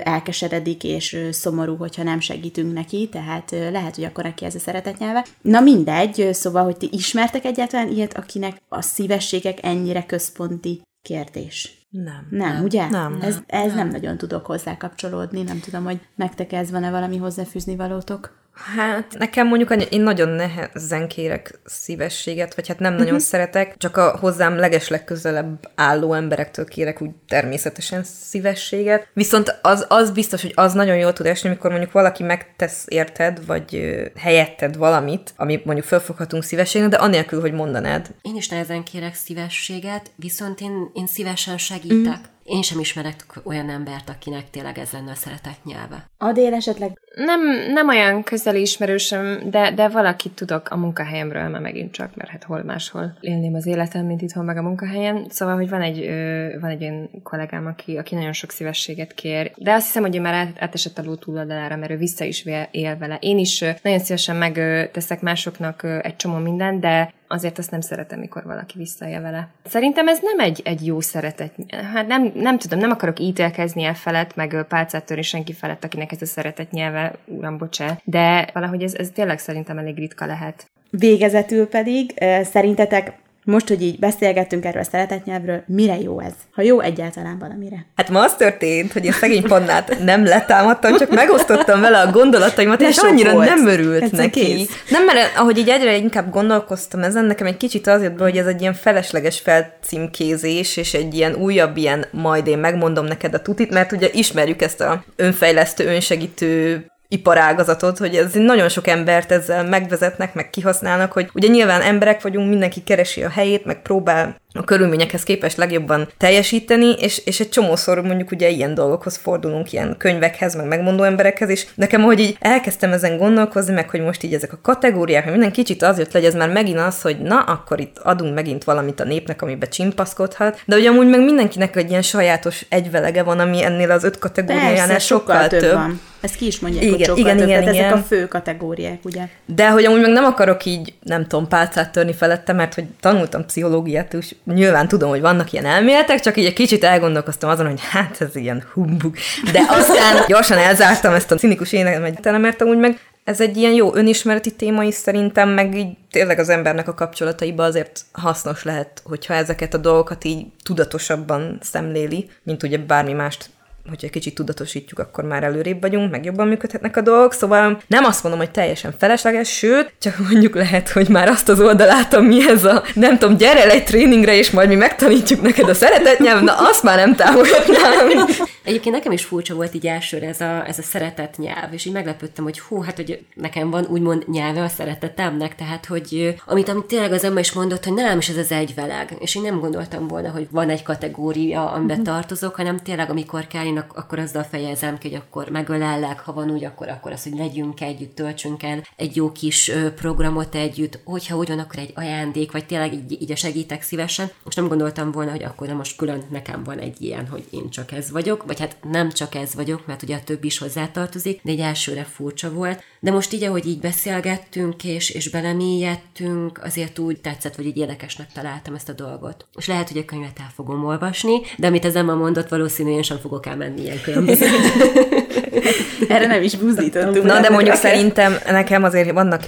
elkeseredik, 0.03 0.83
és 0.83 1.17
szomorú, 1.31 1.75
hogyha 1.75 2.03
nem 2.03 2.19
segítünk 2.19 2.73
neki, 2.73 3.09
tehát 3.11 3.51
lehet, 3.51 3.95
hogy 3.95 4.03
akkor 4.03 4.23
neki 4.23 4.45
ez 4.45 4.55
a 4.55 4.59
szeretet 4.59 4.97
nyelve, 4.97 5.13
nyelve. 5.15 5.29
Na 5.41 5.59
mindegy, 5.59 6.29
szóval, 6.33 6.63
hogy 6.63 6.77
ti 6.77 6.89
ismertek 6.91 7.45
egyáltalán 7.45 7.89
ilyet, 7.89 8.17
akinek 8.17 8.61
a 8.69 8.81
szívességek 8.81 9.65
ennyire 9.65 10.05
központi 10.05 10.81
kérdés. 11.01 11.87
Nem. 11.89 12.27
Nem, 12.29 12.53
nem. 12.53 12.63
ugye? 12.63 12.89
Nem. 12.89 13.17
Ez, 13.21 13.37
ez 13.47 13.67
nem. 13.67 13.75
nem 13.75 13.87
nagyon 13.87 14.17
tudok 14.17 14.45
hozzá 14.45 14.77
kapcsolódni, 14.77 15.41
nem 15.41 15.59
tudom, 15.59 15.83
hogy 15.83 15.99
nektek 16.15 16.51
ez 16.51 16.71
van-e 16.71 16.89
valami 16.89 17.17
hozzáfűzni 17.17 17.75
valótok? 17.75 18.43
Hát 18.55 19.15
nekem 19.17 19.47
mondjuk 19.47 19.83
én 19.89 20.01
nagyon 20.01 20.29
nehezen 20.29 21.07
kérek 21.07 21.59
szívességet, 21.65 22.55
vagy 22.55 22.67
hát 22.67 22.79
nem 22.79 22.93
nagyon 22.93 23.05
uh-huh. 23.05 23.19
szeretek, 23.19 23.77
csak 23.77 23.97
a 23.97 24.17
hozzám 24.17 24.57
legeslegközelebb 24.57 25.71
álló 25.75 26.13
emberektől 26.13 26.65
kérek 26.65 27.01
úgy 27.01 27.09
természetesen 27.27 28.03
szívességet. 28.03 29.07
Viszont 29.13 29.59
az, 29.61 29.85
az 29.89 30.11
biztos, 30.11 30.41
hogy 30.41 30.51
az 30.55 30.73
nagyon 30.73 30.97
jól 30.97 31.13
tud 31.13 31.25
esni, 31.25 31.49
amikor 31.49 31.69
mondjuk 31.69 31.91
valaki 31.91 32.23
megtesz 32.23 32.85
érted, 32.87 33.45
vagy 33.45 33.99
helyetted 34.17 34.77
valamit, 34.77 35.33
ami 35.37 35.61
mondjuk 35.65 35.87
fölfoghatunk 35.87 36.43
szívességnek, 36.43 36.89
de 36.89 36.97
anélkül, 36.97 37.41
hogy 37.41 37.53
mondanád. 37.53 38.07
Én 38.21 38.35
is 38.35 38.47
nehezen 38.47 38.83
kérek 38.83 39.15
szívességet, 39.15 40.11
viszont 40.15 40.61
én, 40.61 40.91
én 40.93 41.07
szívesen 41.07 41.57
segítek. 41.57 41.97
Uh-huh. 41.97 42.33
Én 42.45 42.61
sem 42.61 42.79
ismerek 42.79 43.15
olyan 43.43 43.69
embert, 43.69 44.09
akinek 44.09 44.49
tényleg 44.49 44.77
ez 44.77 44.91
lenne 44.91 45.11
a 45.11 45.15
szeretett 45.15 45.63
nyelve. 45.63 46.09
Adél 46.17 46.53
esetleg? 46.53 46.99
Nem, 47.15 47.41
nem 47.71 47.87
olyan 47.87 48.23
közeli 48.23 48.61
ismerősöm, 48.61 49.49
de, 49.49 49.71
de 49.71 49.87
valakit 49.87 50.31
tudok 50.31 50.69
a 50.69 50.77
munkahelyemről, 50.77 51.47
mert 51.47 51.63
megint 51.63 51.91
csak, 51.91 52.15
mert 52.15 52.29
hát 52.29 52.43
hol 52.43 52.63
máshol 52.63 53.17
élném 53.19 53.53
az 53.53 53.65
életem, 53.65 54.05
mint 54.05 54.21
itthon 54.21 54.45
meg 54.45 54.57
a 54.57 54.61
munkahelyen. 54.61 55.25
Szóval, 55.29 55.55
hogy 55.55 55.69
van 55.69 55.81
egy, 55.81 56.01
ö, 56.01 56.47
van 56.59 56.69
egy 56.69 56.81
olyan 56.81 57.09
kollégám, 57.23 57.65
aki, 57.65 57.97
aki 57.97 58.15
nagyon 58.15 58.33
sok 58.33 58.51
szívességet 58.51 59.13
kér, 59.13 59.51
de 59.55 59.73
azt 59.73 59.85
hiszem, 59.85 60.03
hogy 60.03 60.15
ő 60.15 60.21
már 60.21 60.33
át, 60.33 60.55
átesett 60.59 60.97
a 60.97 61.03
ló 61.03 61.15
túloldalára, 61.15 61.75
mert 61.75 61.91
ő 61.91 61.97
vissza 61.97 62.23
is 62.23 62.45
él 62.71 62.97
vele. 62.97 63.17
Én 63.21 63.37
is 63.37 63.63
nagyon 63.81 63.99
szívesen 63.99 64.35
megteszek 64.35 65.21
másoknak 65.21 65.83
egy 66.01 66.15
csomó 66.15 66.37
mindent, 66.37 66.79
de 66.79 67.13
azért 67.27 67.57
azt 67.57 67.71
nem 67.71 67.81
szeretem, 67.81 68.19
mikor 68.19 68.43
valaki 68.43 68.77
visszaél 68.77 69.21
vele. 69.21 69.47
Szerintem 69.65 70.07
ez 70.07 70.19
nem 70.21 70.39
egy, 70.39 70.61
egy 70.65 70.85
jó 70.85 70.99
szeretet. 70.99 71.51
Hát 71.93 72.07
nem, 72.07 72.31
nem 72.35 72.57
tudom, 72.57 72.79
nem 72.79 72.91
akarok 72.91 73.19
ítélkezni 73.19 73.83
el 73.83 73.95
felett, 73.95 74.35
meg 74.35 74.65
pálcát 74.67 75.05
törni 75.05 75.23
senki 75.23 75.53
felett, 75.53 75.83
akinek 75.83 76.11
ez 76.11 76.21
a 76.21 76.25
szeretet 76.25 76.71
nyelve, 76.71 77.13
uram, 77.25 77.57
bocsá. 77.57 77.99
De 78.03 78.49
valahogy 78.53 78.83
ez, 78.83 78.93
ez 78.93 79.09
tényleg 79.13 79.39
szerintem 79.39 79.77
elég 79.77 79.97
ritka 79.97 80.25
lehet. 80.25 80.67
Végezetül 80.89 81.67
pedig 81.67 82.13
szerintetek 82.43 83.13
most, 83.45 83.67
hogy 83.67 83.81
így 83.81 83.99
beszélgettünk 83.99 84.65
erről 84.65 84.81
a 84.81 84.85
szeretetnyelvről, 84.91 85.63
mire 85.67 85.99
jó 85.99 86.19
ez? 86.19 86.33
Ha 86.51 86.61
jó 86.61 86.79
egyáltalán 86.79 87.39
valamire. 87.39 87.85
Hát 87.95 88.09
ma 88.09 88.23
az 88.23 88.35
történt, 88.35 88.91
hogy 88.91 89.05
én 89.05 89.11
szegény 89.11 89.43
pannát 89.43 90.03
nem 90.03 90.25
letámadtam, 90.25 90.97
csak 90.97 91.09
megosztottam 91.09 91.81
vele 91.81 91.99
a 91.99 92.11
gondolataimat, 92.11 92.81
és 92.81 92.97
annyira 92.97 93.31
volt. 93.31 93.47
nem 93.47 93.67
örült 93.67 94.01
ez 94.01 94.11
neki. 94.11 94.39
Kész. 94.39 94.69
Nem, 94.89 95.05
mert 95.05 95.37
ahogy 95.37 95.57
így 95.57 95.69
egyre 95.69 95.95
inkább 95.95 96.31
gondolkoztam 96.31 97.03
ezen, 97.03 97.25
nekem 97.25 97.47
egy 97.47 97.57
kicsit 97.57 97.87
az 97.87 98.01
jött 98.01 98.17
be, 98.17 98.23
hogy 98.23 98.37
ez 98.37 98.45
egy 98.45 98.61
ilyen 98.61 98.73
felesleges 98.73 99.39
felcímkézés, 99.39 100.77
és 100.77 100.93
egy 100.93 101.13
ilyen 101.13 101.35
újabb 101.35 101.77
ilyen 101.77 102.05
majd 102.11 102.47
én 102.47 102.57
megmondom 102.57 103.05
neked 103.05 103.33
a 103.33 103.41
tutit, 103.41 103.71
mert 103.71 103.91
ugye 103.91 104.09
ismerjük 104.13 104.61
ezt 104.61 104.81
a 104.81 105.03
önfejlesztő, 105.15 105.85
önsegítő 105.85 106.85
iparágazatot, 107.07 107.97
hogy 107.97 108.15
ez 108.15 108.33
nagyon 108.33 108.69
sok 108.69 108.87
embert 108.87 109.31
ezzel 109.31 109.63
megvezetnek, 109.63 110.33
meg 110.33 110.49
kihasználnak, 110.49 111.11
hogy 111.11 111.29
ugye 111.33 111.47
nyilván 111.47 111.81
emberek 111.81 112.21
vagyunk, 112.21 112.49
mindenki 112.49 112.83
keresi 112.83 113.23
a 113.23 113.29
helyét, 113.29 113.65
meg 113.65 113.81
próbál 113.81 114.35
a 114.57 114.63
körülményekhez 114.63 115.23
képest 115.23 115.57
legjobban 115.57 116.07
teljesíteni, 116.17 116.91
és, 116.91 117.21
és 117.25 117.39
egy 117.39 117.49
csomószor 117.49 118.01
mondjuk 118.01 118.31
ugye 118.31 118.49
ilyen 118.49 118.73
dolgokhoz 118.73 119.15
fordulunk, 119.15 119.71
ilyen 119.71 119.95
könyvekhez, 119.97 120.55
meg 120.55 120.67
megmondó 120.67 121.03
emberekhez 121.03 121.49
is. 121.49 121.67
Nekem, 121.75 122.01
hogy 122.01 122.19
így 122.19 122.37
elkezdtem 122.39 122.93
ezen 122.93 123.17
gondolkozni, 123.17 123.73
meg 123.73 123.89
hogy 123.89 124.01
most 124.01 124.23
így 124.23 124.33
ezek 124.33 124.53
a 124.53 124.59
kategóriák, 124.61 125.23
hogy 125.23 125.31
minden 125.31 125.51
kicsit 125.51 125.83
az 125.83 125.97
jött 125.97 126.11
le, 126.11 126.25
ez 126.25 126.35
már 126.35 126.49
megint 126.49 126.79
az, 126.79 127.01
hogy 127.01 127.17
na, 127.19 127.39
akkor 127.39 127.79
itt 127.79 127.97
adunk 127.97 128.33
megint 128.33 128.63
valamit 128.63 128.99
a 128.99 129.03
népnek, 129.03 129.41
amiben 129.41 129.69
csimpaszkodhat, 129.69 130.61
de 130.65 130.75
hogy 130.75 130.85
amúgy 130.85 131.07
meg 131.07 131.23
mindenkinek 131.23 131.75
egy 131.75 131.89
ilyen 131.89 132.01
sajátos 132.01 132.65
egyvelege 132.69 133.23
van, 133.23 133.39
ami 133.39 133.63
ennél 133.63 133.91
az 133.91 134.03
öt 134.03 134.19
kategóriánál 134.19 134.99
sokkal, 134.99 135.35
sokkal 135.35 135.47
több. 135.47 135.59
több. 135.59 135.73
Van. 135.73 136.01
Ezt 136.25 136.35
ki 136.35 136.45
is 136.45 136.59
mondják, 136.59 136.83
igen, 136.83 137.09
hogy 137.09 137.19
igen. 137.19 137.37
Igen, 137.37 137.61
igen. 137.61 137.67
ezek 137.67 137.93
a 137.93 137.97
fő 137.97 138.27
kategóriák, 138.27 138.99
ugye? 139.03 139.27
De 139.45 139.69
hogy 139.69 139.85
amúgy 139.85 140.01
meg 140.01 140.11
nem 140.11 140.23
akarok 140.23 140.65
így, 140.65 140.93
nem 141.03 141.27
tudom, 141.27 141.47
pálcát 141.47 141.91
törni 141.91 142.13
felette, 142.13 142.53
mert 142.53 142.73
hogy 142.73 142.85
tanultam 142.99 143.45
pszichológiát, 143.45 144.13
és 144.13 144.35
nyilván 144.45 144.87
tudom, 144.87 145.09
hogy 145.09 145.21
vannak 145.21 145.51
ilyen 145.51 145.65
elméletek, 145.65 146.19
csak 146.19 146.37
így 146.37 146.45
egy 146.45 146.53
kicsit 146.53 146.83
elgondolkoztam 146.83 147.49
azon, 147.49 147.65
hogy 147.65 147.79
hát 147.89 148.21
ez 148.21 148.35
ilyen 148.35 148.63
humbug. 148.73 149.15
De 149.51 149.61
aztán 149.69 150.23
gyorsan 150.27 150.57
elzártam 150.57 151.13
ezt 151.13 151.31
a 151.31 151.35
cinikus 151.35 151.73
énemet, 151.73 152.39
mert 152.39 152.61
amúgy 152.61 152.77
meg 152.77 152.99
ez 153.23 153.41
egy 153.41 153.57
ilyen 153.57 153.73
jó 153.73 153.95
önismereti 153.95 154.51
téma 154.51 154.83
is 154.83 154.95
szerintem, 154.95 155.49
meg 155.49 155.75
így 155.75 155.97
tényleg 156.11 156.39
az 156.39 156.49
embernek 156.49 156.87
a 156.87 156.93
kapcsolataiba 156.93 157.63
azért 157.63 158.01
hasznos 158.11 158.63
lehet, 158.63 159.01
hogyha 159.03 159.33
ezeket 159.33 159.73
a 159.73 159.77
dolgokat 159.77 160.23
így 160.23 160.45
tudatosabban 160.63 161.57
szemléli, 161.61 162.29
mint 162.43 162.63
ugye 162.63 162.77
bármi 162.77 163.13
mást 163.13 163.49
hogyha 163.89 164.09
kicsit 164.09 164.35
tudatosítjuk, 164.35 164.99
akkor 164.99 165.23
már 165.23 165.43
előrébb 165.43 165.81
vagyunk, 165.81 166.11
meg 166.11 166.25
jobban 166.25 166.47
működhetnek 166.47 166.97
a 166.97 167.01
dolgok, 167.01 167.33
szóval 167.33 167.81
nem 167.87 168.03
azt 168.03 168.23
mondom, 168.23 168.41
hogy 168.41 168.51
teljesen 168.51 168.93
felesleges, 168.97 169.49
sőt, 169.49 169.93
csak 169.99 170.17
mondjuk 170.29 170.55
lehet, 170.55 170.89
hogy 170.89 171.09
már 171.09 171.27
azt 171.27 171.49
az 171.49 171.61
oldalát, 171.61 172.13
ami 172.13 172.49
ez 172.49 172.63
a, 172.63 172.83
nem 172.93 173.17
tudom, 173.17 173.37
gyere 173.37 173.63
el 173.63 173.69
egy 173.69 173.83
tréningre, 173.83 174.37
és 174.37 174.51
majd 174.51 174.69
mi 174.69 174.75
megtanítjuk 174.75 175.41
neked 175.41 175.69
a 175.69 175.73
szeretetnyelv, 175.73 176.43
na 176.43 176.55
azt 176.57 176.83
már 176.83 176.97
nem 176.97 177.15
támogatnám. 177.15 178.27
Egyébként 178.63 178.95
nekem 178.95 179.11
is 179.11 179.23
furcsa 179.23 179.55
volt 179.55 179.73
így 179.75 179.87
elsőre 179.87 180.27
ez 180.27 180.41
a, 180.41 180.67
ez 180.67 180.77
a 180.77 180.81
szeretet 180.81 181.37
nyelv, 181.37 181.73
és 181.73 181.85
így 181.85 181.93
meglepődtem, 181.93 182.43
hogy 182.43 182.59
hú, 182.59 182.81
hát 182.81 182.95
hogy 182.95 183.25
nekem 183.33 183.69
van 183.69 183.85
úgymond 183.89 184.23
nyelve 184.27 184.61
a 184.61 184.67
szeretetemnek, 184.67 185.55
tehát 185.55 185.85
hogy 185.85 186.35
amit, 186.45 186.69
amit 186.69 186.85
tényleg 186.85 187.11
az 187.11 187.23
ember 187.23 187.43
is 187.43 187.51
mondott, 187.51 187.83
hogy 187.83 187.93
nem 187.93 188.17
is 188.17 188.29
ez 188.29 188.37
az 188.37 188.51
egyveleg, 188.51 189.15
és 189.19 189.35
én 189.35 189.41
nem 189.41 189.59
gondoltam 189.59 190.07
volna, 190.07 190.29
hogy 190.29 190.47
van 190.51 190.69
egy 190.69 190.83
kategória, 190.83 191.71
amiben 191.71 191.99
uh-huh. 191.99 192.13
tartozok, 192.13 192.55
hanem 192.55 192.79
tényleg 192.79 193.09
amikor 193.09 193.47
kell, 193.47 193.65
én 193.65 193.74
akkor 193.77 194.19
azzal 194.19 194.43
fejezem 194.43 194.97
ki, 194.97 195.09
hogy 195.09 195.17
akkor 195.17 195.49
megölellek, 195.49 196.19
ha 196.19 196.33
van 196.33 196.51
úgy, 196.51 196.63
akkor, 196.63 196.89
akkor 196.89 197.11
az, 197.11 197.23
hogy 197.23 197.37
legyünk 197.37 197.81
együtt, 197.81 198.15
töltsünk 198.15 198.63
el 198.63 198.83
egy 198.95 199.15
jó 199.15 199.31
kis 199.31 199.71
programot 199.95 200.55
együtt, 200.55 200.99
hogyha 201.03 201.37
úgy 201.37 201.47
van, 201.47 201.59
akkor 201.59 201.79
egy 201.79 201.91
ajándék, 201.95 202.51
vagy 202.51 202.65
tényleg 202.65 202.93
így, 202.93 203.21
így 203.21 203.31
a 203.31 203.35
segítek 203.35 203.81
szívesen. 203.81 204.31
Most 204.43 204.57
nem 204.57 204.67
gondoltam 204.67 205.11
volna, 205.11 205.31
hogy 205.31 205.43
akkor 205.43 205.67
nem 205.67 205.77
most 205.77 205.97
külön 205.97 206.23
nekem 206.31 206.63
van 206.63 206.79
egy 206.79 207.01
ilyen, 207.01 207.27
hogy 207.27 207.43
én 207.49 207.69
csak 207.69 207.91
ez 207.91 208.11
vagyok, 208.11 208.43
vagy 208.45 208.59
hát 208.59 208.77
nem 208.91 209.11
csak 209.11 209.35
ez 209.35 209.55
vagyok, 209.55 209.85
mert 209.85 210.03
ugye 210.03 210.15
a 210.15 210.23
többi 210.23 210.47
is 210.47 210.57
hozzátartozik, 210.57 211.41
de 211.43 211.51
egy 211.51 211.59
elsőre 211.59 212.03
furcsa 212.03 212.53
volt. 212.53 212.83
De 212.99 213.11
most 213.11 213.33
így, 213.33 213.43
ahogy 213.43 213.67
így 213.67 213.79
beszélgettünk, 213.79 214.83
és, 214.83 215.09
és 215.09 215.29
belemélyedtünk, 215.29 216.63
azért 216.63 216.99
úgy 216.99 217.21
tetszett, 217.21 217.55
hogy 217.55 217.65
így 217.65 217.77
érdekesnek 217.77 218.31
találtam 218.31 218.75
ezt 218.75 218.89
a 218.89 218.93
dolgot. 218.93 219.45
És 219.55 219.67
lehet, 219.67 219.87
hogy 219.87 219.97
a 219.97 220.05
könyvet 220.05 220.39
el 220.39 220.51
fogom 220.55 220.85
olvasni, 220.85 221.41
de 221.57 221.67
amit 221.67 221.85
ez 221.85 221.95
Emma 221.95 222.15
mondott, 222.15 222.49
valószínűleg 222.49 222.97
én 222.97 223.03
sem 223.03 223.17
fogok 223.17 223.45
elmenni 223.45 223.64
ilyen 223.77 224.01
különböző. 224.01 224.45
Erre 226.09 226.27
nem 226.27 226.41
is 226.41 226.55
buzdítottunk. 226.55 227.23
Na, 227.23 227.39
de 227.39 227.49
mondjuk 227.49 227.75
szerintem 227.75 228.37
nekem 228.49 228.83
azért 228.83 229.11
vannak 229.11 229.41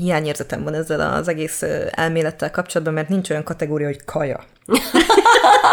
hiányérzetem 0.00 0.62
van 0.62 0.74
ezzel 0.74 1.00
az 1.00 1.28
egész 1.28 1.62
elmélettel 1.90 2.50
kapcsolatban, 2.50 2.94
mert 2.94 3.08
nincs 3.08 3.30
olyan 3.30 3.42
kategória, 3.42 3.86
hogy 3.86 4.04
kaja. 4.04 4.40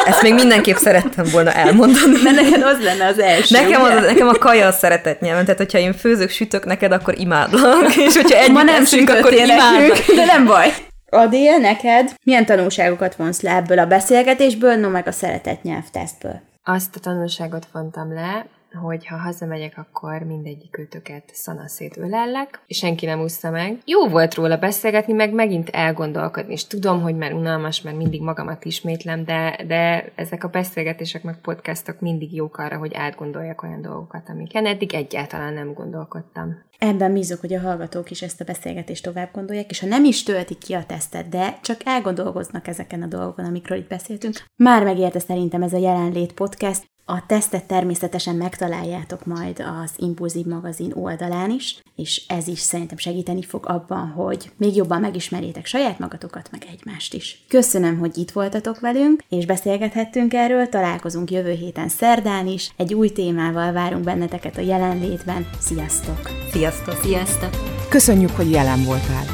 Ezt 0.05 0.21
még 0.21 0.33
mindenképp 0.33 0.75
szerettem 0.75 1.25
volna 1.31 1.51
elmondani. 1.51 2.21
Mert 2.23 2.35
neked 2.35 2.61
az 2.63 2.83
lenne 2.83 3.05
az 3.05 3.19
első. 3.19 3.59
Nekem, 3.61 3.81
az, 3.81 4.05
nekem 4.05 4.27
a 4.27 4.33
kaja 4.33 4.67
a 4.67 4.71
szeretet 4.71 5.21
nyelven, 5.21 5.43
tehát 5.43 5.59
hogyha 5.59 5.77
én 5.77 5.93
főzök, 5.93 6.29
sütök 6.29 6.65
neked, 6.65 6.91
akkor 6.91 7.19
imádlak, 7.19 7.95
és 8.07 8.15
hogyha 8.15 8.37
együtt 8.37 8.53
Ma 8.53 8.63
nem 8.63 8.81
eszünk, 8.81 9.09
akkor 9.09 9.33
imádlak. 9.33 10.05
de 10.15 10.25
nem 10.25 10.45
baj. 10.45 10.73
Adél, 11.09 11.57
neked 11.57 12.13
milyen 12.23 12.45
tanulságokat 12.45 13.15
vonsz 13.15 13.41
le 13.41 13.55
ebből 13.55 13.79
a 13.79 13.85
beszélgetésből, 13.85 14.75
no 14.75 14.89
meg 14.89 15.07
a 15.07 15.11
szeretet 15.11 15.63
nyelvtesztből? 15.63 16.41
Azt 16.63 16.95
a 16.95 17.00
tanulságot 17.00 17.65
vontam 17.71 18.13
le, 18.13 18.50
hogy 18.73 19.07
ha 19.07 19.17
hazamegyek, 19.17 19.77
akkor 19.77 20.21
mindegyik 20.21 20.77
őtöket 20.77 21.23
szanaszét 21.34 21.97
ölellek, 21.97 22.62
és 22.67 22.77
senki 22.77 23.05
nem 23.05 23.21
úszta 23.21 23.49
meg. 23.49 23.81
Jó 23.86 24.07
volt 24.07 24.34
róla 24.34 24.57
beszélgetni, 24.57 25.13
meg 25.13 25.34
megint 25.34 25.69
elgondolkodni, 25.69 26.53
és 26.53 26.67
tudom, 26.67 27.01
hogy 27.01 27.15
már 27.15 27.34
unalmas, 27.34 27.81
mert 27.81 27.97
mindig 27.97 28.21
magamat 28.21 28.65
ismétlem, 28.65 29.23
de, 29.23 29.60
de 29.67 30.12
ezek 30.15 30.43
a 30.43 30.47
beszélgetések, 30.47 31.23
meg 31.23 31.41
podcastok 31.41 31.99
mindig 31.99 32.36
jók 32.36 32.57
arra, 32.57 32.77
hogy 32.77 32.93
átgondoljak 32.93 33.63
olyan 33.63 33.81
dolgokat, 33.81 34.29
amiken 34.29 34.65
eddig 34.65 34.93
egyáltalán 34.93 35.53
nem 35.53 35.73
gondolkodtam. 35.73 36.69
Ebben 36.77 37.13
bízok, 37.13 37.39
hogy 37.39 37.53
a 37.53 37.60
hallgatók 37.60 38.12
is 38.12 38.21
ezt 38.21 38.41
a 38.41 38.45
beszélgetést 38.45 39.03
tovább 39.03 39.29
gondolják, 39.34 39.69
és 39.69 39.79
ha 39.79 39.88
nem 39.88 40.05
is 40.05 40.23
töltik 40.23 40.57
ki 40.57 40.73
a 40.73 40.86
tesztet, 40.86 41.29
de 41.29 41.57
csak 41.62 41.77
elgondolkoznak 41.86 42.67
ezeken 42.67 43.01
a 43.01 43.07
dolgokon, 43.07 43.45
amikről 43.45 43.77
itt 43.77 43.88
beszéltünk, 43.88 44.45
már 44.55 44.84
megérte 44.84 45.19
szerintem 45.19 45.62
ez 45.62 45.73
a 45.73 45.77
jelenlét 45.77 46.34
podcast, 46.34 46.90
a 47.12 47.24
tesztet 47.28 47.63
természetesen 47.63 48.36
megtaláljátok 48.36 49.26
majd 49.26 49.63
az 49.84 49.91
Impulzív 49.97 50.45
magazin 50.45 50.91
oldalán 50.93 51.50
is, 51.50 51.82
és 51.95 52.21
ez 52.28 52.47
is 52.47 52.60
szerintem 52.60 52.97
segíteni 52.97 53.43
fog 53.43 53.65
abban, 53.67 54.08
hogy 54.08 54.52
még 54.58 54.76
jobban 54.76 55.02
megismerjétek 55.02 55.65
saját 55.65 56.00
magatokat, 56.00 56.50
meg 56.52 56.67
egymást 56.71 57.13
is. 57.13 57.43
Köszönöm, 57.47 58.00
hogy 58.00 58.17
itt 58.17 58.32
voltatok 58.32 58.80
velünk, 58.80 59.24
és 59.30 59.45
beszélgethettünk 59.45 60.34
erről, 60.34 60.69
találkozunk 60.69 61.32
jövő 61.32 61.52
héten 61.52 61.89
szerdán 61.89 62.47
is, 62.47 62.71
egy 62.78 62.93
új 62.93 63.10
témával 63.10 63.71
várunk 63.71 64.04
benneteket 64.04 64.58
a 64.58 64.62
jelenlétben. 64.62 65.47
Sziasztok! 65.60 66.30
Sziasztok! 66.52 67.02
Sziasztok! 67.02 67.50
Köszönjük, 67.89 68.32
hogy 68.32 68.52
jelen 68.52 68.84
voltál! 68.84 69.26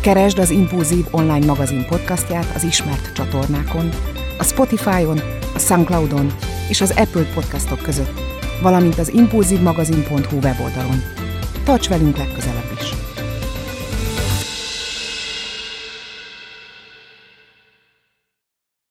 Keresd 0.00 0.38
az 0.38 0.50
Impulzív 0.50 1.06
online 1.10 1.46
magazin 1.46 1.86
podcastját 1.88 2.54
az 2.54 2.62
ismert 2.62 3.12
csatornákon, 3.12 3.88
a 4.40 4.44
Spotify-on, 4.44 5.20
Soundcloudon 5.56 6.32
és 6.68 6.80
az 6.80 6.90
Apple 6.96 7.24
podcastok 7.34 7.82
között, 7.82 8.20
valamint 8.62 8.98
az 8.98 9.12
impulzívmagazin.hu 9.12 10.36
weboldalon. 10.36 11.02
Tarts 11.64 11.88
velünk 11.88 12.16
legközelebb! 12.16 12.70